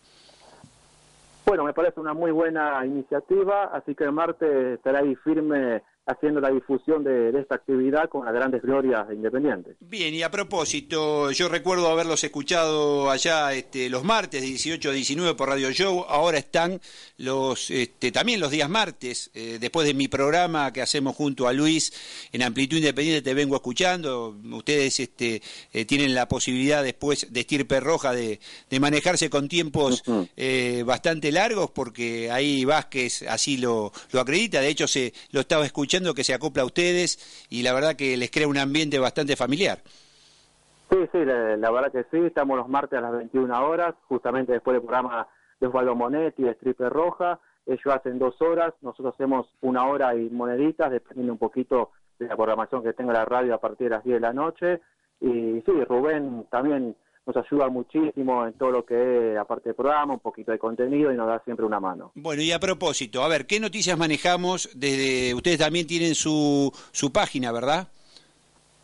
Bueno, 1.45 1.63
me 1.63 1.73
parece 1.73 1.99
una 1.99 2.13
muy 2.13 2.29
buena 2.29 2.85
iniciativa, 2.85 3.71
así 3.73 3.95
que 3.95 4.03
el 4.03 4.11
martes 4.11 4.77
estará 4.77 4.99
ahí 4.99 5.15
firme 5.15 5.81
haciendo 6.09 6.41
la 6.41 6.49
difusión 6.49 7.03
de, 7.03 7.29
esta 7.39 7.55
actividad 7.55 8.09
con 8.09 8.25
las 8.25 8.33
grandes 8.33 8.61
glorias 8.63 9.07
de 9.07 9.15
Independiente. 9.15 9.75
Bien, 9.79 10.13
y 10.13 10.23
a 10.23 10.31
propósito, 10.31 11.31
yo 11.31 11.47
recuerdo 11.47 11.87
haberlos 11.87 12.23
escuchado 12.23 13.11
allá 13.11 13.53
este, 13.53 13.89
los 13.89 14.03
martes 14.03 14.41
de 14.41 14.47
18 14.47 14.89
a 14.89 14.93
19 14.93 15.35
por 15.35 15.49
Radio 15.49 15.71
Show, 15.71 16.05
ahora 16.09 16.39
están 16.39 16.81
los 17.17 17.69
este, 17.69 18.11
también 18.11 18.39
los 18.39 18.49
días 18.49 18.69
martes, 18.69 19.29
eh, 19.35 19.57
después 19.61 19.85
de 19.85 19.93
mi 19.93 20.07
programa 20.07 20.73
que 20.73 20.81
hacemos 20.81 21.15
junto 21.15 21.47
a 21.47 21.53
Luis 21.53 21.93
en 22.31 22.41
Amplitud 22.41 22.77
Independiente, 22.77 23.21
te 23.21 23.33
vengo 23.35 23.55
escuchando, 23.55 24.35
ustedes 24.51 24.99
este, 24.99 25.43
eh, 25.71 25.85
tienen 25.85 26.15
la 26.15 26.27
posibilidad 26.27 26.83
después 26.83 27.27
de 27.31 27.39
estirpe 27.39 27.79
roja 27.79 28.13
de, 28.13 28.39
manejarse 28.79 29.29
con 29.29 29.49
tiempos 29.49 30.03
eh, 30.37 30.83
bastante 30.85 31.33
largos, 31.33 31.69
porque 31.71 32.31
ahí 32.31 32.63
Vázquez 32.63 33.23
así 33.23 33.57
lo, 33.57 33.91
lo 34.11 34.21
acredita, 34.21 34.61
de 34.61 34.69
hecho 34.69 34.87
se 34.87 35.13
lo 35.31 35.41
estaba 35.41 35.65
escuchando 35.65 35.98
que 36.13 36.23
se 36.23 36.33
acopla 36.33 36.63
a 36.63 36.65
ustedes 36.65 37.47
y 37.49 37.63
la 37.63 37.73
verdad 37.73 37.95
que 37.95 38.17
les 38.17 38.31
crea 38.31 38.47
un 38.47 38.57
ambiente 38.57 38.99
bastante 38.99 39.35
familiar. 39.35 39.79
Sí, 40.89 40.97
sí, 41.11 41.19
la, 41.23 41.71
verdad 41.71 41.91
que 41.91 42.03
sí, 42.09 42.25
estamos 42.25 42.57
los 42.57 42.67
martes 42.67 42.97
a 42.97 43.01
las 43.01 43.11
21 43.11 43.67
horas, 43.67 43.93
justamente 44.07 44.53
después 44.53 44.73
del 44.73 44.81
programa 44.81 45.27
de 45.59 45.67
Osvaldo 45.67 45.95
Monetti 45.95 46.43
de 46.43 46.53
Stripe 46.55 46.89
Roja, 46.89 47.39
ellos 47.67 47.93
hacen 47.93 48.17
dos 48.17 48.41
horas, 48.41 48.73
nosotros 48.81 49.13
hacemos 49.13 49.47
una 49.61 49.85
hora 49.85 50.15
y 50.15 50.29
moneditas, 50.31 50.89
dependiendo 50.89 51.33
un 51.33 51.39
poquito 51.39 51.91
de 52.17 52.27
la 52.27 52.35
programación 52.35 52.81
que 52.81 52.93
tenga 52.93 53.13
la 53.13 53.25
radio 53.25 53.53
a 53.53 53.59
partir 53.59 53.89
de 53.89 53.95
las 53.95 54.03
10 54.03 54.15
de 54.15 54.19
la 54.19 54.33
noche, 54.33 54.81
y 55.21 55.61
sí, 55.61 55.83
Rubén 55.87 56.47
también 56.49 56.95
nos 57.35 57.45
ayuda 57.45 57.69
muchísimo 57.69 58.45
en 58.45 58.53
todo 58.53 58.71
lo 58.71 58.85
que 58.85 59.33
es, 59.33 59.37
aparte 59.37 59.69
del 59.69 59.75
programa, 59.75 60.13
un 60.13 60.19
poquito 60.19 60.51
de 60.51 60.57
contenido 60.57 61.11
y 61.11 61.15
nos 61.15 61.27
da 61.27 61.39
siempre 61.43 61.63
una 61.65 61.79
mano. 61.79 62.11
Bueno, 62.15 62.41
y 62.41 62.51
a 62.51 62.59
propósito, 62.59 63.21
a 63.23 63.27
ver, 63.27 63.45
¿qué 63.45 63.59
noticias 63.59 63.95
manejamos 63.97 64.69
desde... 64.75 65.35
Ustedes 65.35 65.59
también 65.59 65.85
tienen 65.85 66.15
su, 66.15 66.71
su 66.91 67.13
página, 67.13 67.51
¿verdad? 67.51 67.87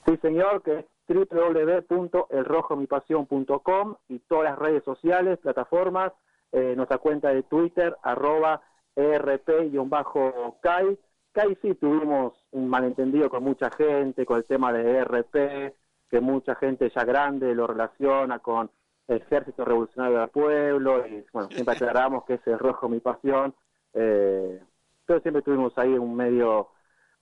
Sí, 0.06 0.16
señor, 0.22 0.62
que 0.62 0.80
es 0.80 0.86
www.elrojomipasión.com 1.08 3.96
y 4.10 4.20
todas 4.20 4.52
las 4.52 4.60
redes 4.60 4.84
sociales, 4.84 5.40
plataformas, 5.40 6.12
eh, 6.52 6.74
nuestra 6.76 7.00
cuenta 7.00 7.30
de 7.30 7.42
Twitter, 7.44 7.96
arroba 8.04 8.62
ERP-CAI. 8.96 11.00
CAI 11.34 11.58
sí 11.62 11.76
tuvimos 11.76 12.34
un 12.52 12.68
malentendido 12.70 13.30
con 13.30 13.44
mucha 13.44 13.70
gente, 13.72 14.26
con 14.26 14.38
el 14.38 14.46
tema 14.46 14.72
de 14.72 15.00
ERP, 15.00 15.74
que 16.16 16.22
mucha 16.22 16.56
gente 16.56 16.90
ya 16.96 17.04
grande 17.04 17.54
lo 17.54 17.68
relaciona 17.68 18.40
con 18.40 18.72
el 19.10 19.18
Ejército 19.18 19.66
Revolucionario 19.66 20.20
del 20.20 20.30
Pueblo, 20.30 21.06
y 21.06 21.26
bueno, 21.34 21.50
siempre 21.52 21.76
aclaramos 21.76 22.24
que 22.24 22.36
es 22.36 22.48
el 22.48 22.58
rojo 22.58 22.88
mi 22.88 23.02
pasión, 23.02 23.54
eh, 23.94 24.62
pero 25.06 25.20
siempre 25.20 25.42
tuvimos 25.42 25.78
ahí 25.78 25.90
un 25.90 26.16
medio, 26.16 26.70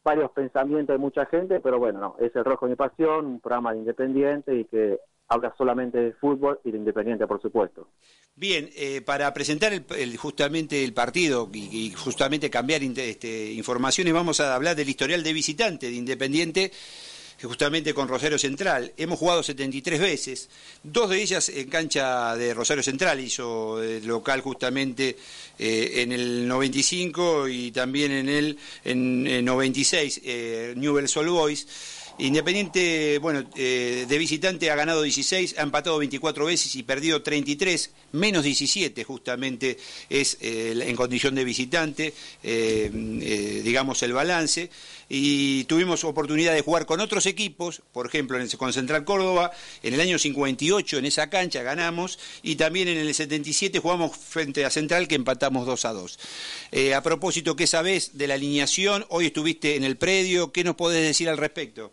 varios 0.03 0.29
pensamientos 0.29 0.93
de 0.93 0.99
mucha 0.99 1.25
gente, 1.25 1.59
pero 1.59 1.79
bueno, 1.79 1.99
no, 1.99 2.15
es 2.19 2.35
el 2.35 2.45
rojo 2.45 2.67
mi 2.67 2.75
pasión, 2.75 3.25
un 3.25 3.39
programa 3.39 3.73
de 3.73 3.79
independiente 3.79 4.55
y 4.55 4.65
que 4.65 4.99
habla 5.27 5.51
solamente 5.57 5.97
de 5.97 6.13
fútbol 6.13 6.59
y 6.63 6.69
de 6.69 6.77
independiente, 6.77 7.25
por 7.25 7.41
supuesto. 7.41 7.87
Bien, 8.35 8.69
eh, 8.75 9.01
para 9.01 9.33
presentar 9.33 9.73
el, 9.73 10.17
justamente 10.17 10.83
el 10.83 10.93
partido 10.93 11.49
y, 11.51 11.91
justamente 11.97 12.51
cambiar 12.51 12.83
este, 12.83 13.53
informaciones, 13.53 14.13
vamos 14.13 14.39
a 14.39 14.53
hablar 14.53 14.75
del 14.75 14.89
historial 14.89 15.23
de 15.23 15.33
visitante 15.33 15.87
de 15.87 15.95
Independiente 15.95 16.71
justamente 17.43 17.93
con 17.93 18.07
Rosario 18.07 18.39
Central. 18.39 18.93
Hemos 18.97 19.19
jugado 19.19 19.43
73 19.43 19.99
veces, 19.99 20.49
dos 20.83 21.09
de 21.09 21.21
ellas 21.21 21.49
en 21.49 21.69
cancha 21.69 22.35
de 22.35 22.53
Rosario 22.53 22.83
Central, 22.83 23.19
hizo 23.19 23.81
el 23.81 24.05
local 24.05 24.41
justamente 24.41 25.17
eh, 25.59 25.91
en 25.97 26.11
el 26.11 26.47
95 26.47 27.47
y 27.47 27.71
también 27.71 28.11
en 28.11 28.29
el 28.29 28.57
en, 28.83 29.45
96, 29.45 30.21
eh, 30.23 30.73
Newell's 30.77 31.15
Old 31.17 31.29
Boys. 31.29 31.67
Independiente, 32.19 33.17
bueno, 33.17 33.43
eh, 33.55 34.05
de 34.07 34.17
visitante 34.19 34.69
ha 34.69 34.75
ganado 34.75 35.01
16, 35.01 35.55
ha 35.57 35.63
empatado 35.63 35.97
24 35.97 36.45
veces 36.45 36.75
y 36.75 36.83
perdido 36.83 37.23
33, 37.23 37.89
menos 38.11 38.43
17 38.43 39.03
justamente 39.03 39.77
es 40.09 40.37
eh, 40.39 40.75
en 40.85 40.95
condición 40.95 41.33
de 41.33 41.43
visitante, 41.43 42.13
eh, 42.43 43.61
digamos 43.63 44.03
el 44.03 44.13
balance. 44.13 44.69
Y 45.09 45.65
tuvimos 45.65 46.03
oportunidad 46.03 46.53
de 46.53 46.61
jugar 46.61 46.85
con 46.85 46.99
otros 46.99 47.25
equipos, 47.25 47.81
por 47.91 48.05
ejemplo 48.05 48.37
en 48.37 48.43
el, 48.43 48.57
con 48.57 48.73
Central 48.73 49.05
Córdoba, 49.05 49.51
en 49.81 49.93
el 49.93 50.01
año 50.01 50.17
58 50.17 50.97
en 50.97 51.05
esa 51.05 51.29
cancha 51.29 51.63
ganamos 51.63 52.19
y 52.41 52.55
también 52.55 52.87
en 52.87 52.97
el 52.97 53.13
77 53.13 53.79
jugamos 53.79 54.15
frente 54.17 54.65
a 54.65 54.69
Central 54.69 55.07
que 55.07 55.15
empatamos 55.15 55.65
2 55.65 55.85
a 55.85 55.93
2. 55.93 56.19
a 56.95 57.01
propósito, 57.01 57.55
¿qué 57.55 57.67
sabés 57.67 58.17
de 58.17 58.27
la 58.27 58.35
alineación? 58.35 59.05
Hoy 59.09 59.27
estuviste 59.27 59.75
en 59.75 59.83
el 59.83 59.97
predio, 59.97 60.51
¿qué 60.51 60.63
nos 60.63 60.75
podés 60.75 61.05
decir 61.05 61.29
al 61.29 61.37
respecto? 61.37 61.91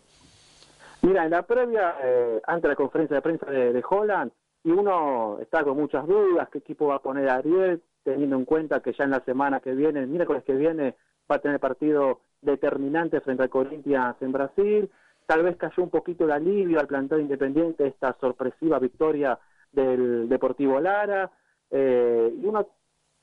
Mira, 1.01 1.25
en 1.25 1.31
la 1.31 1.41
previa, 1.41 1.95
eh, 2.03 2.41
antes 2.45 2.63
de 2.63 2.69
la 2.69 2.75
conferencia 2.75 3.15
de 3.15 3.21
prensa 3.21 3.47
de, 3.47 3.83
Holland, 3.87 4.31
y 4.63 4.69
uno 4.69 5.39
está 5.41 5.63
con 5.63 5.75
muchas 5.75 6.05
dudas, 6.05 6.47
qué 6.51 6.59
equipo 6.59 6.87
va 6.87 6.95
a 6.95 7.01
poner 7.01 7.27
Ariel, 7.27 7.81
teniendo 8.03 8.35
en 8.35 8.45
cuenta 8.45 8.81
que 8.81 8.93
ya 8.93 9.05
en 9.05 9.11
la 9.11 9.23
semana 9.25 9.59
que 9.59 9.71
viene, 9.71 10.01
el 10.01 10.07
miércoles 10.07 10.43
que 10.43 10.53
viene, 10.53 10.95
va 11.29 11.37
a 11.37 11.39
tener 11.39 11.59
partido 11.59 12.21
determinante 12.41 13.21
frente 13.21 13.43
al 13.43 13.49
Corinthians 13.49 14.15
en 14.21 14.31
Brasil. 14.31 14.89
Tal 15.25 15.43
vez 15.43 15.55
cayó 15.57 15.83
un 15.83 15.89
poquito 15.89 16.25
de 16.25 16.33
alivio 16.33 16.79
al 16.79 16.87
plantel 16.87 17.21
independiente 17.21 17.87
esta 17.87 18.15
sorpresiva 18.19 18.79
victoria 18.79 19.39
del 19.71 20.27
Deportivo 20.27 20.79
Lara. 20.79 21.31
Eh, 21.69 22.33
y 22.41 22.45
uno 22.45 22.67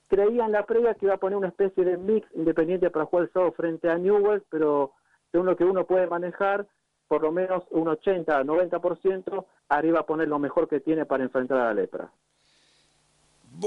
creía 0.09 0.47
en 0.47 0.53
la 0.53 0.65
previa 0.65 0.95
que 0.95 1.07
iba 1.07 1.15
a 1.15 1.19
poner 1.19 1.37
una 1.37 1.49
especie 1.49 1.85
de 1.85 1.99
mix 1.99 2.27
independiente 2.35 2.91
para 2.91 3.05
jugar 3.05 3.25
el 3.25 3.33
sábado 3.33 3.53
frente 3.53 3.91
a 3.91 3.99
Newell's, 3.99 4.45
pero 4.49 4.93
según 5.31 5.47
lo 5.47 5.57
que 5.57 5.65
uno 5.65 5.85
puede 5.85 6.07
manejar, 6.07 6.67
por 7.09 7.23
lo 7.23 7.33
menos 7.33 7.65
un 7.71 7.89
80, 7.89 8.43
90%, 8.45 9.45
arriba 9.69 10.01
a 10.01 10.07
poner 10.07 10.29
lo 10.29 10.39
mejor 10.39 10.69
que 10.69 10.81
tiene 10.81 11.05
para 11.05 11.25
enfrentar 11.25 11.59
a 11.59 11.65
la 11.65 11.75
lepra. 11.75 12.11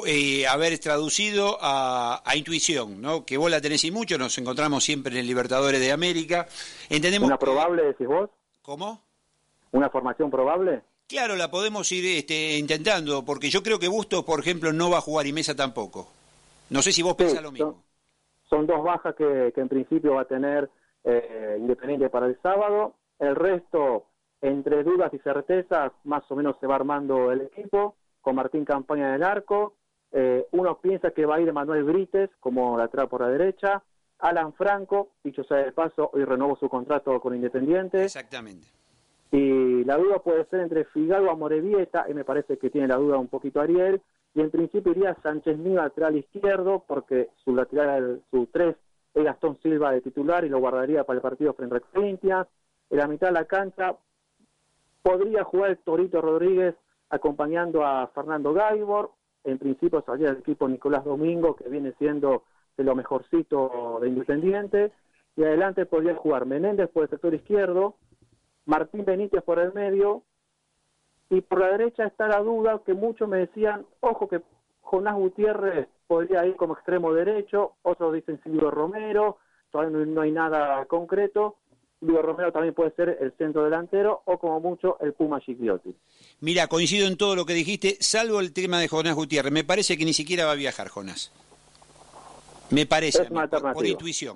Eh, 0.06 0.48
haber 0.48 0.80
traducido 0.80 1.58
a, 1.60 2.22
intuición, 2.36 3.02
¿no? 3.02 3.26
Que 3.26 3.38
vos 3.38 3.52
la 3.52 3.60
tenés 3.60 3.84
y 3.84 3.92
mucho, 3.92 4.18
nos 4.18 4.38
encontramos 4.38 4.84
siempre 4.84 5.14
en 5.14 5.20
el 5.20 5.28
Libertadores 5.28 5.82
de 5.82 5.92
América. 5.92 6.48
Entendemos 6.90 7.28
¿Una 7.28 7.38
probable, 7.38 7.84
decís 7.84 8.08
vos? 8.08 8.30
¿Cómo? 8.62 9.02
¿Una 9.72 9.90
formación 9.90 10.32
probable? 10.32 10.82
Claro, 11.08 11.36
la 11.36 11.52
podemos 11.52 11.92
ir 11.92 12.06
este, 12.06 12.58
intentando, 12.58 13.26
porque 13.26 13.50
yo 13.50 13.62
creo 13.64 13.80
que 13.80 13.90
Bustos, 13.90 14.24
por 14.24 14.40
ejemplo, 14.40 14.72
no 14.72 14.90
va 14.90 15.00
a 15.00 15.02
jugar 15.02 15.28
y 15.28 15.34
Mesa 15.34 15.56
tampoco. 15.56 16.08
No 16.70 16.82
sé 16.82 16.94
si 16.94 17.02
vos 17.02 17.16
pensás 17.16 17.44
lo 17.44 17.52
mismo. 17.52 17.84
Son, 18.50 18.66
dos 18.66 18.82
bajas 18.84 19.14
que, 19.16 19.52
en 19.54 19.68
principio 19.68 20.16
va 20.16 20.22
a 20.22 20.26
tener 20.26 20.70
eh, 21.04 21.58
Independiente 21.60 22.10
para 22.10 22.28
el 22.28 22.40
sábado. 22.42 22.96
El 23.20 23.36
resto, 23.36 24.06
entre 24.42 24.84
dudas 24.84 25.14
y 25.14 25.20
certezas, 25.20 25.92
más 26.06 26.24
o 26.30 26.36
menos 26.38 26.56
se 26.62 26.68
va 26.68 26.76
armando 26.76 27.32
el 27.32 27.42
equipo, 27.42 27.96
con 28.22 28.36
Martín 28.36 28.64
Campaña 28.64 29.10
en 29.10 29.16
el 29.16 29.24
arco. 29.24 29.76
Eh, 30.12 30.46
uno 30.52 30.80
piensa 30.80 31.12
que 31.12 31.26
va 31.26 31.36
a 31.36 31.42
ir 31.42 31.52
Manuel 31.54 31.84
Brites 31.84 32.30
como 32.40 32.78
lateral 32.78 33.08
por 33.08 33.22
la 33.22 33.30
derecha. 33.30 33.84
Alan 34.20 34.54
Franco, 34.54 35.10
dicho 35.24 35.44
sea 35.44 35.58
de 35.58 35.72
paso, 35.72 36.10
hoy 36.14 36.26
renovó 36.26 36.56
su 36.58 36.70
contrato 36.70 37.20
con 37.20 37.36
Independiente. 37.36 38.04
Exactamente. 38.04 38.68
Y 39.32 39.84
la 39.86 39.98
duda 39.98 40.20
puede 40.20 40.46
ser 40.46 40.60
entre 40.60 40.86
Fidalgo 40.86 41.32
a 41.32 41.36
Morevieta, 41.36 42.06
y 42.10 42.14
me 42.14 42.26
parece 42.26 42.58
que 42.58 42.70
tiene 42.70 42.88
la 42.88 42.98
duda 42.98 43.18
un 43.18 43.30
poquito 43.30 43.62
Ariel. 43.62 44.02
Y 44.34 44.42
en 44.42 44.52
principio 44.52 44.92
iría 44.92 45.18
Sánchez 45.24 45.58
Mío 45.58 45.82
lateral 45.82 46.18
izquierdo, 46.18 46.84
porque 46.88 47.30
su 47.44 47.56
lateral, 47.56 48.22
su 48.30 48.48
3 48.48 48.76
es 49.14 49.24
Gastón 49.24 49.58
Silva 49.62 49.92
de 49.92 50.02
titular 50.02 50.46
y 50.46 50.50
lo 50.50 50.60
guardaría 50.60 51.04
para 51.04 51.18
el 51.18 51.22
partido 51.22 51.54
frente 51.54 51.78
a 51.78 51.80
Corinthians 51.80 52.48
en 52.92 52.98
la 52.98 53.08
mitad 53.08 53.28
de 53.28 53.34
la 53.34 53.46
cancha 53.46 53.96
podría 55.02 55.44
jugar 55.44 55.72
el 55.72 55.78
Torito 55.80 56.22
Rodríguez 56.22 56.76
acompañando 57.10 57.86
a 57.86 58.08
Fernando 58.08 58.54
Gaibor, 58.54 59.12
en 59.44 59.58
principio 59.58 60.04
salía 60.06 60.30
el 60.30 60.38
equipo 60.38 60.68
Nicolás 60.68 61.04
Domingo, 61.04 61.56
que 61.56 61.70
viene 61.70 61.94
siendo 61.98 62.44
de 62.78 62.84
lo 62.84 62.96
mejorcito 62.96 64.00
de 64.02 64.08
Independiente, 64.08 64.92
y 65.36 65.44
adelante 65.44 65.86
podría 65.86 66.16
jugar 66.16 66.46
Menéndez 66.46 66.90
por 66.90 67.04
el 67.04 67.10
sector 67.10 67.34
izquierdo, 67.34 67.96
Martín 68.66 69.06
Benítez 69.06 69.44
por 69.44 69.60
el 69.60 69.74
medio, 69.74 70.24
y 71.30 71.42
por 71.42 71.60
la 71.60 71.72
derecha 71.72 72.06
está 72.06 72.28
la 72.28 72.40
duda 72.40 72.82
que 72.86 72.94
muchos 72.94 73.28
me 73.28 73.38
decían, 73.38 73.86
ojo 74.02 74.28
que 74.28 74.42
Jonás 74.82 75.16
Gutiérrez 75.16 75.88
podría 76.08 76.46
ir 76.46 76.56
como 76.58 76.74
extremo 76.74 77.14
derecho, 77.14 77.76
otros 77.84 78.14
dicen 78.14 78.42
Silvio 78.44 78.70
Romero, 78.70 79.38
todavía 79.72 80.06
no 80.06 80.22
hay 80.22 80.32
nada 80.32 80.86
concreto, 80.86 81.56
Luis 82.02 82.22
Romero 82.22 82.52
también 82.52 82.74
puede 82.74 82.92
ser 82.96 83.18
el 83.22 83.32
centro 83.38 83.64
delantero 83.64 84.24
o 84.26 84.40
como 84.40 84.60
mucho 84.60 84.98
el 85.02 85.14
Puma 85.14 85.40
Gigliotti. 85.40 85.96
Mira, 86.40 86.68
coincido 86.68 87.08
en 87.08 87.16
todo 87.16 87.36
lo 87.36 87.46
que 87.46 87.54
dijiste, 87.54 87.98
salvo 88.00 88.40
el 88.40 88.54
tema 88.54 88.80
de 88.80 88.88
Jonás 88.88 89.16
Gutiérrez. 89.16 89.52
Me 89.52 89.64
parece 89.64 89.98
que 89.98 90.06
ni 90.06 90.14
siquiera 90.14 90.46
va 90.46 90.54
a 90.54 90.56
viajar 90.56 90.90
Jonás. 90.90 91.32
Me 92.72 92.86
parece, 92.86 93.26
por, 93.26 93.86
intuición. 93.86 94.34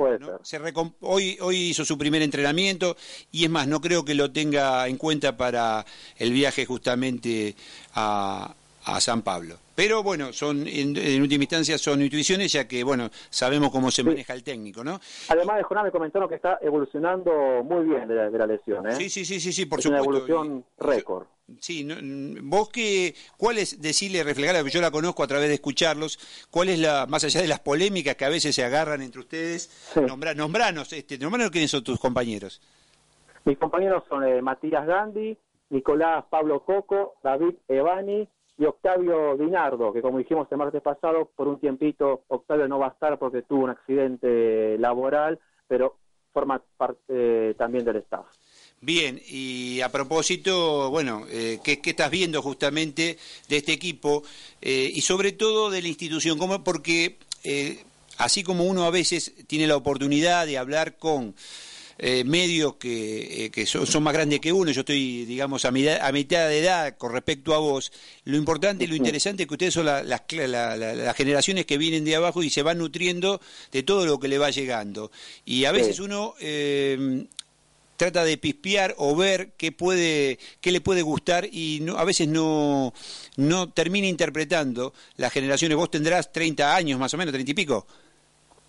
hoy, 1.00 1.38
hoy 1.40 1.56
hizo 1.56 1.86
su 1.86 1.98
primer 1.98 2.22
entrenamiento 2.22 2.98
y 3.32 3.46
es 3.46 3.50
más, 3.50 3.66
no 3.66 3.80
creo 3.80 4.04
que 4.04 4.14
lo 4.14 4.30
tenga 4.30 4.88
en 4.90 4.98
cuenta 4.98 5.38
para 5.38 5.86
el 6.18 6.34
viaje 6.34 6.66
justamente 6.66 7.56
a, 7.94 8.54
a 8.86 9.02
San 9.02 9.22
Pablo. 9.22 9.58
Pero 9.76 10.04
bueno, 10.04 10.32
son 10.32 10.66
en, 10.68 11.22
última 11.22 11.44
instancia 11.44 11.78
son 11.78 12.02
intuiciones, 12.02 12.52
ya 12.52 12.68
que 12.68 12.84
bueno, 12.84 13.10
sabemos 13.30 13.72
cómo 13.72 13.92
se 13.92 14.04
maneja 14.04 14.34
el 14.34 14.44
técnico, 14.44 14.84
¿no? 14.84 15.00
Además 15.28 15.58
de 15.58 15.64
Jonás 15.64 15.84
me 15.84 15.92
comentaron 15.92 16.30
que 16.30 16.36
está 16.36 16.60
evolucionando 16.62 17.64
muy 17.64 17.86
bien 17.86 18.08
de 18.08 18.30
la, 18.32 18.48
lesión, 18.48 18.88
¿eh? 18.88 18.96
Sí, 18.96 19.10
sí, 19.10 19.26
sí, 19.26 19.40
sí, 19.40 19.52
sí 19.52 19.66
por 19.66 19.80
es 19.80 19.84
supuesto. 19.84 20.08
Una 20.08 20.18
evolución 20.18 20.66
récord. 20.78 21.26
Sí, 21.60 21.88
vos 22.42 22.70
que, 22.70 23.14
¿cuál 23.38 23.60
es, 23.60 23.80
decirle, 23.80 24.24
reflejarla, 24.24 24.62
porque 24.62 24.74
yo 24.74 24.82
la 24.82 24.90
conozco 24.90 25.22
a 25.24 25.28
través 25.28 25.48
de 25.48 25.56
escucharlos, 25.56 26.18
cuál 26.50 26.70
es 26.70 26.80
la, 26.80 27.06
más 27.06 27.24
allá 27.24 27.42
de 27.42 27.48
las 27.48 27.60
polémicas 27.60 28.16
que 28.16 28.26
a 28.26 28.30
veces 28.30 28.56
se 28.56 28.64
agarran 28.64 29.02
entre 29.02 29.20
ustedes, 29.20 29.94
nombranos, 30.38 30.92
este, 30.94 31.20
nombranos 31.20 31.52
quiénes 31.52 31.70
son 31.70 31.84
tus 31.84 32.00
compañeros. 32.00 32.62
Mis 33.44 33.60
compañeros 33.60 34.04
son 34.10 34.24
eh, 34.24 34.42
Matías 34.42 34.88
Gandhi, 34.88 35.38
Nicolás 35.70 36.26
Pablo 36.30 36.62
Coco, 36.62 37.16
David 37.22 37.56
Evani, 37.68 38.28
y 38.58 38.66
Octavio 38.66 39.36
Dinardo, 39.38 39.92
que 39.92 40.02
como 40.02 40.18
dijimos 40.18 40.48
el 40.50 40.58
martes 40.58 40.82
pasado, 40.82 41.30
por 41.36 41.48
un 41.48 41.60
tiempito 41.60 42.24
Octavio 42.28 42.68
no 42.68 42.80
va 42.80 42.88
a 42.88 42.92
estar 42.92 43.18
porque 43.20 43.42
tuvo 43.42 43.66
un 43.66 43.70
accidente 43.72 44.78
laboral, 44.78 45.40
pero 45.68 45.98
forma 46.32 46.62
parte 46.78 47.54
también 47.56 47.86
del 47.86 47.98
staff. 47.98 48.26
Bien, 48.82 49.22
y 49.28 49.82
a 49.82 49.90
propósito, 49.90 50.92
bueno, 50.92 51.26
eh, 51.30 51.60
¿qué, 51.64 51.80
estás 51.84 52.12
viendo 52.12 52.42
justamente 52.42 53.18
de 53.48 53.58
este 53.58 53.74
equipo 53.74 54.24
eh, 54.62 54.92
y 54.94 55.02
sobre 55.02 55.32
todo 55.32 55.70
de 55.70 55.82
la 55.82 55.88
institución? 55.88 56.38
¿Cómo? 56.38 56.64
Porque 56.64 57.18
eh, 57.44 57.84
así 58.18 58.44
como 58.44 58.66
uno 58.66 58.84
a 58.84 58.92
veces 58.92 59.34
tiene 59.48 59.66
la 59.66 59.78
oportunidad 59.78 60.46
de 60.46 60.58
hablar 60.58 60.98
con 60.98 61.36
eh, 61.98 62.24
medios 62.26 62.76
que, 62.76 63.52
eh, 63.56 63.66
son, 63.66 64.04
más 64.04 64.14
grandes 64.14 64.42
que 64.42 64.52
uno, 64.52 64.72
yo 64.72 64.82
estoy, 64.82 65.26
digamos, 65.26 65.64
a, 65.64 65.70
a 65.70 65.72
mitad 65.72 66.50
de 66.50 66.60
edad 66.60 66.98
con 66.98 67.14
respecto 67.14 67.54
a 67.54 67.60
vos, 67.60 67.92
lo 68.26 68.36
importante 68.36 68.84
y 68.84 68.88
lo 68.88 68.96
interesante 68.96 69.44
es 69.44 69.48
que 69.48 69.54
ustedes 69.54 69.74
son 69.74 69.86
las, 69.86 70.24
generaciones 71.16 71.66
que 71.66 71.78
vienen 71.78 72.04
de 72.04 72.16
abajo 72.16 72.44
y 72.44 72.50
se 72.50 72.64
van 72.64 72.80
nutriendo 72.80 73.40
de 73.72 73.84
todo 73.84 74.06
lo 74.06 74.20
que 74.20 74.28
le 74.28 74.38
va 74.38 74.50
llegando. 74.50 75.12
Y 75.46 75.66
a 75.66 75.72
veces 75.72 76.00
uno... 76.00 76.34
Eh, 76.40 77.26
trata 77.98 78.26
de 78.26 78.38
pispear 78.38 78.94
o 78.98 79.16
ver 79.16 79.54
qué 79.56 79.72
puede 79.72 80.38
qué 80.60 80.74
le 80.74 80.82
puede 80.82 81.02
gustar 81.02 81.48
y 81.50 81.80
no, 81.82 81.98
a 81.98 82.04
veces 82.04 82.28
no 82.28 82.94
no 83.38 83.70
termina 83.70 84.06
interpretando 84.06 84.94
las 85.16 85.32
generaciones. 85.32 85.78
Vos 85.78 85.92
tendrás 85.92 86.30
30 86.34 86.76
años 86.76 87.00
más 87.00 87.14
o 87.14 87.18
menos 87.18 87.32
30 87.32 87.52
y 87.52 87.54
pico 87.54 87.88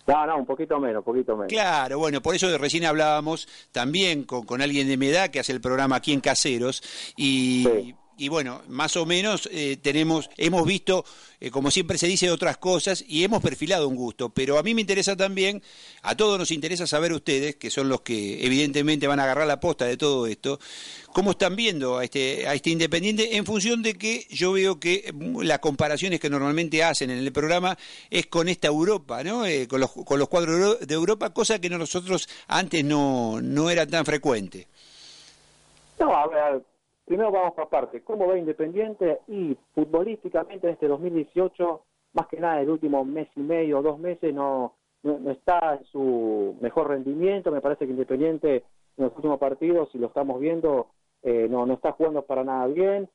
no, 0.07 0.25
no, 0.25 0.37
un 0.37 0.45
poquito 0.45 0.79
menos, 0.79 0.99
un 0.99 1.03
poquito 1.03 1.35
menos. 1.35 1.51
Claro, 1.51 1.99
bueno, 1.99 2.21
por 2.21 2.33
eso 2.33 2.57
recién 2.57 2.85
hablábamos 2.85 3.47
también 3.71 4.23
con, 4.23 4.45
con 4.45 4.61
alguien 4.61 4.87
de 4.87 4.97
mi 4.97 5.07
edad 5.07 5.29
que 5.29 5.39
hace 5.39 5.51
el 5.51 5.61
programa 5.61 5.97
aquí 5.97 6.13
en 6.13 6.21
Caseros 6.21 6.81
y 7.17 7.93
y 8.17 8.29
bueno, 8.29 8.61
más 8.67 8.97
o 8.97 9.05
menos 9.05 9.47
eh, 9.51 9.77
tenemos, 9.81 10.29
hemos 10.37 10.65
visto, 10.65 11.05
eh, 11.39 11.51
como 11.51 11.69
siempre 11.69 11.97
se 11.97 12.07
dice, 12.07 12.31
otras 12.31 12.57
cosas 12.57 13.03
y 13.07 13.23
hemos 13.23 13.43
perfilado 13.43 13.87
un 13.87 13.95
gusto. 13.95 14.29
Pero 14.29 14.57
a 14.57 14.63
mí 14.63 14.73
me 14.73 14.81
interesa 14.81 15.15
también, 15.15 15.61
a 16.01 16.15
todos 16.15 16.39
nos 16.39 16.51
interesa 16.51 16.87
saber 16.87 17.13
ustedes, 17.13 17.55
que 17.55 17.69
son 17.69 17.89
los 17.89 18.01
que 18.01 18.43
evidentemente 18.43 19.07
van 19.07 19.19
a 19.19 19.23
agarrar 19.23 19.47
la 19.47 19.59
posta 19.59 19.85
de 19.85 19.97
todo 19.97 20.25
esto, 20.25 20.59
cómo 21.13 21.31
están 21.31 21.55
viendo 21.55 21.99
a 21.99 22.03
este, 22.03 22.47
a 22.47 22.55
este 22.55 22.71
Independiente 22.71 23.37
en 23.37 23.45
función 23.45 23.83
de 23.83 23.95
que 23.95 24.25
yo 24.29 24.53
veo 24.53 24.79
que 24.79 25.11
mm, 25.13 25.41
las 25.41 25.59
comparaciones 25.59 26.19
que 26.19 26.29
normalmente 26.29 26.83
hacen 26.83 27.11
en 27.11 27.19
el 27.19 27.31
programa 27.31 27.77
es 28.09 28.25
con 28.25 28.49
esta 28.49 28.67
Europa, 28.67 29.23
¿no? 29.23 29.45
Eh, 29.45 29.67
con, 29.67 29.79
los, 29.79 29.91
con 29.91 30.17
los 30.17 30.27
cuadros 30.27 30.79
de 30.79 30.93
Europa, 30.93 31.29
cosa 31.29 31.59
que 31.59 31.69
nosotros 31.69 32.27
antes 32.47 32.83
no, 32.83 33.39
no 33.41 33.69
era 33.69 33.85
tan 33.85 34.05
frecuente. 34.05 34.67
No, 35.99 36.15
a 36.15 36.27
ver 36.27 36.76
Primero 37.07 37.31
vamos 37.31 37.53
por 37.53 37.69
parte, 37.69 38.01
¿cómo 38.03 38.27
ve 38.27 38.37
Independiente? 38.37 39.21
Y 39.29 39.57
futbolísticamente 39.73 40.67
en 40.67 40.73
este 40.73 40.89
2018, 40.89 41.81
más 42.11 42.27
que 42.27 42.37
nada 42.37 42.59
el 42.59 42.69
último 42.69 43.05
mes 43.05 43.29
y 43.37 43.39
medio 43.39 43.81
dos 43.81 43.97
meses, 43.97 44.33
no, 44.33 44.73
no, 45.03 45.31
está 45.31 45.75
en 45.75 45.85
su 45.85 46.57
mejor 46.59 46.89
rendimiento. 46.89 47.49
Me 47.49 47.61
parece 47.61 47.85
que 47.85 47.93
Independiente 47.93 48.65
en 48.97 49.05
los 49.05 49.15
últimos 49.15 49.39
partidos, 49.39 49.87
y 49.93 49.99
lo 49.99 50.07
estamos 50.07 50.37
viendo, 50.41 50.87
eh, 51.23 51.47
no, 51.49 51.65
no 51.65 51.75
está 51.75 51.93
jugando 51.93 52.23
para 52.23 52.43
nada 52.43 52.67
bien. 52.67 53.07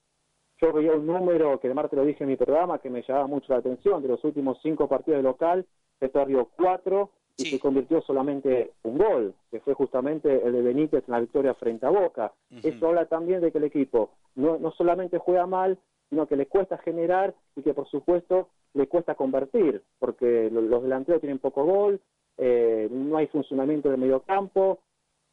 Yo 0.62 0.72
veía 0.72 0.92
un 0.92 1.06
número 1.06 1.60
que 1.60 1.66
además 1.66 1.90
te 1.90 1.96
lo 1.96 2.06
dije 2.06 2.24
en 2.24 2.30
mi 2.30 2.36
programa 2.36 2.78
que 2.78 2.88
me 2.88 3.02
llamaba 3.02 3.26
mucho 3.26 3.52
la 3.52 3.58
atención, 3.58 4.00
de 4.00 4.08
los 4.08 4.24
últimos 4.24 4.58
cinco 4.62 4.88
partidos 4.88 5.18
de 5.18 5.24
local, 5.24 5.66
se 6.00 6.08
perdió 6.08 6.48
cuatro 6.56 7.10
y 7.36 7.44
se 7.46 7.58
convirtió 7.58 8.02
solamente 8.02 8.72
un 8.82 8.98
gol, 8.98 9.34
que 9.50 9.60
fue 9.60 9.74
justamente 9.74 10.44
el 10.44 10.52
de 10.52 10.62
Benítez 10.62 11.04
en 11.06 11.12
la 11.12 11.20
victoria 11.20 11.54
frente 11.54 11.86
a 11.86 11.90
Boca. 11.90 12.32
Eso 12.62 12.88
habla 12.88 13.06
también 13.06 13.40
de 13.40 13.50
que 13.50 13.58
el 13.58 13.64
equipo 13.64 14.10
no, 14.34 14.58
no 14.58 14.70
solamente 14.72 15.18
juega 15.18 15.46
mal, 15.46 15.78
sino 16.10 16.26
que 16.26 16.36
le 16.36 16.46
cuesta 16.46 16.76
generar 16.78 17.34
y 17.56 17.62
que 17.62 17.72
por 17.72 17.88
supuesto 17.88 18.48
le 18.74 18.86
cuesta 18.86 19.14
convertir, 19.14 19.82
porque 19.98 20.50
los 20.50 20.82
delanteros 20.82 21.20
tienen 21.20 21.38
poco 21.38 21.64
gol, 21.64 22.00
eh, 22.38 22.88
no 22.90 23.16
hay 23.16 23.26
funcionamiento 23.28 23.90
del 23.90 24.00
medio 24.00 24.20
campo, 24.20 24.78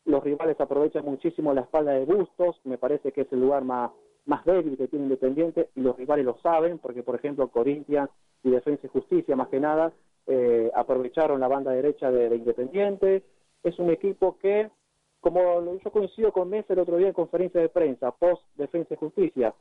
los 0.06 0.24
rivales 0.24 0.60
aprovechan 0.60 1.06
muchísimo 1.06 1.54
la 1.54 1.62
espalda 1.62 1.92
de 1.92 2.06
Bustos, 2.06 2.60
me 2.64 2.78
parece 2.78 3.12
que 3.12 3.22
es 3.22 3.34
el 3.34 3.42
lugar 3.42 3.64
más, 3.64 3.92
más 4.26 4.44
débil 4.46 4.78
que 4.78 4.88
tiene 4.88 5.06
Independiente 5.06 5.70
y 5.76 5.82
los 5.82 5.98
rivales 5.98 6.26
lo 6.26 6.38
saben, 6.42 6.80
porque 6.80 7.04
por 7.04 7.16
ejemplo 7.16 7.50
Corinthians 7.50 8.10
y 8.44 8.50
Defensa 8.50 8.88
y 8.88 8.90
Justicia 8.90 9.36
más 9.36 9.50
que 9.50 9.60
nada 9.60 9.94
eh, 10.28 10.72
aprovecharon 10.76 11.40
la 11.40 11.48
banda 11.48 11.72
derecha 11.72 12.12
de, 12.12 12.36
Independiente, 12.36 13.24
es 13.64 13.78
un 13.80 13.90
equipo 13.90 14.38
que, 14.38 14.70
como 15.20 15.78
yo 15.78 15.92
coincido 15.92 16.32
con 16.32 16.50
Mesa 16.50 16.74
el 16.74 16.80
otro 16.80 16.98
día 16.98 17.08
en 17.08 17.14
conferencia 17.14 17.62
de 17.62 17.70
prensa, 17.70 18.12
post 18.12 18.44
Defensa 18.56 18.94
y 18.94 18.98
Justicia, 18.98 19.54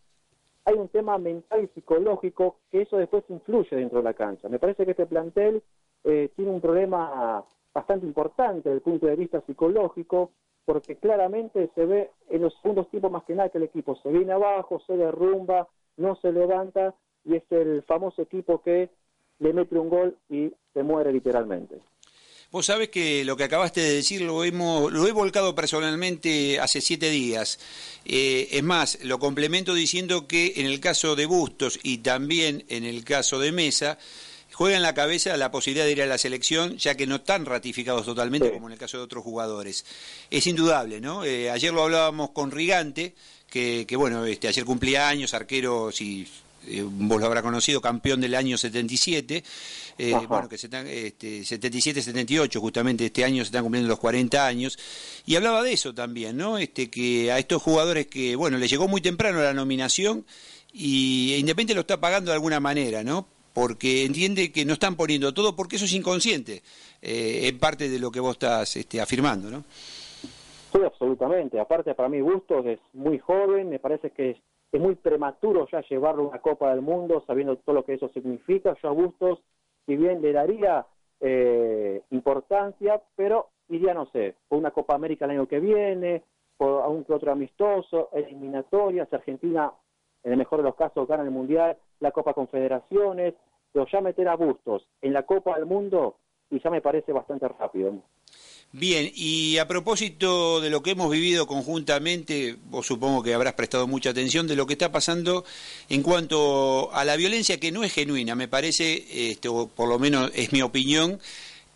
hay 0.65 0.75
un 0.75 0.89
tema 0.89 1.17
mental 1.19 1.65
y 1.65 1.69
psicológico 1.69 2.57
que 2.71 2.83
eso 2.83 2.99
después 2.99 3.25
influye 3.29 3.75
dentro 3.75 3.99
de 3.99 4.05
la 4.05 4.15
cancha. 4.15 4.49
Me 4.49 4.59
parece 4.59 4.85
que 4.85 4.91
este 4.91 5.07
plantel 5.07 5.63
eh, 6.05 6.31
tiene 6.37 6.51
un 6.51 6.61
problema 6.61 7.43
bastante 7.73 8.07
importante 8.07 8.69
desde 8.69 8.77
el 8.77 8.83
punto 8.83 9.07
de 9.07 9.17
vista 9.17 9.41
psicológico, 9.43 10.33
porque 10.65 10.97
claramente 10.97 11.71
se 11.75 11.87
ve 11.87 12.11
en 12.29 12.43
los 12.43 12.55
segundos 12.61 12.91
tiempos 12.91 13.11
más 13.11 13.25
que 13.25 13.35
nada 13.35 13.49
que 13.49 13.57
el 13.57 13.65
equipo 13.65 13.97
se 13.97 14.11
viene 14.11 14.33
abajo, 14.33 14.81
se 14.87 14.97
derrumba, 14.97 15.67
no 15.97 16.17
se 16.17 16.33
levanta 16.33 16.95
y 17.25 17.37
es 17.37 17.45
el 17.51 17.83
famoso 17.85 18.23
equipo 18.23 18.61
que 18.61 18.91
le 19.39 19.53
mete 19.53 19.79
un 19.79 19.89
gol 19.89 20.17
y 20.29 20.51
se 20.75 20.83
muere 20.83 21.13
literalmente. 21.13 21.77
Vos 22.51 22.65
sabés 22.65 22.89
que 22.89 23.27
lo 23.27 23.37
que 23.37 23.45
acabaste 23.45 23.83
de 23.83 23.93
decir 23.93 24.23
lo, 24.23 24.43
hemos, 24.43 24.91
lo 24.91 25.07
he 25.07 25.13
volcado 25.13 25.55
personalmente 25.55 26.59
hace 26.59 26.81
siete 26.81 27.11
días. 27.11 27.59
Eh, 28.07 28.49
es 28.53 28.63
más, 28.63 28.99
lo 29.05 29.19
complemento 29.19 29.75
diciendo 29.75 30.27
que 30.27 30.55
en 30.57 30.65
el 30.65 30.81
caso 30.81 31.15
de 31.15 31.27
Bustos 31.27 31.79
y 31.83 31.99
también 31.99 32.65
en 32.71 32.85
el 32.85 33.05
caso 33.05 33.39
de 33.39 33.53
Mesa, 33.53 33.99
juega 34.55 34.77
en 34.77 34.83
la 34.83 34.95
cabeza 34.95 35.37
la 35.37 35.51
posibilidad 35.51 35.85
de 35.85 35.93
ir 35.93 36.01
a 36.01 36.07
la 36.07 36.17
selección, 36.17 36.79
ya 36.79 36.95
que 36.95 37.07
no 37.07 37.17
están 37.17 37.45
ratificados 37.45 38.07
totalmente 38.07 38.51
como 38.51 38.69
en 38.69 38.73
el 38.73 38.79
caso 38.79 38.97
de 38.97 39.05
otros 39.05 39.23
jugadores. 39.23 39.85
Es 40.31 40.47
indudable, 40.47 41.03
¿no? 41.03 41.25
Eh, 41.25 41.51
ayer 41.51 41.71
lo 41.71 41.83
hablábamos 41.83 42.31
con 42.31 42.51
Rigante, 42.51 43.15
que, 43.51 43.85
que 43.87 43.97
bueno, 43.97 44.25
este, 44.25 44.49
ayer 44.49 44.65
cumplía 44.65 45.07
años, 45.09 45.35
arquero, 45.35 45.93
si 45.93 46.27
eh, 46.67 46.85
vos 46.85 47.21
lo 47.21 47.27
habrá 47.27 47.43
conocido, 47.43 47.81
campeón 47.81 48.21
del 48.21 48.35
año 48.35 48.59
77, 48.59 49.45
eh, 49.99 50.13
bueno, 50.29 50.49
que 50.49 50.59
se 50.59 50.67
están, 50.67 50.87
este, 50.87 51.41
77-78, 51.41 52.59
justamente 52.59 53.07
este 53.07 53.25
año 53.25 53.45
se 53.45 53.49
están 53.49 53.63
cumpliendo 53.63 53.89
los 53.89 53.99
40 53.99 54.47
años, 54.47 54.79
y 55.27 55.37
hablaba 55.37 55.63
de 55.63 55.73
eso 55.73 55.95
también, 55.95 56.37
¿no? 56.37 56.59
Este, 56.59 56.91
que 56.91 57.33
a 57.33 57.39
estos 57.39 57.63
jugadores 57.63 58.07
que, 58.07 58.37
bueno, 58.37 58.59
le 58.59 58.69
llegó 58.69 58.89
muy 58.89 59.01
temprano 59.01 59.41
la 59.41 59.55
nominación 59.55 60.25
y 60.73 61.35
Independiente 61.39 61.75
lo 61.75 61.81
está 61.81 62.01
pagando 62.01 62.31
de 62.31 62.35
alguna 62.35 62.61
manera, 62.61 63.03
¿no? 63.03 63.27
Porque 63.53 64.05
entiende 64.05 64.53
que 64.53 64.65
no 64.65 64.75
están 64.75 64.97
poniendo 64.97 65.35
todo, 65.35 65.57
porque 65.57 65.77
eso 65.77 65.87
es 65.87 65.93
inconsciente, 65.93 66.63
eh, 67.03 67.49
en 67.49 67.59
parte 67.59 67.89
de 67.89 67.99
lo 67.99 68.11
que 68.11 68.21
vos 68.21 68.33
estás 68.33 68.77
este, 68.77 69.01
afirmando, 69.01 69.51
¿no? 69.51 69.65
Sí, 70.73 70.79
absolutamente. 70.85 71.59
Aparte, 71.59 71.95
para 71.95 72.09
mí, 72.09 72.21
Bustos 72.21 72.67
es 72.67 72.79
muy 72.93 73.19
joven, 73.19 73.71
me 73.71 73.79
parece 73.79 74.11
que 74.11 74.37
es 74.73 74.81
muy 74.81 74.95
prematuro 74.97 75.67
ya 75.71 75.81
llevarlo 75.83 76.25
a 76.25 76.29
una 76.29 76.41
Copa 76.41 76.71
del 76.71 76.83
Mundo 76.83 77.23
sabiendo 77.27 77.57
todo 77.57 77.77
lo 77.77 77.85
que 77.85 77.95
eso 77.95 78.09
significa. 78.11 78.77
Yo 78.83 78.89
a 78.89 78.93
Bustos, 78.93 79.41
si 79.87 79.97
bien 79.97 80.21
le 80.21 80.33
daría 80.33 80.87
eh, 81.21 82.03
importancia, 82.11 83.01
pero 83.17 83.49
iría, 83.69 83.95
no 83.95 84.07
sé, 84.07 84.35
por 84.49 84.59
una 84.59 84.71
Copa 84.71 84.95
América 84.95 85.25
el 85.25 85.33
año 85.33 85.49
que 85.49 85.61
viene, 85.61 86.23
por 86.57 86.83
algún 86.83 87.05
otro 87.09 87.33
amistoso, 87.33 88.11
eliminatorias, 88.13 89.13
Argentina, 89.13 89.73
en 90.25 90.33
el 90.33 90.39
mejor 90.39 90.59
de 90.59 90.65
los 90.65 90.75
casos, 90.75 91.07
gana 91.07 91.23
el 91.23 91.31
Mundial, 91.31 91.77
la 92.01 92.11
Copa 92.11 92.35
Confederaciones, 92.35 93.35
pero 93.73 93.87
ya 93.91 94.01
meter 94.01 94.29
a 94.29 94.37
Bustos 94.37 94.87
en 95.01 95.13
la 95.13 95.25
Copa 95.25 95.57
del 95.57 95.67
Mundo 95.67 96.17
y 96.51 96.61
ya 96.61 96.71
me 96.71 96.81
parece 96.81 97.13
bastante 97.13 97.49
rápido. 97.49 97.95
Bien, 98.73 99.11
y 99.15 99.57
a 99.57 99.67
propósito 99.67 100.61
de 100.61 100.69
lo 100.69 100.83
que 100.83 100.91
hemos 100.91 101.11
vivido 101.11 101.47
conjuntamente, 101.47 102.57
vos 102.69 102.87
supongo 102.87 103.23
que 103.23 103.33
habrás 103.33 103.55
prestado 103.55 103.87
mucha 103.87 104.11
atención 104.11 104.47
de 104.47 104.57
lo 104.57 104.67
que 104.67 104.75
está 104.75 104.93
pasando 104.93 105.47
en 105.89 106.03
cuanto 106.03 106.93
a 106.93 107.07
la 107.07 107.17
violencia 107.17 107.59
que 107.59 107.73
no 107.73 107.83
es 107.83 107.95
genuina, 107.95 108.35
me 108.35 108.47
parece, 108.47 109.31
este, 109.31 109.49
o 109.49 109.69
por 109.69 109.89
lo 109.89 109.99
menos 109.99 110.31
es 110.35 110.53
mi 110.53 110.61
opinión, 110.61 111.19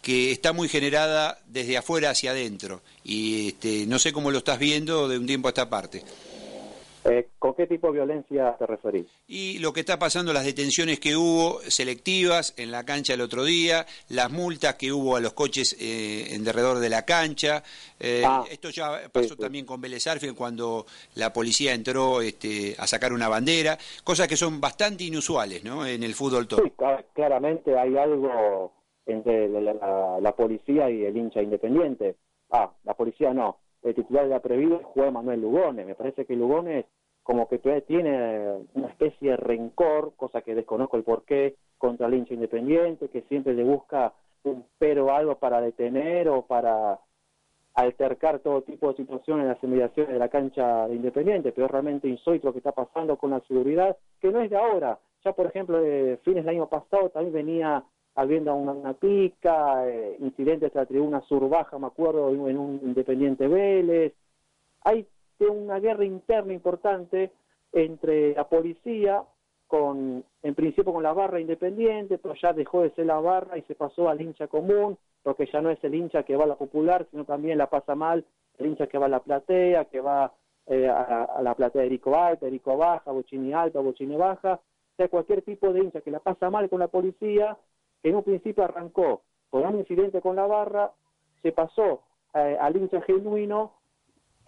que 0.02 0.32
está 0.32 0.52
muy 0.52 0.68
generada 0.68 1.40
desde 1.46 1.78
afuera 1.78 2.10
hacia 2.10 2.32
adentro. 2.32 2.82
Y 3.04 3.48
este, 3.48 3.86
no 3.86 3.98
sé 3.98 4.12
cómo 4.12 4.30
lo 4.30 4.38
estás 4.38 4.58
viendo 4.58 5.08
de 5.08 5.16
un 5.16 5.26
tiempo 5.26 5.48
a 5.48 5.52
esta 5.52 5.70
parte. 5.70 6.02
Eh, 7.04 7.28
¿Con 7.38 7.54
qué 7.54 7.66
tipo 7.66 7.88
de 7.88 7.94
violencia 7.94 8.54
te 8.58 8.66
referís? 8.66 9.06
Y 9.26 9.58
lo 9.58 9.72
que 9.72 9.80
está 9.80 9.98
pasando, 9.98 10.32
las 10.32 10.44
detenciones 10.44 11.00
que 11.00 11.16
hubo 11.16 11.60
selectivas 11.62 12.54
en 12.56 12.70
la 12.70 12.84
cancha 12.84 13.14
el 13.14 13.20
otro 13.20 13.44
día, 13.44 13.86
las 14.08 14.30
multas 14.30 14.74
que 14.74 14.92
hubo 14.92 15.16
a 15.16 15.20
los 15.20 15.32
coches 15.32 15.76
eh, 15.80 16.34
en 16.34 16.44
derredor 16.44 16.78
de 16.78 16.88
la 16.88 17.04
cancha. 17.04 17.62
Eh, 17.98 18.22
ah, 18.24 18.44
esto 18.50 18.70
ya 18.70 19.00
pasó 19.10 19.36
también 19.36 19.66
con 19.66 19.80
Vélez 19.80 20.02
cuando 20.36 20.86
la 21.14 21.32
policía 21.32 21.74
entró 21.74 22.20
este, 22.20 22.74
a 22.78 22.86
sacar 22.86 23.12
una 23.12 23.28
bandera, 23.28 23.78
cosas 24.04 24.28
que 24.28 24.36
son 24.36 24.60
bastante 24.60 25.04
inusuales 25.04 25.64
¿no? 25.64 25.86
en 25.86 26.02
el 26.02 26.14
fútbol 26.14 26.46
todo. 26.46 26.62
Sí, 26.64 26.72
claramente 27.14 27.78
hay 27.78 27.96
algo 27.96 28.72
entre 29.06 29.48
la, 29.48 30.34
policía 30.36 30.90
y 30.90 31.04
el 31.04 31.16
hincha 31.16 31.42
independiente. 31.42 32.16
Ah, 32.50 32.70
la 32.84 32.94
policía 32.94 33.32
no 33.32 33.61
el 33.82 33.94
titular 33.94 34.24
de 34.24 34.30
la 34.30 34.40
Previda 34.40 34.80
juega 34.82 35.10
Manuel 35.10 35.40
Lugones. 35.40 35.86
Me 35.86 35.94
parece 35.94 36.24
que 36.24 36.36
Lugones 36.36 36.86
como 37.22 37.48
que 37.48 37.58
todavía 37.58 37.84
tiene 37.86 38.66
una 38.74 38.88
especie 38.88 39.30
de 39.30 39.36
rencor, 39.36 40.12
cosa 40.16 40.42
que 40.42 40.54
desconozco 40.54 40.96
el 40.96 41.04
porqué, 41.04 41.56
contra 41.78 42.06
el 42.06 42.14
hincha 42.14 42.34
independiente, 42.34 43.08
que 43.08 43.22
siempre 43.22 43.54
le 43.54 43.62
busca 43.64 44.12
un 44.44 44.64
pero 44.78 45.12
algo 45.12 45.36
para 45.36 45.60
detener 45.60 46.28
o 46.28 46.42
para 46.42 46.98
altercar 47.74 48.40
todo 48.40 48.62
tipo 48.62 48.88
de 48.88 48.96
situaciones 48.96 49.44
en 49.44 49.48
las 49.48 49.62
inmediaciones 49.62 50.12
de 50.12 50.18
la 50.18 50.28
cancha 50.28 50.86
de 50.88 50.96
Independiente, 50.96 51.52
pero 51.52 51.66
es 51.66 51.70
realmente 51.70 52.08
insólito 52.08 52.48
lo 52.48 52.52
que 52.52 52.58
está 52.58 52.72
pasando 52.72 53.16
con 53.16 53.30
la 53.30 53.40
seguridad, 53.40 53.96
que 54.20 54.30
no 54.30 54.40
es 54.40 54.50
de 54.50 54.56
ahora. 54.56 54.98
Ya, 55.24 55.32
por 55.32 55.46
ejemplo, 55.46 55.80
de 55.80 56.18
fines 56.24 56.44
del 56.44 56.56
año 56.56 56.68
pasado 56.68 57.08
también 57.10 57.32
venía 57.32 57.84
habiendo 58.14 58.54
una, 58.54 58.92
pica, 58.94 59.88
eh, 59.88 60.16
incidentes 60.20 60.72
de 60.72 60.80
la 60.80 60.86
tribuna 60.86 61.20
sur 61.22 61.48
baja, 61.48 61.78
me 61.78 61.86
acuerdo, 61.86 62.30
en 62.30 62.58
un 62.58 62.80
Independiente 62.82 63.48
Vélez. 63.48 64.14
Hay 64.84 65.06
una 65.38 65.78
guerra 65.80 66.04
interna 66.04 66.52
importante 66.52 67.32
entre 67.72 68.34
la 68.34 68.48
policía, 68.48 69.24
con 69.66 70.24
en 70.42 70.54
principio 70.54 70.92
con 70.92 71.02
la 71.02 71.14
barra 71.14 71.40
independiente, 71.40 72.18
pero 72.18 72.34
ya 72.34 72.52
dejó 72.52 72.82
de 72.82 72.90
ser 72.90 73.06
la 73.06 73.20
barra 73.20 73.56
y 73.56 73.62
se 73.62 73.74
pasó 73.74 74.08
al 74.08 74.20
hincha 74.20 74.46
común, 74.46 74.98
porque 75.22 75.48
ya 75.50 75.62
no 75.62 75.70
es 75.70 75.82
el 75.82 75.94
hincha 75.94 76.24
que 76.24 76.36
va 76.36 76.44
a 76.44 76.48
la 76.48 76.56
popular, 76.56 77.06
sino 77.10 77.24
también 77.24 77.58
la 77.58 77.70
pasa 77.70 77.94
mal 77.94 78.24
el 78.58 78.66
hincha 78.66 78.86
que 78.86 78.98
va 78.98 79.06
a 79.06 79.08
la 79.08 79.20
platea, 79.20 79.86
que 79.86 80.00
va 80.00 80.32
eh, 80.66 80.88
a, 80.88 81.40
la 81.42 81.54
platea 81.54 81.80
de 81.80 81.86
Erico 81.86 82.14
Alta, 82.16 82.46
Erico 82.46 82.76
Baja, 82.76 83.10
Bochini 83.10 83.52
Alta, 83.52 83.80
Bochini 83.80 84.16
Baja, 84.16 84.54
o 84.54 84.96
sea, 84.96 85.08
cualquier 85.08 85.42
tipo 85.42 85.72
de 85.72 85.80
hincha 85.80 86.02
que 86.02 86.10
la 86.10 86.20
pasa 86.20 86.50
mal 86.50 86.68
con 86.68 86.80
la 86.80 86.88
policía, 86.88 87.56
en 88.02 88.16
un 88.16 88.22
principio 88.22 88.64
arrancó 88.64 89.22
con 89.50 89.66
un 89.66 89.78
incidente 89.78 90.20
con 90.20 90.36
la 90.36 90.46
barra, 90.46 90.92
se 91.42 91.52
pasó 91.52 92.02
eh, 92.34 92.56
al 92.60 92.76
hincha 92.76 93.00
genuino 93.02 93.72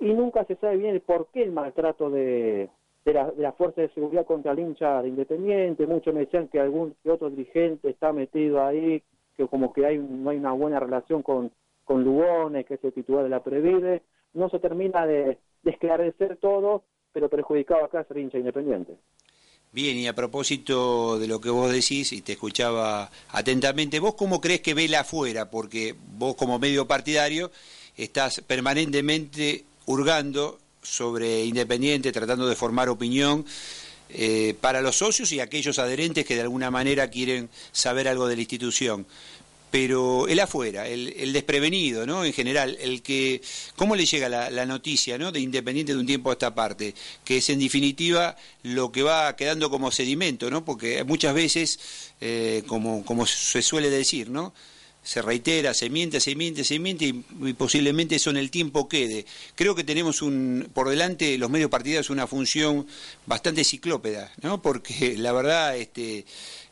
y 0.01 0.13
nunca 0.13 0.45
se 0.45 0.57
sabe 0.57 0.77
bien 0.77 1.03
por 1.05 1.29
qué 1.29 1.43
el 1.43 1.53
maltrato 1.53 2.11
de, 2.11 2.71
de, 3.05 3.13
la, 3.13 3.31
de 3.31 3.53
fuerza 3.53 3.83
de 3.83 3.91
seguridad 3.91 4.27
contra 4.27 4.53
el 4.53 4.61
hincha 4.61 5.03
de 5.03 5.09
Independiente. 5.09 5.87
Muchos 5.87 6.15
me 6.15 6.21
decían 6.21 6.49
que 6.49 6.61
algún 6.61 6.95
que 7.03 7.11
otro 7.11 7.31
dirigente 7.31 7.91
está 7.91 8.13
metido 8.13 8.65
ahí, 8.65 9.03
que 9.37 9.47
como 9.47 9.73
que 9.73 9.87
hay, 9.87 9.99
no 9.99 10.31
hay 10.31 10.39
una 10.39 10.53
buena 10.53 10.81
relación 10.81 11.23
con, 11.23 11.51
con 11.85 12.03
Lugones, 12.03 12.67
que 12.67 12.75
es 12.75 12.85
el 12.85 12.93
titular 12.93 13.25
de 13.25 13.31
la 13.31 13.43
Previde. 13.43 14.03
No 14.33 14.49
se 14.49 14.59
termina 14.59 15.07
de, 15.07 15.39
de 15.63 15.71
esclarecer 15.71 16.39
todo, 16.39 16.83
pero 17.13 17.29
perjudicado 17.29 17.85
acá 17.85 18.01
es 18.01 18.11
el 18.11 18.19
hincha 18.19 18.39
independiente. 18.39 18.97
Bien, 19.75 19.97
y 19.97 20.07
a 20.07 20.15
propósito 20.15 21.19
de 21.19 21.27
lo 21.27 21.41
que 21.41 21.51
vos 21.51 21.73
decís, 21.73 22.13
y 22.13 22.21
te 22.21 22.35
escuchaba 22.35 23.11
atentamente, 23.31 23.99
¿vos 23.99 24.15
cómo 24.15 24.41
crees 24.41 24.61
que 24.61 24.73
vela 24.73 25.01
afuera? 25.01 25.51
Porque 25.51 25.97
vos 26.17 26.37
como 26.37 26.61
medio 26.61 26.87
partidario 26.87 27.51
estás 27.97 28.41
permanentemente 28.47 29.65
hurgando 29.87 30.61
sobre 30.81 31.45
Independiente, 31.45 32.13
tratando 32.13 32.47
de 32.47 32.55
formar 32.55 32.89
opinión 32.89 33.45
eh, 34.11 34.55
para 34.61 34.81
los 34.81 34.95
socios 34.95 35.33
y 35.33 35.41
aquellos 35.41 35.81
adherentes 35.81 36.25
que 36.25 36.37
de 36.37 36.43
alguna 36.43 36.71
manera 36.71 37.11
quieren 37.11 37.51
saber 37.73 38.07
algo 38.07 38.29
de 38.29 38.37
la 38.37 38.43
institución. 38.43 39.05
Pero 39.75 40.29
el 40.29 40.39
afuera, 40.39 40.87
el, 40.87 41.33
desprevenido, 41.33 42.07
¿no? 42.07 42.25
En 42.25 42.33
general, 42.33 42.79
el 42.81 43.03
que, 43.03 43.43
¿cómo 43.75 43.97
le 43.97 44.07
llega 44.07 44.29
la, 44.29 44.67
noticia, 44.67 45.19
¿no? 45.19 45.33
De 45.33 45.41
Independiente 45.41 45.93
de 45.93 45.99
un 45.99 46.07
tiempo 46.07 46.31
a 46.31 46.35
esta 46.35 46.55
parte, 46.55 46.95
que 47.25 47.39
es 47.39 47.51
en 47.51 47.59
definitiva 47.59 48.37
lo 48.63 48.93
que 48.93 49.03
va 49.03 49.35
quedando 49.35 49.71
como 49.71 49.91
sedimento, 49.91 50.49
¿no? 50.49 50.65
Porque 50.65 51.03
muchas 51.03 51.35
veces, 51.35 51.81
eh, 52.21 52.63
como, 52.69 53.27
se 53.27 53.63
suele 53.63 53.91
decir, 53.91 54.31
¿no? 54.31 54.55
se 55.03 55.21
reitera, 55.21 55.75
se 55.75 55.91
miente, 55.91 56.19
se 56.19 56.35
miente, 56.37 56.65
se 56.65 56.79
miente 56.79 57.07
y, 57.07 57.53
posiblemente 57.55 58.15
eso 58.15 58.31
en 58.31 58.37
el 58.37 58.53
tiempo 58.53 58.89
quede. 58.89 59.27
Creo 59.57 59.75
que 59.75 59.83
tenemos 59.83 60.23
un, 60.23 60.71
por 60.73 60.89
delante 60.89 61.37
los 61.37 61.51
medios 61.51 61.69
partidarios 61.69 62.09
una 62.11 62.29
función 62.29 62.87
bastante 63.27 63.65
ciclópeda, 63.65 64.33
¿no? 64.41 64.63
Porque 64.63 65.17
la 65.19 65.33
verdad, 65.33 65.77
este, 65.77 66.25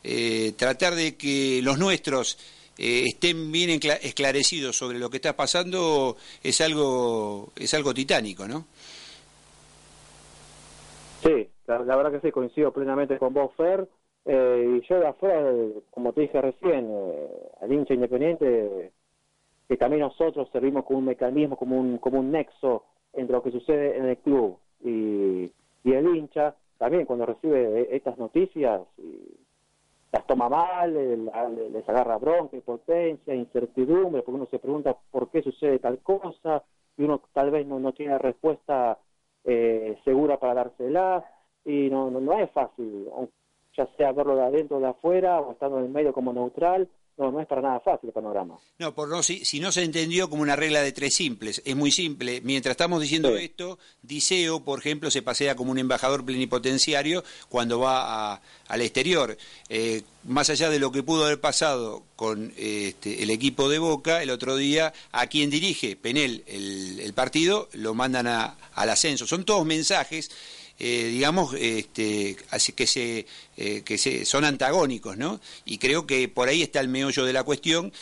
eh, 0.05 0.53
tratar 0.55 0.95
de 0.95 1.15
que 1.15 1.59
los 1.61 1.77
nuestros 1.77 2.37
eh, 2.77 3.03
estén 3.05 3.51
bien 3.51 3.79
esclarecidos 4.01 4.77
sobre 4.77 4.97
lo 4.97 5.09
que 5.09 5.17
está 5.17 5.35
pasando 5.35 6.17
es 6.41 6.59
algo, 6.61 7.49
es 7.55 7.73
algo 7.73 7.93
titánico, 7.93 8.47
¿no? 8.47 8.65
Sí, 11.21 11.47
la, 11.67 11.77
verdad 11.77 12.11
que 12.11 12.19
sí, 12.19 12.31
coincido 12.31 12.73
plenamente 12.73 13.17
con 13.17 13.33
vos, 13.33 13.51
Fer. 13.55 13.87
Eh, 14.25 14.79
y 14.79 14.87
yo 14.87 14.99
de 14.99 15.07
afuera, 15.07 15.51
como 15.91 16.13
te 16.13 16.21
dije 16.21 16.41
recién, 16.41 16.89
eh, 16.89 17.27
al 17.61 17.71
hincha 17.71 17.93
independiente, 17.93 18.91
que 19.67 19.77
también 19.77 20.01
nosotros 20.01 20.49
servimos 20.51 20.85
como 20.85 20.99
un 20.99 21.05
mecanismo, 21.05 21.57
como 21.57 21.79
un, 21.79 21.97
como 21.97 22.19
un 22.19 22.31
nexo 22.31 22.85
entre 23.13 23.33
lo 23.33 23.43
que 23.43 23.51
sucede 23.51 23.97
en 23.97 24.05
el 24.05 24.17
club 24.17 24.57
y, 24.83 25.51
y 25.83 25.93
el 25.93 26.15
hincha, 26.15 26.55
también 26.77 27.05
cuando 27.05 27.25
recibe 27.25 27.95
estas 27.95 28.17
noticias, 28.17 28.81
y 28.97 29.37
las 30.13 30.27
toma 30.27 30.47
mal, 30.47 30.93
les 30.93 31.89
agarra 31.89 32.17
bronca, 32.17 32.55
impotencia, 32.55 33.33
incertidumbre, 33.33 34.21
porque 34.21 34.37
uno 34.37 34.47
se 34.51 34.59
pregunta 34.59 34.95
por 35.09 35.29
qué 35.29 35.41
sucede 35.41 35.79
tal 35.79 35.97
cosa 35.99 36.63
y 36.95 37.03
uno 37.03 37.21
tal 37.33 37.49
vez 37.49 37.65
no, 37.65 37.79
no 37.79 37.93
tiene 37.93 38.19
respuesta 38.19 38.99
eh, 39.43 39.97
segura 40.05 40.39
para 40.39 40.53
dársela 40.53 41.25
y 41.65 41.89
no, 41.89 42.11
no, 42.11 42.21
no 42.21 42.33
es 42.39 42.51
fácil, 42.51 43.09
ya 43.75 43.87
sea 43.97 44.11
verlo 44.11 44.35
de 44.35 44.43
adentro 44.43 44.77
o 44.77 44.79
de 44.79 44.87
afuera 44.87 45.41
o 45.41 45.53
estando 45.53 45.79
en 45.79 45.85
el 45.85 45.91
medio 45.91 46.13
como 46.13 46.31
neutral, 46.31 46.87
no, 47.17 47.31
no 47.31 47.39
es 47.39 47.47
para 47.47 47.61
nada 47.61 47.79
fácil 47.79 48.09
el 48.09 48.13
panorama. 48.13 48.57
No, 48.79 48.93
por 48.93 49.07
no, 49.07 49.21
si, 49.21 49.45
si 49.45 49.59
no 49.59 49.71
se 49.71 49.83
entendió 49.83 50.29
como 50.29 50.41
una 50.41 50.55
regla 50.55 50.81
de 50.81 50.91
tres 50.91 51.13
simples, 51.15 51.61
es 51.63 51.75
muy 51.75 51.91
simple. 51.91 52.41
Mientras 52.41 52.71
estamos 52.71 53.01
diciendo 53.01 53.35
esto, 53.35 53.77
Diceo, 54.01 54.63
por 54.63 54.79
ejemplo, 54.79 55.11
se 55.11 55.21
pasea 55.21 55.55
como 55.55 55.71
un 55.71 55.77
embajador 55.77 56.25
plenipotenciario 56.25 57.23
cuando 57.49 57.79
va 57.79 58.41
al 58.67 58.81
exterior. 58.81 59.37
Eh, 59.69 60.01
más 60.23 60.49
allá 60.49 60.69
de 60.69 60.79
lo 60.79 60.91
que 60.91 61.03
pudo 61.03 61.25
haber 61.25 61.39
pasado 61.39 62.03
con 62.15 62.53
este, 62.57 63.23
el 63.23 63.29
equipo 63.29 63.69
de 63.69 63.79
Boca, 63.79 64.23
el 64.23 64.29
otro 64.29 64.55
día, 64.55 64.93
a 65.11 65.27
quien 65.27 65.49
dirige 65.49 65.95
Penel 65.95 66.43
el, 66.47 66.99
el 66.99 67.13
partido, 67.13 67.69
lo 67.73 67.93
mandan 67.93 68.27
a, 68.27 68.57
al 68.73 68.89
ascenso. 68.89 69.27
Son 69.27 69.43
todos 69.43 69.65
mensajes 69.65 70.31
eh, 70.79 71.09
digamos, 71.11 71.55
este, 71.59 72.35
que 72.75 72.87
se, 72.87 73.25
eh, 73.57 73.81
que 73.85 73.97
se, 73.97 74.25
son 74.25 74.43
antagónicos, 74.43 75.17
¿no? 75.17 75.39
Y 75.65 75.77
creo 75.77 76.07
que 76.07 76.27
por 76.27 76.49
ahí 76.49 76.61
está 76.61 76.79
el 76.79 76.87
meollo 76.87 77.25
de 77.25 77.33
la 77.33 77.43
cuestión. 77.43 77.93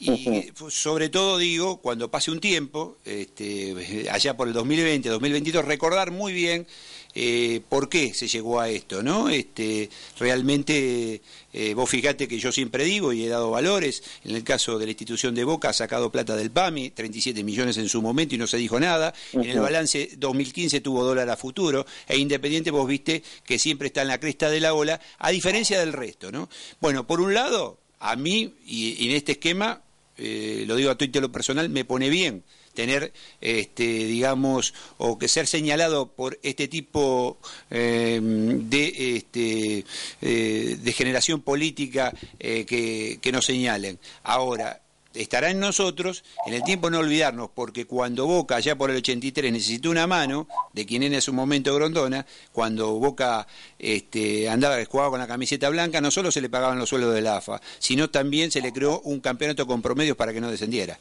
Y 0.00 0.50
sobre 0.70 1.10
todo 1.10 1.36
digo, 1.36 1.76
cuando 1.76 2.10
pase 2.10 2.30
un 2.30 2.40
tiempo, 2.40 2.96
este, 3.04 4.08
allá 4.10 4.34
por 4.34 4.48
el 4.48 4.54
2020, 4.54 5.10
2022, 5.10 5.64
recordar 5.64 6.10
muy 6.10 6.32
bien 6.32 6.66
eh, 7.14 7.60
por 7.68 7.88
qué 7.88 8.14
se 8.14 8.28
llegó 8.28 8.60
a 8.60 8.70
esto, 8.70 9.02
¿no? 9.02 9.28
Este, 9.28 9.90
realmente, 10.18 11.20
eh, 11.52 11.74
vos 11.74 11.90
fíjate 11.90 12.28
que 12.28 12.38
yo 12.38 12.50
siempre 12.50 12.84
digo 12.84 13.12
y 13.12 13.24
he 13.24 13.28
dado 13.28 13.50
valores, 13.50 14.02
en 14.24 14.36
el 14.36 14.44
caso 14.44 14.78
de 14.78 14.86
la 14.86 14.92
institución 14.92 15.34
de 15.34 15.44
Boca 15.44 15.68
ha 15.68 15.72
sacado 15.72 16.10
plata 16.10 16.34
del 16.34 16.50
PAMI, 16.50 16.90
37 16.90 17.44
millones 17.44 17.76
en 17.76 17.88
su 17.88 18.00
momento 18.00 18.34
y 18.34 18.38
no 18.38 18.46
se 18.46 18.56
dijo 18.56 18.80
nada, 18.80 19.12
en 19.32 19.44
el 19.44 19.60
balance 19.60 20.10
2015 20.16 20.80
tuvo 20.80 21.04
dólar 21.04 21.28
a 21.28 21.36
futuro, 21.36 21.84
e 22.06 22.16
Independiente 22.16 22.70
vos 22.70 22.86
viste 22.86 23.22
que 23.44 23.58
siempre 23.58 23.88
está 23.88 24.02
en 24.02 24.08
la 24.08 24.20
cresta 24.20 24.48
de 24.48 24.60
la 24.60 24.72
ola, 24.72 25.00
a 25.18 25.30
diferencia 25.30 25.80
del 25.80 25.92
resto, 25.92 26.30
¿no? 26.30 26.48
Bueno, 26.80 27.06
por 27.06 27.20
un 27.20 27.34
lado, 27.34 27.78
a 27.98 28.16
mí, 28.16 28.54
y, 28.64 29.08
en 29.08 29.16
este 29.16 29.32
esquema, 29.32 29.82
eh, 30.20 30.64
lo 30.66 30.76
digo 30.76 30.90
a 30.90 31.20
lo 31.20 31.32
personal, 31.32 31.68
me 31.68 31.84
pone 31.84 32.10
bien 32.10 32.44
tener, 32.74 33.12
este, 33.40 33.82
digamos, 33.82 34.74
o 34.98 35.18
que 35.18 35.28
ser 35.28 35.46
señalado 35.46 36.12
por 36.12 36.38
este 36.42 36.68
tipo 36.68 37.38
eh, 37.70 38.20
de, 38.22 39.16
este, 39.16 39.84
eh, 40.22 40.76
de 40.80 40.92
generación 40.92 41.42
política 41.42 42.12
eh, 42.38 42.64
que, 42.66 43.18
que 43.20 43.32
nos 43.32 43.46
señalen. 43.46 43.98
Ahora, 44.22 44.80
estará 45.14 45.50
en 45.50 45.60
nosotros, 45.60 46.24
en 46.46 46.54
el 46.54 46.62
tiempo 46.62 46.90
no 46.90 46.98
olvidarnos, 46.98 47.50
porque 47.54 47.86
cuando 47.86 48.26
Boca, 48.26 48.56
allá 48.56 48.76
por 48.76 48.90
el 48.90 48.96
83, 48.96 49.52
necesitó 49.52 49.90
una 49.90 50.06
mano, 50.06 50.46
de 50.72 50.86
quien 50.86 51.02
era 51.02 51.14
en 51.14 51.22
su 51.22 51.32
momento 51.32 51.74
Grondona, 51.74 52.26
cuando 52.52 52.92
Boca 52.98 53.46
este, 53.78 54.48
andaba, 54.48 54.82
jugaba 54.84 55.10
con 55.10 55.20
la 55.20 55.26
camiseta 55.26 55.68
blanca, 55.68 56.00
no 56.00 56.10
solo 56.10 56.30
se 56.30 56.40
le 56.40 56.48
pagaban 56.48 56.78
los 56.78 56.88
sueldos 56.88 57.14
del 57.14 57.26
AFA, 57.26 57.60
sino 57.78 58.10
también 58.10 58.50
se 58.50 58.60
le 58.60 58.72
creó 58.72 59.00
un 59.00 59.20
campeonato 59.20 59.66
con 59.66 59.82
promedios 59.82 60.16
para 60.16 60.32
que 60.32 60.40
no 60.40 60.50
descendiera. 60.50 60.98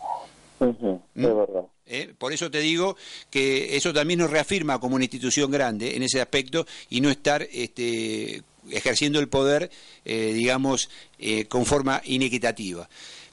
¿Mm? 0.60 0.96
verdad. 1.16 1.66
¿Eh? 1.86 2.14
Por 2.18 2.34
eso 2.34 2.52
te 2.52 2.60
digo 2.60 2.96
que 3.32 3.76
eso 3.76 3.94
también 3.94 4.20
nos 4.20 4.30
reafirma 4.30 4.80
como 4.80 4.96
una 4.96 5.06
institución 5.06 5.50
grande 5.50 5.96
en 5.96 6.04
ese 6.04 6.22
aspecto 6.22 6.68
y 6.90 7.02
no 7.02 7.10
estar 7.10 7.48
este, 7.52 8.44
ejerciendo 8.70 9.20
el 9.20 9.28
poder, 9.28 9.72
eh, 10.06 10.34
digamos, 10.34 10.90
eh, 11.18 11.46
con 11.46 11.66
forma 11.66 12.02
inequitativa. 12.06 12.88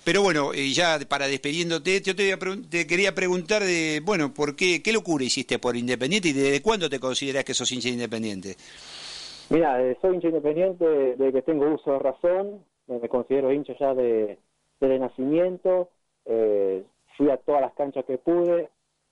Pero 0.06 0.22
bueno, 0.22 0.52
ya 0.54 1.00
para 1.08 1.26
despediéndote, 1.26 2.00
yo 2.00 2.14
te, 2.14 2.86
quería 2.86 3.12
preguntar 3.12 3.64
de, 3.64 4.00
bueno, 4.04 4.32
¿por 4.32 4.54
qué, 4.54 4.80
qué 4.80 4.92
locura 4.92 5.24
hiciste 5.24 5.58
por 5.58 5.74
Independiente 5.74 6.28
y 6.28 6.32
desde 6.32 6.62
cuándo 6.62 6.88
te 6.88 7.00
consideras 7.00 7.42
que 7.42 7.54
sos 7.54 7.72
hincha 7.72 7.88
independiente? 7.88 8.54
Mira, 9.50 9.76
soy 10.00 10.14
hincha 10.14 10.28
independiente 10.28 10.84
de 11.16 11.32
que 11.32 11.42
tengo 11.42 11.74
uso 11.74 11.94
de 11.94 11.98
razón, 11.98 12.64
me 12.86 13.08
considero 13.08 13.52
hincha 13.52 13.74
ya 13.80 13.94
de, 13.94 14.38
de 14.78 14.98
nacimiento, 15.00 15.88
eh, 16.24 16.84
fui 17.16 17.28
a 17.28 17.38
todas 17.38 17.62
las 17.62 17.74
canchas 17.74 18.04
que 18.04 18.16
pude, 18.16 18.68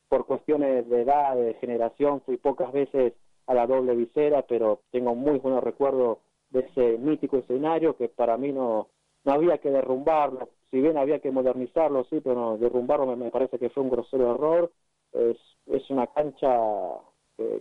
por 0.09 0.27
cuestiones 0.27 0.89
de 0.89 1.03
edad, 1.03 1.35
de 1.35 1.55
generación, 1.55 2.23
fui 2.25 2.37
pocas 2.37 2.73
veces 2.73 3.15
a 3.49 3.55
la 3.55 3.67
doble 3.67 3.97
visera, 3.97 4.43
pero 4.43 4.83
tengo 4.93 5.17
muy 5.17 5.41
buenos 5.41 5.65
recuerdos 5.65 6.19
de 6.51 6.61
ese 6.61 6.99
mítico 6.99 7.39
escenario 7.39 7.97
que 7.97 8.09
para 8.09 8.37
mí 8.37 8.53
no, 8.53 8.91
no 9.25 9.33
había 9.33 9.59
que 9.59 9.71
derrumbarlo, 9.71 10.49
si 10.71 10.81
bien 10.81 10.97
había 10.99 11.21
que 11.21 11.31
modernizarlo, 11.31 12.05
sí, 12.05 12.21
pero 12.21 12.35
no, 12.35 12.59
derrumbarlo 12.59 13.17
me, 13.17 13.31
parece 13.31 13.59
que 13.59 13.71
fue 13.71 13.83
un 13.83 13.91
grosero 13.91 14.35
error, 14.35 14.73
es, 15.13 15.37
es 15.67 15.89
una 15.91 16.07
cancha 16.09 16.59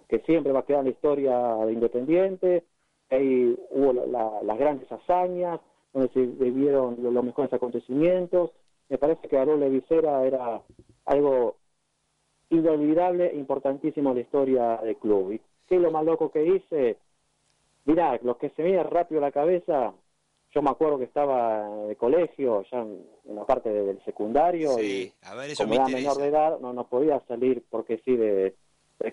que, 0.08 0.20
siempre 0.26 0.52
va 0.52 0.60
a 0.60 0.66
quedar 0.66 0.80
en 0.80 0.86
la 0.86 0.92
historia 0.92 1.38
de 1.66 1.74
Independiente, 1.74 2.64
ahí 3.10 3.56
hubo 3.72 3.94
las 3.94 4.58
grandes 4.58 4.92
hazañas, 4.92 5.60
donde 5.94 6.10
se 6.10 6.26
vivieron 6.26 6.98
los 7.02 7.24
mejores 7.24 7.54
acontecimientos, 7.54 8.52
me 8.90 8.98
parece 8.98 9.28
que 9.28 9.36
la 9.36 9.46
doble 9.46 9.70
visera 9.70 10.26
era 10.26 10.62
algo 11.06 11.56
inolvidable 12.50 13.28
e 13.32 13.38
importantísimo 13.38 14.10
en 14.10 14.16
la 14.16 14.22
historia 14.22 14.78
del 14.78 14.98
club. 14.98 15.34
¿Y 15.34 15.42
qué 15.68 15.76
es 15.76 15.82
lo 15.82 15.92
más 15.92 16.06
loco 16.06 16.32
que 16.32 16.46
hice? 16.46 16.98
Mirá, 17.86 18.20
lo 18.22 18.38
que 18.38 18.50
se 18.52 18.64
me 18.64 18.82
rápido 18.84 19.22
la 19.22 19.32
cabeza, 19.32 19.94
yo 20.54 20.62
me 20.62 20.70
acuerdo 20.70 21.00
que 21.00 21.06
estaba 21.06 21.68
de 21.88 21.96
colegio, 21.96 22.64
ya 22.72 22.80
en, 22.80 23.06
la 23.36 23.46
parte 23.46 23.70
del 23.70 24.04
secundario, 24.04 24.80
y 24.80 25.12
como 25.58 25.74
era 25.74 25.88
menor 25.88 26.18
de 26.18 26.28
edad, 26.28 26.60
no, 26.60 26.74
no 26.74 26.88
podía 26.88 27.20
salir 27.28 27.64
porque 27.70 28.00
sí 28.06 28.16
de, 28.16 28.56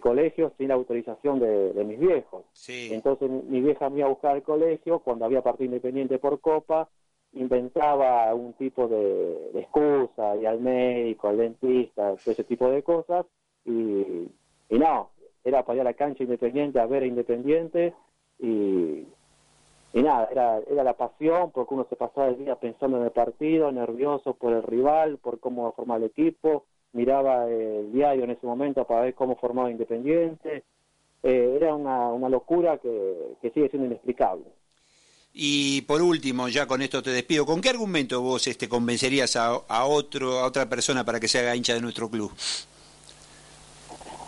colegio 0.00 0.52
sin 0.56 0.68
la 0.68 0.74
autorización 0.74 1.40
de, 1.40 1.84
mis 1.84 1.98
viejos. 1.98 2.44
Entonces 2.68 3.30
mi 3.30 3.60
vieja 3.60 3.88
me 3.90 3.98
iba 3.98 4.06
a 4.06 4.10
buscar 4.10 4.32
al 4.32 4.42
colegio 4.42 5.00
cuando 5.00 5.24
había 5.24 5.42
partido 5.42 5.66
independiente 5.66 6.18
por 6.18 6.40
Copa 6.40 6.88
inventaba 7.32 8.34
un 8.34 8.52
tipo 8.54 8.88
de, 8.88 9.50
excusa, 9.54 10.36
y 10.36 10.46
al 10.46 10.60
médico, 10.60 11.28
al 11.28 11.38
dentista, 11.38 12.12
ese 12.12 12.44
tipo 12.44 12.68
de 12.68 12.82
cosas, 12.82 13.24
y, 13.64 13.70
y 13.70 14.78
no, 14.78 15.10
era 15.44 15.64
para 15.64 15.76
ir 15.76 15.80
a 15.82 15.84
la 15.84 15.94
cancha 15.94 16.24
independiente, 16.24 16.80
a 16.80 16.86
ver 16.86 17.04
a 17.04 17.06
Independiente, 17.06 17.94
y, 18.40 19.06
y 19.92 20.02
nada, 20.02 20.28
era, 20.30 20.60
era 20.70 20.84
la 20.84 20.94
pasión, 20.94 21.50
porque 21.50 21.74
uno 21.74 21.86
se 21.88 21.96
pasaba 21.96 22.28
el 22.28 22.38
día 22.38 22.56
pensando 22.56 22.98
en 22.98 23.04
el 23.04 23.10
partido, 23.10 23.72
nervioso 23.72 24.34
por 24.34 24.52
el 24.52 24.62
rival, 24.62 25.18
por 25.18 25.40
cómo 25.40 25.72
formar 25.72 25.98
el 25.98 26.06
equipo, 26.06 26.64
miraba 26.92 27.48
el 27.48 27.92
diario 27.92 28.24
en 28.24 28.30
ese 28.30 28.46
momento 28.46 28.84
para 28.86 29.02
ver 29.02 29.14
cómo 29.14 29.36
formaba 29.36 29.70
Independiente, 29.70 30.64
eh, 31.22 31.58
era 31.60 31.74
una, 31.74 32.08
una 32.08 32.28
locura 32.28 32.78
que, 32.78 33.36
que 33.42 33.50
sigue 33.50 33.68
siendo 33.68 33.86
inexplicable. 33.86 34.44
Y 35.32 35.82
por 35.82 36.02
último, 36.02 36.48
ya 36.48 36.66
con 36.66 36.82
esto 36.82 37.02
te 37.02 37.10
despido, 37.10 37.46
¿con 37.46 37.60
qué 37.60 37.68
argumento 37.68 38.20
vos 38.20 38.46
este, 38.48 38.68
convencerías 38.68 39.36
a, 39.36 39.48
a, 39.68 39.86
otro, 39.86 40.40
a 40.40 40.46
otra 40.46 40.68
persona 40.68 41.04
para 41.04 41.20
que 41.20 41.28
se 41.28 41.38
haga 41.38 41.54
hincha 41.54 41.74
de 41.74 41.80
nuestro 41.80 42.08
club? 42.10 42.32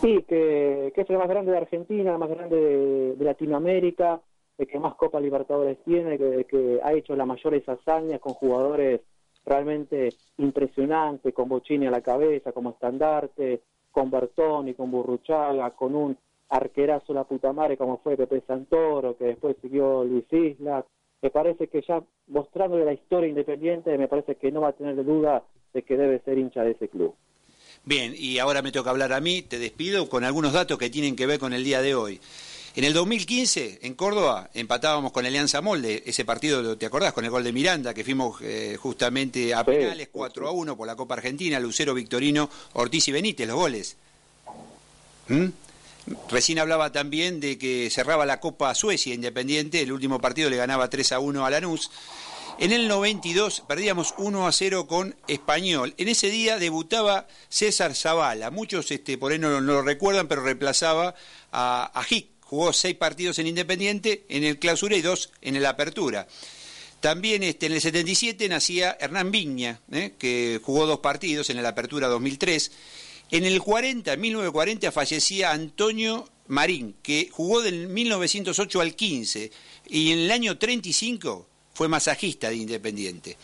Sí, 0.01 0.23
que, 0.27 0.91
que 0.93 1.01
es 1.01 1.09
el 1.09 1.17
más 1.17 1.27
grande 1.27 1.51
de 1.51 1.57
Argentina, 1.57 2.11
el 2.11 2.17
más 2.17 2.29
grande 2.29 3.15
de, 3.17 3.23
Latinoamérica, 3.23 4.21
el 4.57 4.67
que 4.67 4.79
más 4.79 4.95
Copa 4.95 5.19
Libertadores 5.19 5.77
tiene, 5.83 6.17
que, 6.17 6.45
que, 6.45 6.79
ha 6.83 6.93
hecho 6.93 7.15
las 7.15 7.27
mayores 7.27 7.67
hazañas 7.67 8.19
con 8.19 8.33
jugadores 8.33 9.01
realmente 9.45 10.09
impresionante, 10.37 11.33
con 11.33 11.49
Bochini 11.49 11.87
a 11.87 11.91
la 11.91 12.01
cabeza, 12.01 12.51
como 12.51 12.71
estandarte, 12.71 13.61
con 13.91 14.09
Bertoni, 14.09 14.73
con 14.73 14.91
Burruchaga, 14.91 15.71
con 15.71 15.95
un 15.95 16.17
arquerazo 16.49 17.13
la 17.13 17.23
puta 17.23 17.51
madre 17.51 17.77
como 17.77 17.97
fue 17.97 18.15
Pepe 18.15 18.43
Santoro, 18.45 19.17
que 19.17 19.25
después 19.25 19.55
siguió 19.61 20.03
Luis 20.03 20.25
Islas. 20.31 20.85
Me 21.21 21.29
parece 21.29 21.67
que 21.67 21.81
ya 21.81 22.03
mostrándole 22.27 22.85
la 22.85 22.93
historia 22.93 23.29
independiente, 23.29 23.97
me 23.97 24.07
parece 24.07 24.35
que 24.35 24.51
no 24.51 24.61
va 24.61 24.69
a 24.69 24.73
tener 24.73 25.03
duda 25.03 25.43
de 25.73 25.81
que 25.81 25.97
debe 25.97 26.19
ser 26.19 26.37
hincha 26.37 26.63
de 26.63 26.71
ese 26.71 26.89
club. 26.89 27.15
Bien, 27.85 28.13
y 28.15 28.39
ahora 28.39 28.61
me 28.61 28.71
toca 28.71 28.91
hablar 28.91 29.11
a 29.13 29.19
mí, 29.19 29.41
te 29.41 29.59
despido 29.59 30.07
con 30.09 30.23
algunos 30.23 30.53
datos 30.53 30.77
que 30.77 30.89
tienen 30.89 31.15
que 31.15 31.25
ver 31.25 31.39
con 31.39 31.53
el 31.53 31.63
día 31.63 31.81
de 31.81 31.95
hoy. 31.95 32.19
En 32.75 32.83
el 32.83 32.93
2015, 32.93 33.79
en 33.83 33.93
Córdoba, 33.93 34.49
empatábamos 34.55 35.11
con 35.11 35.25
Alianza 35.25 35.61
Molde, 35.61 36.01
ese 36.07 36.25
partido, 36.25 36.75
¿te 36.75 36.87
acordás? 36.87 37.13
Con 37.13 37.23
el 37.23 37.29
gol 37.29 37.43
de 37.43 37.53
Miranda, 37.53 37.93
que 37.93 38.03
fuimos 38.03 38.41
eh, 38.41 38.77
justamente 38.79 39.53
a 39.53 39.63
penales 39.63 40.09
4 40.11 40.47
a 40.47 40.51
1 40.51 40.75
por 40.75 40.87
la 40.87 40.95
Copa 40.95 41.13
Argentina, 41.13 41.59
Lucero, 41.59 41.93
Victorino, 41.93 42.49
Ortiz 42.73 43.07
y 43.09 43.11
Benítez, 43.11 43.47
los 43.47 43.57
goles. 43.57 43.95
¿Mm? 45.27 45.49
Recién 46.31 46.57
hablaba 46.57 46.91
también 46.91 47.39
de 47.39 47.59
que 47.59 47.89
cerraba 47.91 48.25
la 48.25 48.39
Copa 48.39 48.73
Suecia 48.73 49.13
Independiente, 49.13 49.81
el 49.81 49.91
último 49.91 50.19
partido 50.19 50.49
le 50.49 50.57
ganaba 50.57 50.89
3 50.89 51.11
a 51.11 51.19
1 51.19 51.45
a 51.45 51.49
Lanús. 51.51 51.91
En 52.57 52.71
el 52.71 52.87
92 52.87 53.63
perdíamos 53.67 54.15
1 54.17 54.47
a 54.47 54.51
0 54.51 54.87
con 54.87 55.15
Español. 55.27 55.93
En 55.97 56.07
ese 56.07 56.29
día 56.29 56.57
debutaba 56.57 57.27
César 57.49 57.93
Zavala. 57.95 58.49
Muchos 58.49 58.89
este, 58.89 59.17
por 59.17 59.31
ahí 59.31 59.39
no, 59.39 59.61
lo 59.61 59.81
recuerdan, 59.83 60.27
pero 60.27 60.43
reemplazaba 60.43 61.15
a, 61.51 61.91
a 61.93 62.03
jugó 62.53 62.71
seis 62.71 62.95
partidos 62.95 63.39
en 63.39 63.47
Independiente, 63.47 64.25
en 64.29 64.43
el 64.43 64.59
clausura 64.59 64.95
y 64.95 65.01
dos 65.01 65.31
en 65.41 65.55
el 65.55 65.65
apertura. 65.65 66.27
También 66.99 67.41
este, 67.41 67.65
en 67.65 67.71
el 67.71 67.81
77 67.81 68.47
nacía 68.47 68.95
Hernán 68.99 69.31
Viña, 69.31 69.81
¿eh? 69.91 70.13
que 70.19 70.61
jugó 70.63 70.85
dos 70.85 70.99
partidos 70.99 71.49
en 71.49 71.57
el 71.57 71.65
apertura 71.65 72.07
2003. 72.09 72.71
En 73.31 73.45
el 73.45 73.59
40, 73.59 74.15
1940, 74.15 74.91
fallecía 74.91 75.51
Antonio 75.51 76.29
Marín, 76.45 76.95
que 77.01 77.29
jugó 77.31 77.63
del 77.63 77.87
1908 77.87 78.81
al 78.81 78.95
15 78.95 79.51
y 79.87 80.11
en 80.11 80.19
el 80.19 80.29
año 80.29 80.55
35 80.55 81.47
fue 81.73 81.87
masajista 81.87 82.49
de 82.49 82.57
Independiente. 82.57 83.35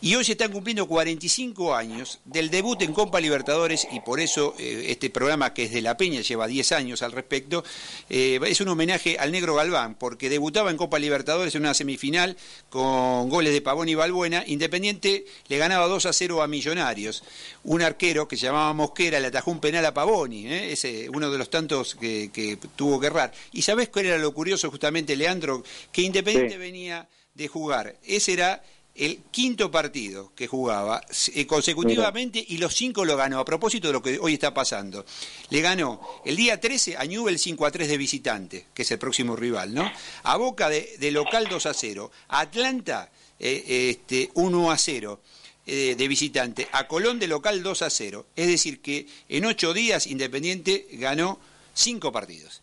Y 0.00 0.14
hoy 0.14 0.24
se 0.24 0.32
están 0.32 0.52
cumpliendo 0.52 0.86
45 0.86 1.74
años 1.74 2.20
del 2.24 2.50
debut 2.50 2.80
en 2.82 2.92
Copa 2.92 3.20
Libertadores 3.20 3.88
y 3.90 3.98
por 3.98 4.20
eso 4.20 4.54
eh, 4.56 4.84
este 4.90 5.10
programa 5.10 5.52
que 5.52 5.64
es 5.64 5.72
de 5.72 5.82
La 5.82 5.96
Peña 5.96 6.20
lleva 6.20 6.46
10 6.46 6.70
años 6.70 7.02
al 7.02 7.10
respecto, 7.10 7.64
eh, 8.08 8.38
es 8.46 8.60
un 8.60 8.68
homenaje 8.68 9.18
al 9.18 9.32
negro 9.32 9.56
Galván, 9.56 9.96
porque 9.96 10.28
debutaba 10.28 10.70
en 10.70 10.76
Copa 10.76 11.00
Libertadores 11.00 11.52
en 11.56 11.62
una 11.62 11.74
semifinal 11.74 12.36
con 12.70 13.28
goles 13.28 13.52
de 13.52 13.60
Pavón 13.60 13.88
y 13.88 13.96
Balbuena, 13.96 14.44
Independiente 14.46 15.26
le 15.48 15.58
ganaba 15.58 15.88
2 15.88 16.06
a 16.06 16.12
0 16.12 16.42
a 16.42 16.46
Millonarios. 16.46 17.24
Un 17.64 17.82
arquero 17.82 18.28
que 18.28 18.36
se 18.36 18.46
llamaba 18.46 18.72
Mosquera 18.74 19.18
le 19.18 19.26
atajó 19.26 19.50
un 19.50 19.58
penal 19.58 19.84
a 19.84 19.94
Pavoni, 19.94 20.46
¿eh? 20.46 20.72
ese, 20.72 21.08
uno 21.08 21.28
de 21.28 21.38
los 21.38 21.50
tantos 21.50 21.96
que, 21.96 22.56
tuvo 22.76 23.00
que 23.00 23.08
errar. 23.08 23.32
¿Y 23.52 23.62
sabés 23.62 23.88
cuál 23.88 24.06
era 24.06 24.18
lo 24.18 24.32
curioso 24.32 24.70
justamente, 24.70 25.16
Leandro? 25.16 25.64
Que 25.90 26.02
Independiente 26.02 26.56
venía 26.56 27.08
de 27.34 27.48
jugar. 27.48 27.96
Ese 28.04 28.32
era 28.32 28.62
el 28.98 29.20
quinto 29.30 29.70
partido 29.70 30.32
que 30.34 30.46
jugaba 30.46 31.00
eh, 31.34 31.46
consecutivamente 31.46 32.44
y 32.46 32.58
los 32.58 32.74
cinco 32.74 33.04
lo 33.04 33.16
ganó. 33.16 33.38
A 33.38 33.44
propósito 33.44 33.86
de 33.86 33.92
lo 33.92 34.02
que 34.02 34.18
hoy 34.18 34.34
está 34.34 34.52
pasando, 34.52 35.04
le 35.50 35.60
ganó 35.60 36.00
el 36.24 36.36
día 36.36 36.60
13 36.60 36.96
a 36.96 37.04
Newell 37.04 37.38
5 37.38 37.66
a 37.66 37.70
3 37.70 37.88
de 37.88 37.96
visitante, 37.96 38.66
que 38.74 38.82
es 38.82 38.90
el 38.90 38.98
próximo 38.98 39.36
rival, 39.36 39.72
¿no? 39.72 39.90
A 40.24 40.36
Boca 40.36 40.68
de, 40.68 41.10
local 41.12 41.46
2 41.48 41.66
a 41.66 41.74
0, 41.74 42.10
a 42.28 42.40
Atlanta 42.40 43.10
eh, 43.38 43.90
este, 43.90 44.30
1 44.34 44.70
a 44.70 44.76
0 44.76 45.20
eh, 45.70 45.94
de 45.96 46.08
visitante, 46.08 46.66
a 46.72 46.88
Colón 46.88 47.18
de 47.18 47.28
local 47.28 47.62
2 47.62 47.82
a 47.82 47.90
0. 47.90 48.26
Es 48.34 48.46
decir, 48.48 48.80
que 48.80 49.06
en 49.28 49.44
ocho 49.44 49.74
días 49.74 50.06
Independiente 50.06 50.86
ganó 50.92 51.38
cinco 51.74 52.10
partidos. 52.10 52.62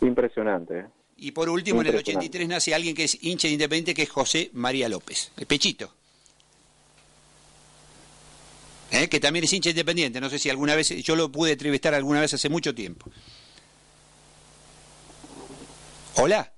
Impresionante. 0.00 0.80
¿eh? 0.80 0.86
Y 1.18 1.30
por 1.30 1.48
último, 1.48 1.80
en 1.80 1.88
el 1.88 1.96
83 1.96 2.46
nace 2.48 2.74
alguien 2.74 2.94
que 2.94 3.04
es 3.04 3.16
hincha 3.22 3.48
de 3.48 3.54
Independiente, 3.54 3.94
que 3.94 4.02
es 4.02 4.10
José 4.10 4.50
María 4.52 4.88
López, 4.88 5.30
el 5.36 5.46
Pechito. 5.46 5.92
¿Eh? 8.90 9.08
Que 9.08 9.20
también 9.20 9.44
es 9.44 9.52
hincha 9.52 9.70
independiente. 9.70 10.20
No 10.20 10.30
sé 10.30 10.38
si 10.38 10.48
alguna 10.48 10.74
vez, 10.74 10.88
yo 10.88 11.16
lo 11.16 11.30
pude 11.30 11.52
entrevistar 11.52 11.94
alguna 11.94 12.20
vez 12.20 12.34
hace 12.34 12.48
mucho 12.48 12.74
tiempo. 12.74 13.10
Hola. 16.14 16.52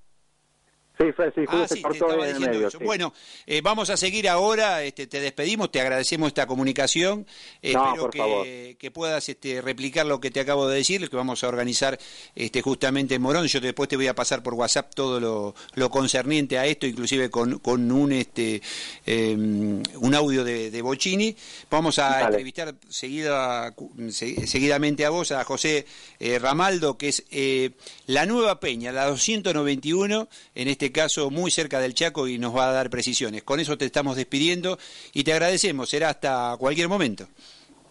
Sí, 1.01 1.13
fue, 1.13 1.31
sí, 1.33 1.45
ah, 1.47 1.65
sí, 1.65 1.81
te 1.81 1.93
estaba 1.93 2.27
diciendo 2.27 2.67
eso. 2.67 2.77
Bueno, 2.79 3.13
eh, 3.47 3.61
vamos 3.61 3.89
a 3.89 3.95
seguir 3.95 4.27
ahora, 4.27 4.83
este, 4.83 5.07
te 5.07 5.21
despedimos, 5.21 5.71
te 5.71 5.79
agradecemos 5.79 6.27
esta 6.27 6.45
comunicación, 6.45 7.25
espero 7.61 8.09
que, 8.09 8.75
que, 8.77 8.91
puedas 8.91 9.29
este, 9.29 9.61
replicar 9.61 10.05
lo 10.05 10.19
que 10.19 10.29
te 10.29 10.41
acabo 10.41 10.67
de 10.67 10.75
decir, 10.75 11.09
que 11.09 11.15
vamos 11.15 11.41
a 11.45 11.47
organizar 11.47 11.97
este, 12.35 12.61
justamente 12.61 13.15
en 13.15 13.21
Morón, 13.21 13.47
yo 13.47 13.61
después 13.61 13.87
te 13.87 13.95
voy 13.95 14.07
a 14.07 14.13
pasar 14.13 14.43
por 14.43 14.55
WhatsApp 14.55 14.93
todo 14.93 15.21
lo, 15.21 15.55
lo 15.75 15.89
concerniente 15.89 16.57
a 16.57 16.65
esto, 16.65 16.85
inclusive 16.85 17.29
con, 17.29 17.59
con 17.59 17.89
un, 17.93 18.11
este, 18.11 18.61
em, 19.05 19.81
un 20.01 20.15
audio 20.15 20.43
de, 20.43 20.69
de 20.69 20.81
Bocini, 20.81 21.33
vamos 21.71 21.97
a 21.99 22.25
entrevistar 22.25 22.75
seguida, 22.89 23.73
seguidamente 24.11 25.05
a 25.05 25.11
vos, 25.11 25.31
a 25.31 25.45
José 25.45 25.85
eh, 26.19 26.39
Ramaldo, 26.39 26.97
que 26.97 27.07
es 27.07 27.23
eh, 27.31 27.71
la 28.05 28.25
nueva 28.25 28.59
peña, 28.59 28.91
la 28.91 29.05
291, 29.05 30.27
en 30.55 30.67
este 30.67 30.88
caso 30.91 31.29
muy 31.29 31.51
cerca 31.51 31.79
del 31.79 31.93
Chaco 31.93 32.27
y 32.27 32.37
nos 32.37 32.55
va 32.55 32.69
a 32.69 32.73
dar 32.73 32.89
precisiones. 32.89 33.43
Con 33.43 33.59
eso 33.59 33.77
te 33.77 33.85
estamos 33.85 34.15
despidiendo 34.15 34.77
y 35.13 35.23
te 35.23 35.33
agradecemos. 35.33 35.89
Será 35.89 36.09
hasta 36.09 36.55
cualquier 36.59 36.87
momento. 36.87 37.27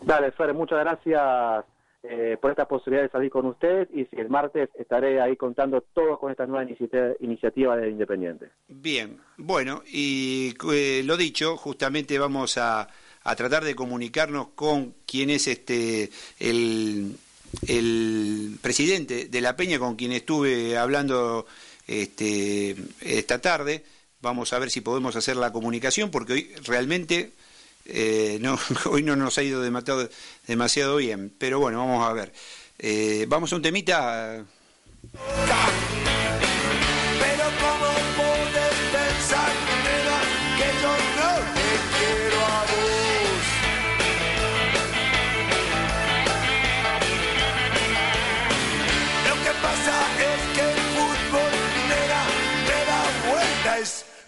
Dale, 0.00 0.30
Fer, 0.32 0.54
muchas 0.54 0.78
gracias 0.80 1.64
eh, 2.04 2.36
por 2.40 2.52
esta 2.52 2.66
posibilidad 2.66 3.02
de 3.02 3.10
salir 3.10 3.30
con 3.30 3.46
usted 3.46 3.88
y 3.92 4.04
si 4.04 4.16
el 4.16 4.28
martes 4.28 4.70
estaré 4.78 5.20
ahí 5.20 5.36
contando 5.36 5.80
todo 5.80 6.18
con 6.18 6.30
esta 6.30 6.46
nueva 6.46 6.64
iniciativa 7.20 7.76
de 7.76 7.90
Independiente. 7.90 8.50
Bien, 8.68 9.18
bueno, 9.36 9.82
y 9.84 10.54
eh, 10.72 11.02
lo 11.04 11.16
dicho, 11.16 11.56
justamente 11.56 12.16
vamos 12.18 12.56
a, 12.56 12.88
a, 13.24 13.36
tratar 13.36 13.64
de 13.64 13.74
comunicarnos 13.74 14.48
con 14.54 14.94
quien 15.06 15.30
es 15.30 15.48
este 15.48 16.10
el, 16.38 17.16
el 17.66 18.58
presidente 18.62 19.26
de 19.26 19.40
la 19.40 19.56
Peña, 19.56 19.80
con 19.80 19.96
quien 19.96 20.12
estuve 20.12 20.78
hablando 20.78 21.46
este, 21.88 22.76
esta 23.00 23.40
tarde. 23.40 23.84
Vamos 24.20 24.52
a 24.52 24.58
ver 24.58 24.70
si 24.70 24.80
podemos 24.80 25.16
hacer 25.16 25.36
la 25.36 25.52
comunicación, 25.52 26.10
porque 26.10 26.32
hoy 26.34 26.54
realmente 26.64 27.32
eh, 27.86 28.38
no, 28.40 28.58
hoy 28.86 29.02
no 29.02 29.16
nos 29.16 29.38
ha 29.38 29.42
ido 29.42 29.62
demasiado, 29.62 30.08
demasiado 30.46 30.96
bien. 30.96 31.32
Pero 31.38 31.58
bueno, 31.58 31.78
vamos 31.78 32.06
a 32.06 32.12
ver. 32.12 32.32
Eh, 32.78 33.26
vamos 33.28 33.52
a 33.52 33.56
un 33.56 33.62
temita. 33.62 34.44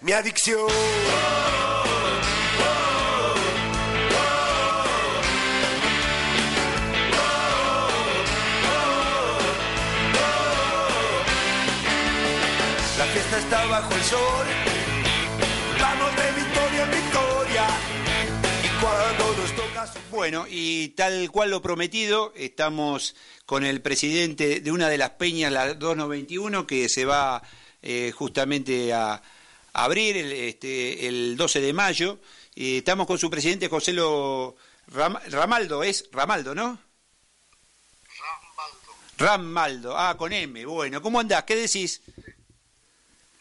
Mi 0.02 0.12
adicción. 0.12 0.68
La 12.98 13.04
fiesta 13.06 13.38
está 13.38 13.66
bajo 13.66 13.94
el 13.94 14.02
sol, 14.02 14.46
vamos 15.80 16.16
de 16.16 16.32
victoria 16.32 16.84
en 16.84 16.90
victoria. 16.90 17.66
Y 18.64 18.82
cuando 18.82 19.36
nos 19.36 19.56
toca 19.56 19.92
Bueno, 20.10 20.46
y 20.48 20.88
tal 20.88 21.30
cual 21.30 21.50
lo 21.50 21.60
prometido, 21.60 22.32
estamos 22.36 23.14
con 23.44 23.64
el 23.64 23.82
presidente 23.82 24.60
de 24.60 24.72
una 24.72 24.88
de 24.88 24.98
las 24.98 25.10
peñas, 25.10 25.52
la 25.52 25.74
291, 25.74 26.66
que 26.66 26.88
se 26.88 27.04
va 27.04 27.42
eh, 27.82 28.12
justamente 28.14 28.92
a 28.92 29.22
abrir 29.72 30.16
el, 30.16 30.32
este, 30.32 31.06
el 31.06 31.36
12 31.36 31.60
de 31.60 31.72
mayo. 31.72 32.18
y 32.54 32.78
estamos 32.78 33.06
con 33.06 33.18
su 33.18 33.30
presidente 33.30 33.68
José 33.68 33.92
Lo 33.92 34.56
Ramaldo, 34.88 35.82
es 35.82 36.08
Ramaldo, 36.12 36.54
¿no? 36.54 36.78
Ramaldo. 38.18 38.94
Ramaldo, 39.18 39.98
ah, 39.98 40.16
con 40.16 40.32
M, 40.32 40.66
bueno, 40.66 41.00
¿cómo 41.00 41.20
andás? 41.20 41.44
¿Qué 41.44 41.56
decís? 41.56 42.02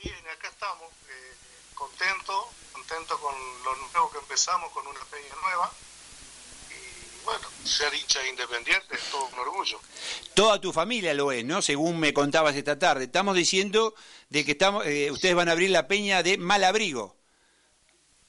Bien, 0.04 0.28
acá 0.28 0.50
estamos, 0.50 0.92
eh, 1.10 1.36
contento, 1.74 2.50
contento 2.72 3.20
con 3.20 3.36
lo 3.64 3.76
nuevo 3.76 4.12
que 4.12 4.20
empezamos, 4.20 4.72
con 4.72 4.86
una 4.86 5.04
peña 5.06 5.36
nueva 5.42 5.72
bueno, 7.26 7.48
ser 7.64 7.94
hincha 7.94 8.26
independiente 8.28 8.96
es 8.96 9.02
todo 9.12 9.26
un 9.26 9.40
orgullo. 9.40 9.80
Toda 10.34 10.60
tu 10.60 10.74
familia 10.74 11.14
lo 11.14 11.32
es, 11.32 11.46
¿no? 11.46 11.62
Según 11.62 12.00
me 12.00 12.14
contabas 12.14 12.56
esta 12.56 12.78
tarde. 12.80 13.06
Estamos 13.06 13.36
diciendo 13.36 13.94
de 14.30 14.46
que 14.46 14.52
estamos, 14.52 14.86
eh, 14.86 15.12
ustedes 15.12 15.36
van 15.36 15.50
a 15.50 15.54
abrir 15.54 15.70
la 15.70 15.88
peña 15.88 16.24
de 16.24 16.38
Malabrigo. 16.38 17.16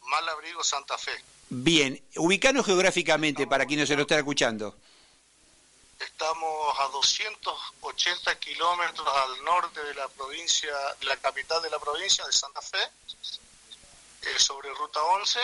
Malabrigo 0.02 0.64
Santa 0.64 0.98
Fe. 0.98 1.12
Bien, 1.48 2.00
ubicanos 2.16 2.66
geográficamente 2.66 3.46
para 3.46 3.66
quienes 3.66 3.88
se 3.88 3.96
lo 3.96 4.02
están 4.02 4.18
escuchando. 4.18 4.76
Estamos 5.98 6.78
a 6.78 6.88
280 6.88 8.38
kilómetros 8.38 9.06
al 9.06 9.44
norte 9.44 9.82
de 9.82 9.94
la 9.94 10.08
provincia, 10.08 10.72
de 10.98 11.06
la 11.06 11.16
capital 11.16 11.60
de 11.62 11.70
la 11.70 11.78
provincia 11.78 12.24
de 12.24 12.32
Santa 12.32 12.62
Fe, 12.62 12.78
eh, 14.22 14.38
sobre 14.38 14.72
Ruta 14.74 15.02
11, 15.02 15.40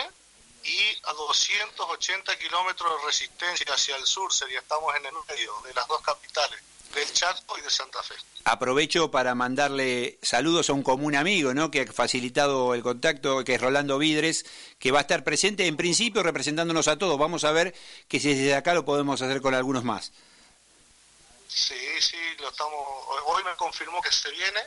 y 0.63 0.79
a 1.03 1.13
280 1.13 2.37
kilómetros 2.37 2.91
de 2.91 3.05
resistencia 3.05 3.73
hacia 3.73 3.95
el 3.95 4.05
sur, 4.05 4.33
sería 4.33 4.59
estamos 4.59 4.95
en 4.95 5.05
el 5.05 5.13
medio 5.27 5.53
de 5.65 5.73
las 5.73 5.87
dos 5.87 6.01
capitales, 6.01 6.59
del 6.93 7.11
Chaco 7.13 7.57
y 7.57 7.61
de 7.61 7.69
Santa 7.69 8.01
Fe. 8.03 8.15
Aprovecho 8.45 9.11
para 9.11 9.35
mandarle 9.35 10.17
saludos 10.21 10.69
a 10.69 10.73
un 10.73 10.83
común 10.83 11.15
amigo, 11.15 11.53
¿no? 11.53 11.69
Que 11.69 11.81
ha 11.81 11.91
facilitado 11.91 12.73
el 12.73 12.81
contacto, 12.81 13.43
que 13.43 13.55
es 13.55 13.61
Rolando 13.61 13.97
Vidres, 13.97 14.45
que 14.79 14.91
va 14.91 14.99
a 14.99 15.01
estar 15.01 15.23
presente 15.23 15.67
en 15.67 15.75
principio 15.75 16.23
representándonos 16.23 16.87
a 16.87 16.97
todos. 16.97 17.17
Vamos 17.17 17.43
a 17.43 17.51
ver 17.51 17.75
que 18.07 18.19
si 18.19 18.33
desde 18.33 18.55
acá 18.55 18.73
lo 18.73 18.85
podemos 18.85 19.21
hacer 19.21 19.41
con 19.41 19.53
algunos 19.53 19.83
más. 19.83 20.11
Sí, 21.49 21.75
sí, 21.99 22.17
lo 22.39 22.49
estamos. 22.49 22.87
Hoy 23.25 23.43
me 23.43 23.55
confirmó 23.55 24.01
que 24.01 24.11
se 24.11 24.31
viene, 24.31 24.61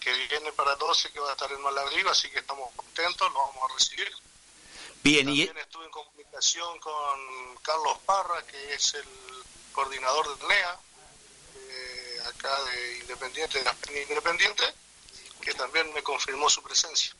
que 0.00 0.12
viene 0.28 0.52
para 0.52 0.74
12, 0.76 1.10
que 1.10 1.20
va 1.20 1.30
a 1.30 1.32
estar 1.32 1.50
en 1.52 1.60
Malabrigo, 1.60 2.10
así 2.10 2.30
que 2.30 2.38
estamos 2.38 2.70
contentos, 2.74 3.32
lo 3.32 3.38
vamos 3.38 3.70
a 3.70 3.74
recibir. 3.74 4.10
Bien, 5.02 5.26
También 5.26 5.58
estuve 5.58 5.84
en 5.84 5.90
comunicación 5.90 6.78
con 6.78 7.56
Carlos 7.62 7.98
Parra, 8.06 8.46
que 8.46 8.74
es 8.74 8.94
el 8.94 9.04
coordinador 9.72 10.38
del 10.38 10.48
NEA, 10.48 10.80
eh, 11.56 12.20
acá 12.26 12.62
de 12.64 12.98
Independiente, 13.00 13.62
de 13.62 14.02
Independiente, 14.02 14.62
que 15.40 15.54
también 15.54 15.92
me 15.92 16.02
confirmó 16.04 16.48
su 16.48 16.62
presencia. 16.62 17.14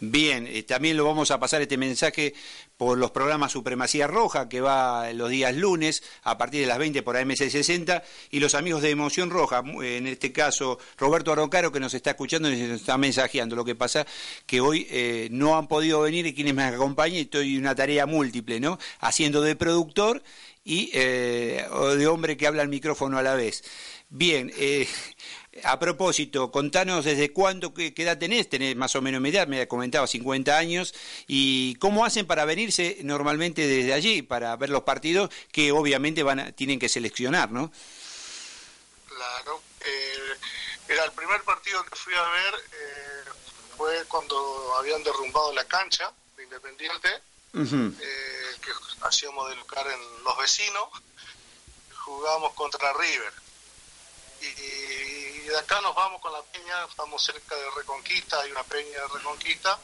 Bien, 0.00 0.48
eh, 0.48 0.64
también 0.64 0.96
lo 0.96 1.04
vamos 1.04 1.30
a 1.30 1.38
pasar 1.38 1.62
este 1.62 1.76
mensaje 1.76 2.34
por 2.76 2.98
los 2.98 3.12
programas 3.12 3.52
Supremacía 3.52 4.08
Roja, 4.08 4.48
que 4.48 4.60
va 4.60 5.12
los 5.12 5.30
días 5.30 5.54
lunes 5.54 6.02
a 6.24 6.36
partir 6.36 6.60
de 6.62 6.66
las 6.66 6.78
20 6.78 7.02
por 7.04 7.14
AM660, 7.16 8.02
y 8.30 8.40
los 8.40 8.56
amigos 8.56 8.82
de 8.82 8.90
Emoción 8.90 9.30
Roja, 9.30 9.62
en 9.82 10.08
este 10.08 10.32
caso 10.32 10.80
Roberto 10.98 11.32
Arrocaro, 11.32 11.70
que 11.70 11.78
nos 11.78 11.94
está 11.94 12.10
escuchando 12.10 12.50
y 12.50 12.56
nos 12.56 12.80
está 12.80 12.98
mensajeando. 12.98 13.54
Lo 13.54 13.64
que 13.64 13.76
pasa 13.76 14.04
que 14.46 14.60
hoy 14.60 14.86
eh, 14.90 15.28
no 15.30 15.56
han 15.56 15.68
podido 15.68 16.00
venir 16.00 16.26
y 16.26 16.34
quienes 16.34 16.54
me 16.54 16.64
acompañan, 16.64 17.20
estoy 17.20 17.54
en 17.54 17.60
una 17.60 17.76
tarea 17.76 18.04
múltiple, 18.04 18.58
¿no? 18.58 18.80
Haciendo 18.98 19.42
de 19.42 19.54
productor 19.54 20.24
y 20.64 20.90
eh, 20.92 21.66
de 21.96 22.06
hombre 22.08 22.36
que 22.36 22.48
habla 22.48 22.62
al 22.62 22.68
micrófono 22.68 23.16
a 23.18 23.22
la 23.22 23.34
vez. 23.34 23.62
Bien, 24.08 24.52
eh, 24.56 24.86
a 25.62 25.78
propósito, 25.78 26.50
contanos 26.50 27.04
desde 27.04 27.32
cuándo, 27.32 27.72
qué, 27.72 27.92
edad 27.96 28.18
tenés, 28.18 28.48
tenés 28.48 28.74
más 28.76 28.96
o 28.96 29.02
menos 29.02 29.20
mi 29.20 29.28
edad, 29.28 29.46
me 29.46 29.60
ha 29.60 29.68
comentado 29.68 30.06
50 30.06 30.56
años, 30.56 30.94
y 31.26 31.76
cómo 31.76 32.04
hacen 32.04 32.26
para 32.26 32.44
venirse 32.44 32.98
normalmente 33.02 33.66
desde 33.66 33.92
allí, 33.92 34.22
para 34.22 34.56
ver 34.56 34.70
los 34.70 34.82
partidos 34.82 35.30
que 35.52 35.70
obviamente 35.70 36.22
van 36.22 36.52
tienen 36.54 36.78
que 36.78 36.88
seleccionar, 36.88 37.50
¿no? 37.52 37.70
Claro, 39.06 39.62
eh, 39.80 40.34
era 40.88 41.04
el 41.04 41.12
primer 41.12 41.42
partido 41.42 41.84
que 41.84 41.96
fui 41.96 42.14
a 42.14 42.28
ver, 42.28 42.54
eh, 42.72 43.30
fue 43.76 44.04
cuando 44.08 44.74
habían 44.78 45.02
derrumbado 45.04 45.52
la 45.52 45.64
cancha 45.64 46.12
de 46.36 46.44
Independiente, 46.44 47.08
eh, 47.54 48.56
que 48.60 48.70
hacíamos 49.02 49.48
de 49.50 49.56
lugar 49.56 49.86
en 49.86 50.24
los 50.24 50.36
vecinos, 50.38 50.88
jugamos 52.04 52.52
contra 52.54 52.92
River. 52.94 53.43
Y, 54.40 55.46
de 55.48 55.58
acá 55.58 55.80
nos 55.80 55.94
vamos 55.94 56.20
con 56.20 56.32
la 56.32 56.42
peña, 56.42 56.84
estamos 56.88 57.22
cerca 57.22 57.54
de 57.54 57.70
Reconquista, 57.70 58.40
hay 58.40 58.50
una 58.50 58.64
peña 58.64 59.00
de 59.00 59.08
Reconquista, 59.08 59.78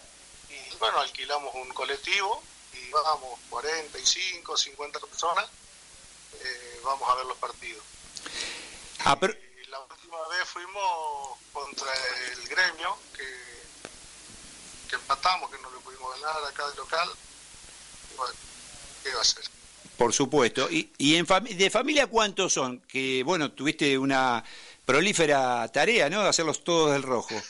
y 0.48 0.76
bueno, 0.76 0.98
alquilamos 1.00 1.54
un 1.54 1.68
colectivo 1.70 2.42
y 2.72 2.90
vamos 2.90 3.38
45, 3.50 4.56
50 4.56 5.00
personas, 5.00 5.48
eh, 6.40 6.80
vamos 6.82 7.08
a 7.08 7.14
ver 7.16 7.26
los 7.26 7.38
partidos. 7.38 7.84
Ah, 9.04 9.18
y 9.22 9.66
la 9.66 9.80
última 9.80 10.28
vez 10.28 10.48
fuimos 10.48 11.38
contra 11.52 11.92
el 12.32 12.48
gremio, 12.48 12.98
que, 13.14 13.26
que 14.88 14.96
empatamos, 14.96 15.50
que 15.50 15.58
no 15.58 15.70
le 15.70 15.78
pudimos 15.80 16.20
ganar 16.20 16.44
acá 16.44 16.68
de 16.68 16.76
local. 16.76 17.10
Bueno, 18.16 18.34
¿qué 19.02 19.14
va 19.14 19.20
a 19.20 19.24
ser? 19.24 19.59
Por 20.00 20.14
supuesto. 20.14 20.70
¿Y, 20.70 20.90
y 20.96 21.16
en 21.16 21.26
de 21.26 21.68
familia 21.68 22.06
cuántos 22.06 22.54
son? 22.54 22.80
Que, 22.88 23.22
bueno, 23.22 23.52
tuviste 23.52 23.98
una 23.98 24.42
prolífera 24.86 25.68
tarea, 25.68 26.08
¿no? 26.08 26.22
De 26.22 26.28
hacerlos 26.30 26.64
todos 26.64 26.92
del 26.92 27.02
rojo. 27.02 27.34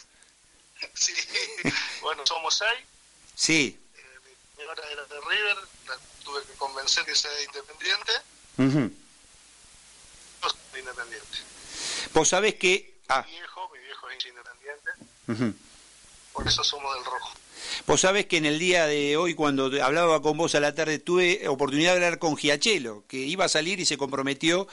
Sí, 0.95 1.13
bueno, 2.01 2.27
somos 2.27 2.57
seis. 2.57 2.87
Sí. 3.37 3.79
Eh, 3.95 4.03
mi 4.25 4.57
señora 4.57 4.83
era 4.91 5.05
de 5.05 5.21
River, 5.21 5.57
la 5.87 5.99
tuve 6.25 6.43
que 6.43 6.55
convencer 6.55 7.05
que 7.05 7.15
sea 7.15 7.31
independiente. 7.45 8.13
Uh 8.57 8.91
independiente. 10.77 11.39
Vos 12.15 12.29
sabés 12.29 12.55
que... 12.55 12.99
Ah. 13.09 13.25
Mi 13.29 13.33
viejo, 13.37 13.71
mi 13.75 13.79
viejo 13.79 14.11
es 14.11 14.27
independiente. 14.27 15.59
Por 16.33 16.49
eso 16.49 16.65
somos 16.65 16.95
del 16.97 17.05
rojo. 17.05 17.33
Vos 17.87 18.01
sabés 18.01 18.27
que 18.27 18.37
en 18.37 18.47
el 18.47 18.59
día 18.59 18.87
de 18.87 19.17
hoy, 19.17 19.35
cuando 19.35 19.71
hablaba 19.83 20.23
con 20.23 20.37
vos 20.37 20.55
a 20.55 20.61
la 20.61 20.75
tarde, 20.75 20.99
tuve 20.99 21.49
oportunidad 21.49 21.93
de 21.93 21.97
hablar 21.97 22.19
con 22.19 22.37
Giachelo, 22.37 23.05
que 23.09 23.19
iba 23.19 23.45
a 23.45 23.49
salir 23.49 23.81
y 23.81 23.85
se 23.85 23.97
comprometió 23.97 24.69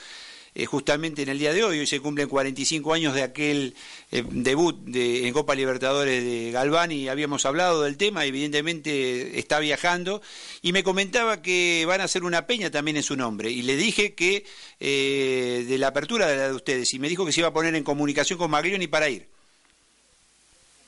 eh, 0.54 0.66
justamente 0.66 1.22
en 1.22 1.28
el 1.28 1.38
día 1.38 1.52
de 1.52 1.62
hoy. 1.62 1.78
Hoy 1.78 1.86
se 1.86 2.00
cumplen 2.00 2.28
45 2.28 2.92
años 2.92 3.14
de 3.14 3.22
aquel 3.22 3.74
eh, 4.10 4.24
debut 4.28 4.76
de, 4.84 5.28
en 5.28 5.32
Copa 5.32 5.54
Libertadores 5.54 6.24
de 6.24 6.50
Galván 6.50 6.90
y 6.90 7.08
habíamos 7.08 7.46
hablado 7.46 7.82
del 7.82 7.96
tema. 7.96 8.24
Evidentemente 8.24 9.38
está 9.38 9.60
viajando 9.60 10.20
y 10.62 10.72
me 10.72 10.82
comentaba 10.82 11.42
que 11.42 11.84
van 11.86 12.00
a 12.00 12.04
hacer 12.04 12.24
una 12.24 12.46
peña 12.46 12.70
también 12.70 12.96
en 12.96 13.02
su 13.02 13.16
nombre. 13.16 13.50
Y 13.50 13.62
le 13.62 13.76
dije 13.76 14.14
que 14.14 14.44
eh, 14.80 15.64
de 15.68 15.78
la 15.78 15.88
apertura 15.88 16.26
de 16.26 16.36
la 16.36 16.48
de 16.48 16.54
ustedes 16.54 16.92
y 16.92 16.98
me 16.98 17.08
dijo 17.08 17.24
que 17.24 17.32
se 17.32 17.40
iba 17.40 17.50
a 17.50 17.52
poner 17.52 17.74
en 17.74 17.84
comunicación 17.84 18.38
con 18.38 18.50
Maglioni 18.50 18.88
para 18.88 19.08
ir. 19.08 19.28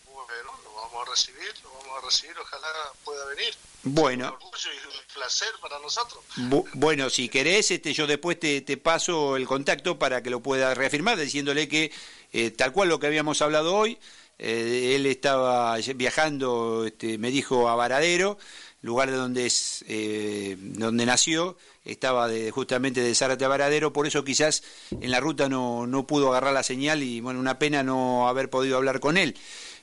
Bueno, 0.06 0.26
vamos 0.74 1.08
a 1.08 1.69
recibir, 2.10 2.36
ojalá 2.38 2.68
pueda 3.04 3.24
venir. 3.26 3.54
Bueno. 3.82 4.28
Un 4.28 4.34
orgullo 4.34 4.70
y 4.72 4.86
un 4.86 5.14
placer 5.14 5.48
para 5.62 5.78
nosotros. 5.78 6.22
Bu 6.36 6.66
bueno, 6.74 7.08
si 7.08 7.28
querés, 7.28 7.70
este, 7.70 7.92
yo 7.92 8.06
después 8.06 8.38
te, 8.38 8.60
te, 8.60 8.76
paso 8.76 9.36
el 9.36 9.46
contacto 9.46 9.98
para 9.98 10.22
que 10.22 10.30
lo 10.30 10.40
pueda 10.40 10.74
reafirmar, 10.74 11.16
diciéndole 11.18 11.68
que 11.68 11.90
eh, 12.32 12.50
tal 12.50 12.72
cual 12.72 12.88
lo 12.88 13.00
que 13.00 13.06
habíamos 13.06 13.40
hablado 13.42 13.74
hoy, 13.74 13.98
eh, 14.38 14.94
él 14.96 15.06
estaba 15.06 15.76
viajando, 15.94 16.84
este, 16.86 17.18
me 17.18 17.30
dijo, 17.30 17.68
a 17.68 17.74
Varadero, 17.74 18.38
lugar 18.82 19.10
de 19.10 19.16
donde, 19.16 19.46
es, 19.46 19.84
eh, 19.88 20.56
donde 20.58 21.06
nació, 21.06 21.56
estaba 21.84 22.28
de, 22.28 22.50
justamente 22.50 23.00
de 23.00 23.14
Zárate 23.14 23.44
a 23.44 23.48
Varadero, 23.48 23.92
por 23.92 24.06
eso 24.06 24.24
quizás 24.24 24.62
en 24.90 25.10
la 25.10 25.20
ruta 25.20 25.48
no, 25.48 25.86
no 25.86 26.06
pudo 26.06 26.30
agarrar 26.30 26.52
la 26.52 26.62
señal 26.62 27.02
y 27.02 27.20
bueno, 27.20 27.40
una 27.40 27.58
pena 27.58 27.82
no 27.82 28.28
haber 28.28 28.48
podido 28.48 28.76
hablar 28.76 29.00
con 29.00 29.16
él. 29.16 29.36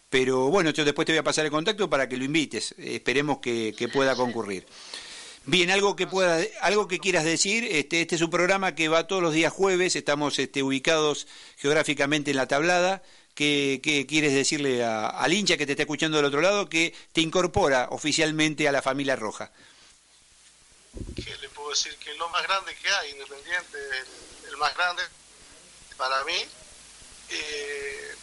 Pero 0.10 0.48
bueno, 0.48 0.70
yo 0.70 0.86
después 0.86 1.06
te 1.06 1.12
voy 1.12 1.20
a 1.20 1.24
pasar 1.24 1.46
el 1.46 1.52
contacto 1.52 1.90
para 1.90 2.08
que 2.08 2.18
lo 2.18 2.24
invites. 2.24 2.74
Esperemos 2.78 3.40
que, 3.40 3.90
pueda 3.92 4.16
concurrir. 4.16 4.66
Bien, 5.46 5.70
algo 5.70 5.96
que 5.96 6.08
pueda, 6.08 6.40
algo 6.62 6.88
que 6.88 7.00
quieras 7.00 7.26
decir. 7.26 7.66
Este, 7.66 8.02
este 8.02 8.16
es 8.16 8.22
un 8.22 8.30
programa 8.30 8.76
que 8.76 8.88
va 8.88 9.08
todos 9.08 9.22
los 9.22 9.34
días 9.34 9.52
jueves. 9.52 9.96
Estamos 9.96 10.40
este, 10.40 10.64
ubicados 10.64 11.28
geográficamente 11.58 12.32
en 12.32 12.38
la 12.38 12.48
tablada. 12.48 13.04
¿Qué, 13.36 14.06
quieres 14.08 14.34
decirle 14.34 14.84
al 14.84 15.32
hincha 15.32 15.58
que 15.58 15.66
te 15.66 15.74
está 15.74 15.84
escuchando 15.84 16.18
del 16.18 16.26
otro 16.26 16.42
lado 16.42 16.70
que 16.70 16.96
te 17.14 17.22
incorpora 17.22 17.88
oficialmente 17.92 18.68
a 18.68 18.72
la 18.72 18.82
familia 18.82 19.16
roja? 19.16 19.52
¿Qué 21.16 21.36
le 21.42 21.50
puedo 21.50 21.70
decir? 21.70 21.96
Que 21.98 22.16
lo 22.16 22.28
más 22.30 22.42
grande 22.44 22.76
que 22.82 22.90
hay, 22.90 23.12
Independiente, 23.12 23.78
el, 23.78 24.50
el 24.50 24.58
más 24.58 24.76
grande 24.76 25.04
para 25.98 26.24
mí. 26.24 26.46
Eh, 27.30 28.16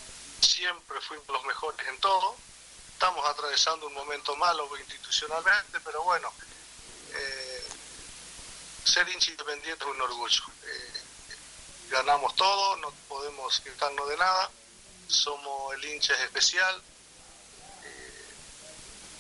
siempre 0.45 1.01
fuimos 1.01 1.27
los 1.29 1.45
mejores 1.45 1.87
en 1.89 1.99
todo. 2.01 2.37
Estamos 2.93 3.27
atravesando 3.27 3.87
un 3.87 3.95
momento 3.95 4.37
malo 4.37 4.69
institucionalmente, 4.79 5.81
pero 5.81 6.03
bueno, 6.03 6.33
eh, 7.13 7.65
ser 8.85 9.09
hincha 9.09 9.31
independiente 9.31 9.85
es 9.85 9.91
un 9.91 10.01
orgullo. 10.01 10.43
Eh, 10.65 11.03
ganamos 11.91 12.35
todo, 12.37 12.77
no 12.77 12.91
podemos 13.09 13.61
quitarnos 13.61 14.09
de 14.09 14.17
nada, 14.17 14.51
somos 15.09 15.75
el 15.75 15.85
hincha 15.85 16.15
especial. 16.23 16.83
Eh, 17.85 18.35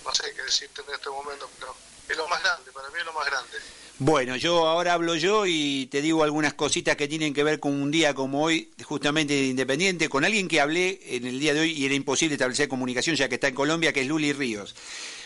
no 0.04 0.14
sé 0.14 0.34
qué 0.34 0.42
decirte 0.42 0.82
en 0.82 0.94
este 0.94 1.10
momento, 1.10 1.50
pero 1.58 1.74
es 2.08 2.16
lo 2.16 2.28
más 2.28 2.42
grande, 2.42 2.72
para 2.72 2.88
mí 2.90 2.98
es 2.98 3.04
lo 3.04 3.12
más 3.12 3.26
grande. 3.26 3.58
Bueno, 4.00 4.34
yo 4.34 4.66
ahora 4.66 4.94
hablo 4.94 5.14
yo 5.14 5.46
y 5.46 5.86
te 5.86 6.02
digo 6.02 6.24
algunas 6.24 6.54
cositas 6.54 6.96
que 6.96 7.06
tienen 7.06 7.32
que 7.32 7.44
ver 7.44 7.60
con 7.60 7.80
un 7.80 7.92
día 7.92 8.12
como 8.12 8.42
hoy, 8.42 8.70
justamente 8.82 9.44
Independiente, 9.44 10.08
con 10.08 10.24
alguien 10.24 10.48
que 10.48 10.60
hablé 10.60 10.98
en 11.10 11.24
el 11.28 11.38
día 11.38 11.54
de 11.54 11.60
hoy 11.60 11.70
y 11.70 11.84
era 11.86 11.94
imposible 11.94 12.34
establecer 12.34 12.68
comunicación 12.68 13.14
ya 13.14 13.28
que 13.28 13.36
está 13.36 13.46
en 13.46 13.54
Colombia, 13.54 13.92
que 13.92 14.00
es 14.00 14.08
Luli 14.08 14.32
Ríos. 14.32 14.74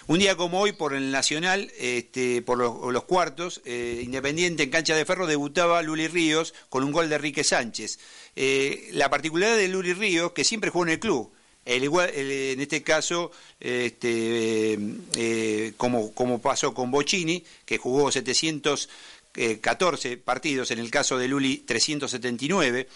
Un 0.06 0.18
día 0.18 0.36
como 0.36 0.60
hoy, 0.60 0.72
por 0.72 0.92
el 0.92 1.10
Nacional, 1.10 1.72
este, 1.78 2.42
por 2.42 2.58
los, 2.58 3.04
cuartos, 3.04 3.62
eh, 3.64 4.02
Independiente 4.04 4.64
en 4.64 4.70
cancha 4.70 4.94
de 4.94 5.06
ferro 5.06 5.26
debutaba 5.26 5.80
Luli 5.80 6.06
Ríos 6.06 6.52
con 6.68 6.84
un 6.84 6.92
gol 6.92 7.08
de 7.08 7.16
Enrique 7.16 7.44
Sánchez. 7.44 7.98
Eh, 8.36 8.90
la 8.92 9.08
particularidad 9.08 9.56
de 9.56 9.68
Luli 9.68 9.94
Ríos, 9.94 10.32
que 10.32 10.44
siempre 10.44 10.68
jugó 10.68 10.84
en 10.84 10.92
el 10.92 11.00
club, 11.00 11.32
En 11.70 12.60
este 12.60 12.82
caso, 12.82 13.30
este, 13.60 14.72
eh, 14.72 14.78
eh, 15.16 15.72
como, 15.76 16.40
pasó 16.40 16.72
con 16.72 16.90
Bocini, 16.90 17.44
que 17.66 17.76
jugó 17.76 18.10
714 18.10 20.16
partidos, 20.16 20.70
en 20.70 20.78
el 20.78 20.90
caso 20.90 21.18
de 21.18 21.28
Luli 21.28 21.58
379, 21.58 22.88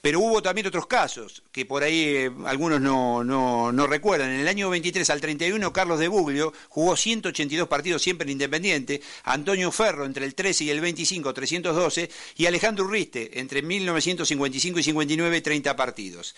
pero 0.00 0.20
hubo 0.20 0.42
también 0.42 0.66
otros 0.66 0.86
casos, 0.86 1.42
que 1.50 1.66
por 1.66 1.82
ahí 1.82 2.04
eh, 2.04 2.30
algunos 2.46 2.80
no, 2.80 3.24
no, 3.24 3.72
no 3.72 3.86
recuerdan. 3.86 4.30
En 4.30 4.40
el 4.40 4.48
año 4.48 4.70
23 4.70 5.08
al 5.10 5.20
31, 5.20 5.72
Carlos 5.72 5.98
de 5.98 6.08
Buglio 6.08 6.52
jugó 6.68 6.96
182 6.96 7.68
partidos 7.68 8.02
siempre 8.02 8.24
en 8.24 8.32
Independiente, 8.32 9.02
Antonio 9.24 9.70
Ferro 9.70 10.06
entre 10.06 10.24
el 10.24 10.34
13 10.34 10.64
y 10.64 10.70
el 10.70 10.80
25, 10.80 11.32
312, 11.32 12.10
y 12.36 12.46
Alejandro 12.46 12.86
Urriste 12.86 13.38
entre 13.38 13.60
1955 13.60 14.78
y 14.78 14.82
59, 14.82 15.40
30 15.40 15.76
partidos. 15.76 16.34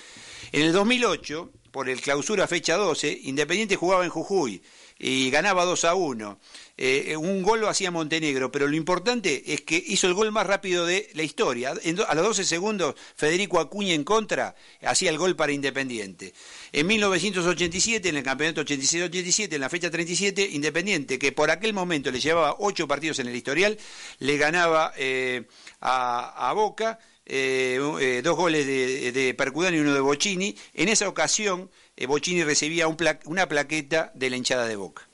En 0.52 0.62
el 0.62 0.72
2008, 0.72 1.50
por 1.76 1.90
el 1.90 2.00
clausura 2.00 2.46
fecha 2.46 2.78
12, 2.78 3.20
Independiente 3.24 3.76
jugaba 3.76 4.02
en 4.02 4.08
Jujuy 4.08 4.62
y 4.98 5.28
ganaba 5.28 5.66
2 5.66 5.84
a 5.84 5.94
1. 5.94 6.40
Eh, 6.78 7.14
un 7.18 7.42
gol 7.42 7.60
lo 7.60 7.68
hacía 7.68 7.90
Montenegro, 7.90 8.50
pero 8.50 8.66
lo 8.66 8.76
importante 8.76 9.52
es 9.52 9.60
que 9.60 9.84
hizo 9.86 10.06
el 10.06 10.14
gol 10.14 10.32
más 10.32 10.46
rápido 10.46 10.86
de 10.86 11.10
la 11.12 11.22
historia. 11.22 11.74
A 12.08 12.14
los 12.14 12.24
12 12.28 12.44
segundos, 12.44 12.94
Federico 13.14 13.60
Acuña 13.60 13.92
en 13.92 14.04
contra 14.04 14.56
hacía 14.80 15.10
el 15.10 15.18
gol 15.18 15.36
para 15.36 15.52
Independiente. 15.52 16.32
En 16.72 16.86
1987, 16.86 18.08
en 18.08 18.16
el 18.16 18.22
campeonato 18.22 18.62
86-87, 18.62 19.52
en 19.52 19.60
la 19.60 19.68
fecha 19.68 19.90
37, 19.90 20.48
Independiente, 20.52 21.18
que 21.18 21.32
por 21.32 21.50
aquel 21.50 21.74
momento 21.74 22.10
le 22.10 22.20
llevaba 22.20 22.56
8 22.58 22.88
partidos 22.88 23.18
en 23.18 23.28
el 23.28 23.36
historial, 23.36 23.76
le 24.20 24.38
ganaba 24.38 24.94
eh, 24.96 25.44
a 25.80 26.50
Boca. 26.54 26.98
Eh, 27.28 27.80
eh, 28.00 28.20
dos 28.22 28.36
goles 28.36 28.64
de, 28.64 29.10
de 29.10 29.36
y 29.36 29.78
uno 29.78 29.92
de 29.92 30.00
Bocini. 30.00 30.56
En 30.74 30.88
esa 30.88 31.08
ocasión, 31.08 31.70
eh, 31.96 32.06
Bocini 32.06 32.44
recibía 32.44 32.86
una 32.86 33.48
plaqueta 33.48 34.12
de 34.14 34.30
la 34.30 34.36
hinchada 34.36 34.66
de 34.66 34.76
Boca. 34.76 35.06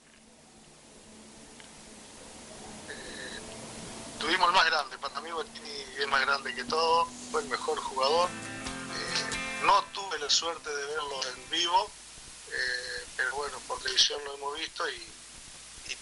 Tuvimos 4.20 4.46
el 4.46 4.54
más 4.54 4.66
grande, 4.66 4.98
para 4.98 5.20
mí 5.22 5.30
Bottini 5.30 5.70
es 5.98 6.06
más 6.06 6.20
grande 6.20 6.54
que 6.54 6.64
todo, 6.64 7.06
fue 7.30 7.40
el 7.40 7.48
mejor 7.48 7.78
jugador. 7.78 8.28
Eh, 8.28 9.64
no 9.64 9.82
tuve 9.94 10.18
la 10.18 10.28
suerte 10.28 10.68
de 10.68 10.86
verlo 10.86 11.20
en 11.34 11.50
vivo, 11.50 11.90
pero 13.16 13.34
bueno, 13.36 13.58
por 13.66 13.80
televisión 13.80 14.20
lo 14.24 14.34
hemos 14.34 14.58
visto 14.58 14.84
y, 14.90 15.08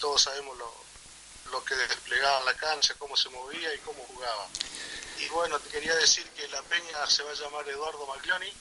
todos 0.01 0.23
sabemos 0.23 0.57
lo, 0.57 1.65
que 1.65 1.75
desplegaba 1.75 2.43
la 2.45 2.55
cancha, 2.55 2.95
cómo 2.99 3.15
se 3.17 3.29
movía 3.29 3.75
y 3.75 3.79
cómo 3.79 4.03
jugaba. 4.05 4.49
Y 5.21 5.29
bueno, 5.29 5.59
te 5.61 5.69
quería 5.71 5.95
decir 5.97 6.25
que 6.37 6.49
la 6.49 6.63
peña 6.63 7.07
se 7.07 7.23
va 7.23 7.31
a 7.31 7.35
llamar 7.35 7.69
Eduardo 7.69 8.07
Maglioni, 8.07 8.53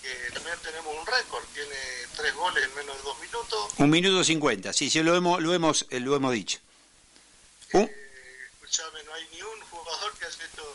que 0.00 0.32
también 0.32 0.56
tenemos 0.62 0.94
un 0.96 1.06
récord, 1.06 1.44
tiene 1.52 1.74
tres 2.16 2.34
goles 2.34 2.64
en 2.64 2.74
menos 2.74 2.96
de 2.96 3.02
dos 3.02 3.18
minutos. 3.18 3.72
Un 3.78 3.90
minuto 3.90 4.22
cincuenta, 4.22 4.72
sí, 4.72 4.90
sí, 4.90 5.02
lo 5.02 5.16
hemos, 5.16 5.42
lo 5.42 5.52
hemos, 5.52 5.86
eh, 5.90 5.98
lo 6.00 6.14
hemos 6.14 6.32
dicho. 6.32 6.58
Eh, 7.72 7.94
escuchame, 8.52 9.02
no 9.04 9.14
hay 9.14 9.26
ni 9.32 9.42
un 9.42 9.60
jugador 9.62 10.12
que 10.18 10.26
haya 10.26 10.44
hecho 10.44 10.74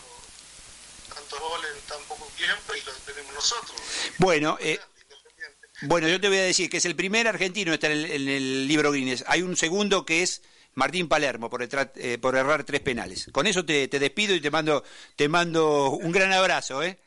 tantos 1.13 1.39
goles 1.39 1.71
en 1.73 1.81
tan 1.87 2.03
poco 2.03 2.29
tiempo 2.35 2.75
y 2.75 2.81
lo 2.81 2.91
tenemos 2.93 3.33
nosotros. 3.33 3.81
Bueno, 4.17 4.57
eh, 4.59 4.79
bueno, 5.83 6.07
yo 6.07 6.19
te 6.19 6.27
voy 6.27 6.37
a 6.37 6.43
decir 6.43 6.69
que 6.69 6.77
es 6.77 6.85
el 6.85 6.95
primer 6.95 7.27
argentino 7.27 7.73
está 7.73 7.87
en 7.87 7.93
el, 7.93 8.11
en 8.11 8.29
el 8.29 8.67
libro 8.67 8.91
Guinness. 8.91 9.23
Hay 9.27 9.41
un 9.41 9.55
segundo 9.55 10.05
que 10.05 10.21
es 10.21 10.41
Martín 10.75 11.07
Palermo 11.07 11.49
por, 11.49 11.61
eh, 11.63 12.17
por 12.17 12.35
errar 12.35 12.63
tres 12.63 12.81
penales. 12.81 13.29
Con 13.31 13.45
eso 13.47 13.63
te, 13.65 13.87
te 13.87 13.99
despido 13.99 14.33
y 14.35 14.41
te 14.41 14.49
mando, 14.51 14.83
te 15.15 15.27
mando 15.29 15.91
un 15.91 16.11
gran 16.11 16.31
abrazo, 16.33 16.81
¿eh? 16.83 16.99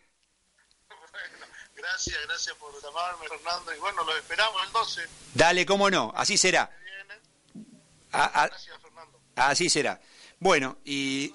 Bueno, 0.88 1.02
gracias, 1.74 2.16
gracias 2.26 2.54
por 2.56 2.72
llamarme, 2.82 3.26
Fernando. 3.28 3.74
Y 3.74 3.78
bueno, 3.78 4.04
los 4.04 4.16
esperamos 4.16 4.64
el 4.66 4.72
12. 4.72 5.00
Dale, 5.34 5.66
cómo 5.66 5.90
no, 5.90 6.12
así 6.16 6.36
será. 6.36 6.70
A- 8.12 8.42
a- 8.44 8.48
Gracias, 8.48 8.80
Fernando. 8.80 9.20
así 9.34 9.68
será. 9.68 10.00
Bueno, 10.38 10.78
y 10.84 11.34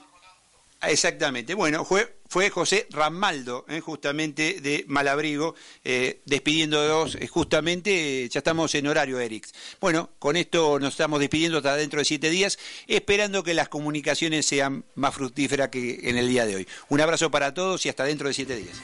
exactamente. 0.82 1.54
Bueno, 1.54 1.84
fue, 1.86 2.21
fue 2.32 2.50
José 2.50 2.88
Ramaldo, 2.92 3.66
eh, 3.68 3.82
justamente 3.82 4.62
de 4.62 4.86
Malabrigo, 4.88 5.54
eh, 5.84 6.22
despidiéndonos 6.24 7.16
eh, 7.16 7.28
justamente, 7.28 8.24
eh, 8.24 8.30
ya 8.30 8.38
estamos 8.38 8.74
en 8.74 8.88
horario, 8.88 9.20
Erix. 9.20 9.54
Bueno, 9.82 10.12
con 10.18 10.38
esto 10.38 10.80
nos 10.80 10.94
estamos 10.94 11.20
despidiendo 11.20 11.58
hasta 11.58 11.76
dentro 11.76 12.00
de 12.00 12.06
siete 12.06 12.30
días, 12.30 12.58
esperando 12.88 13.44
que 13.44 13.54
las 13.54 13.68
comunicaciones 13.68 14.46
sean 14.46 14.86
más 14.96 15.14
fructíferas 15.14 15.68
que 15.68 16.00
en 16.04 16.18
el 16.18 16.30
día 16.30 16.46
de 16.46 16.56
hoy. 16.56 16.68
Un 16.88 17.02
abrazo 17.02 17.30
para 17.30 17.54
todos 17.54 17.86
y 17.86 17.90
hasta 17.90 18.06
dentro 18.06 18.30
de 18.30 18.34
siete 18.34 18.56
días. 18.56 18.78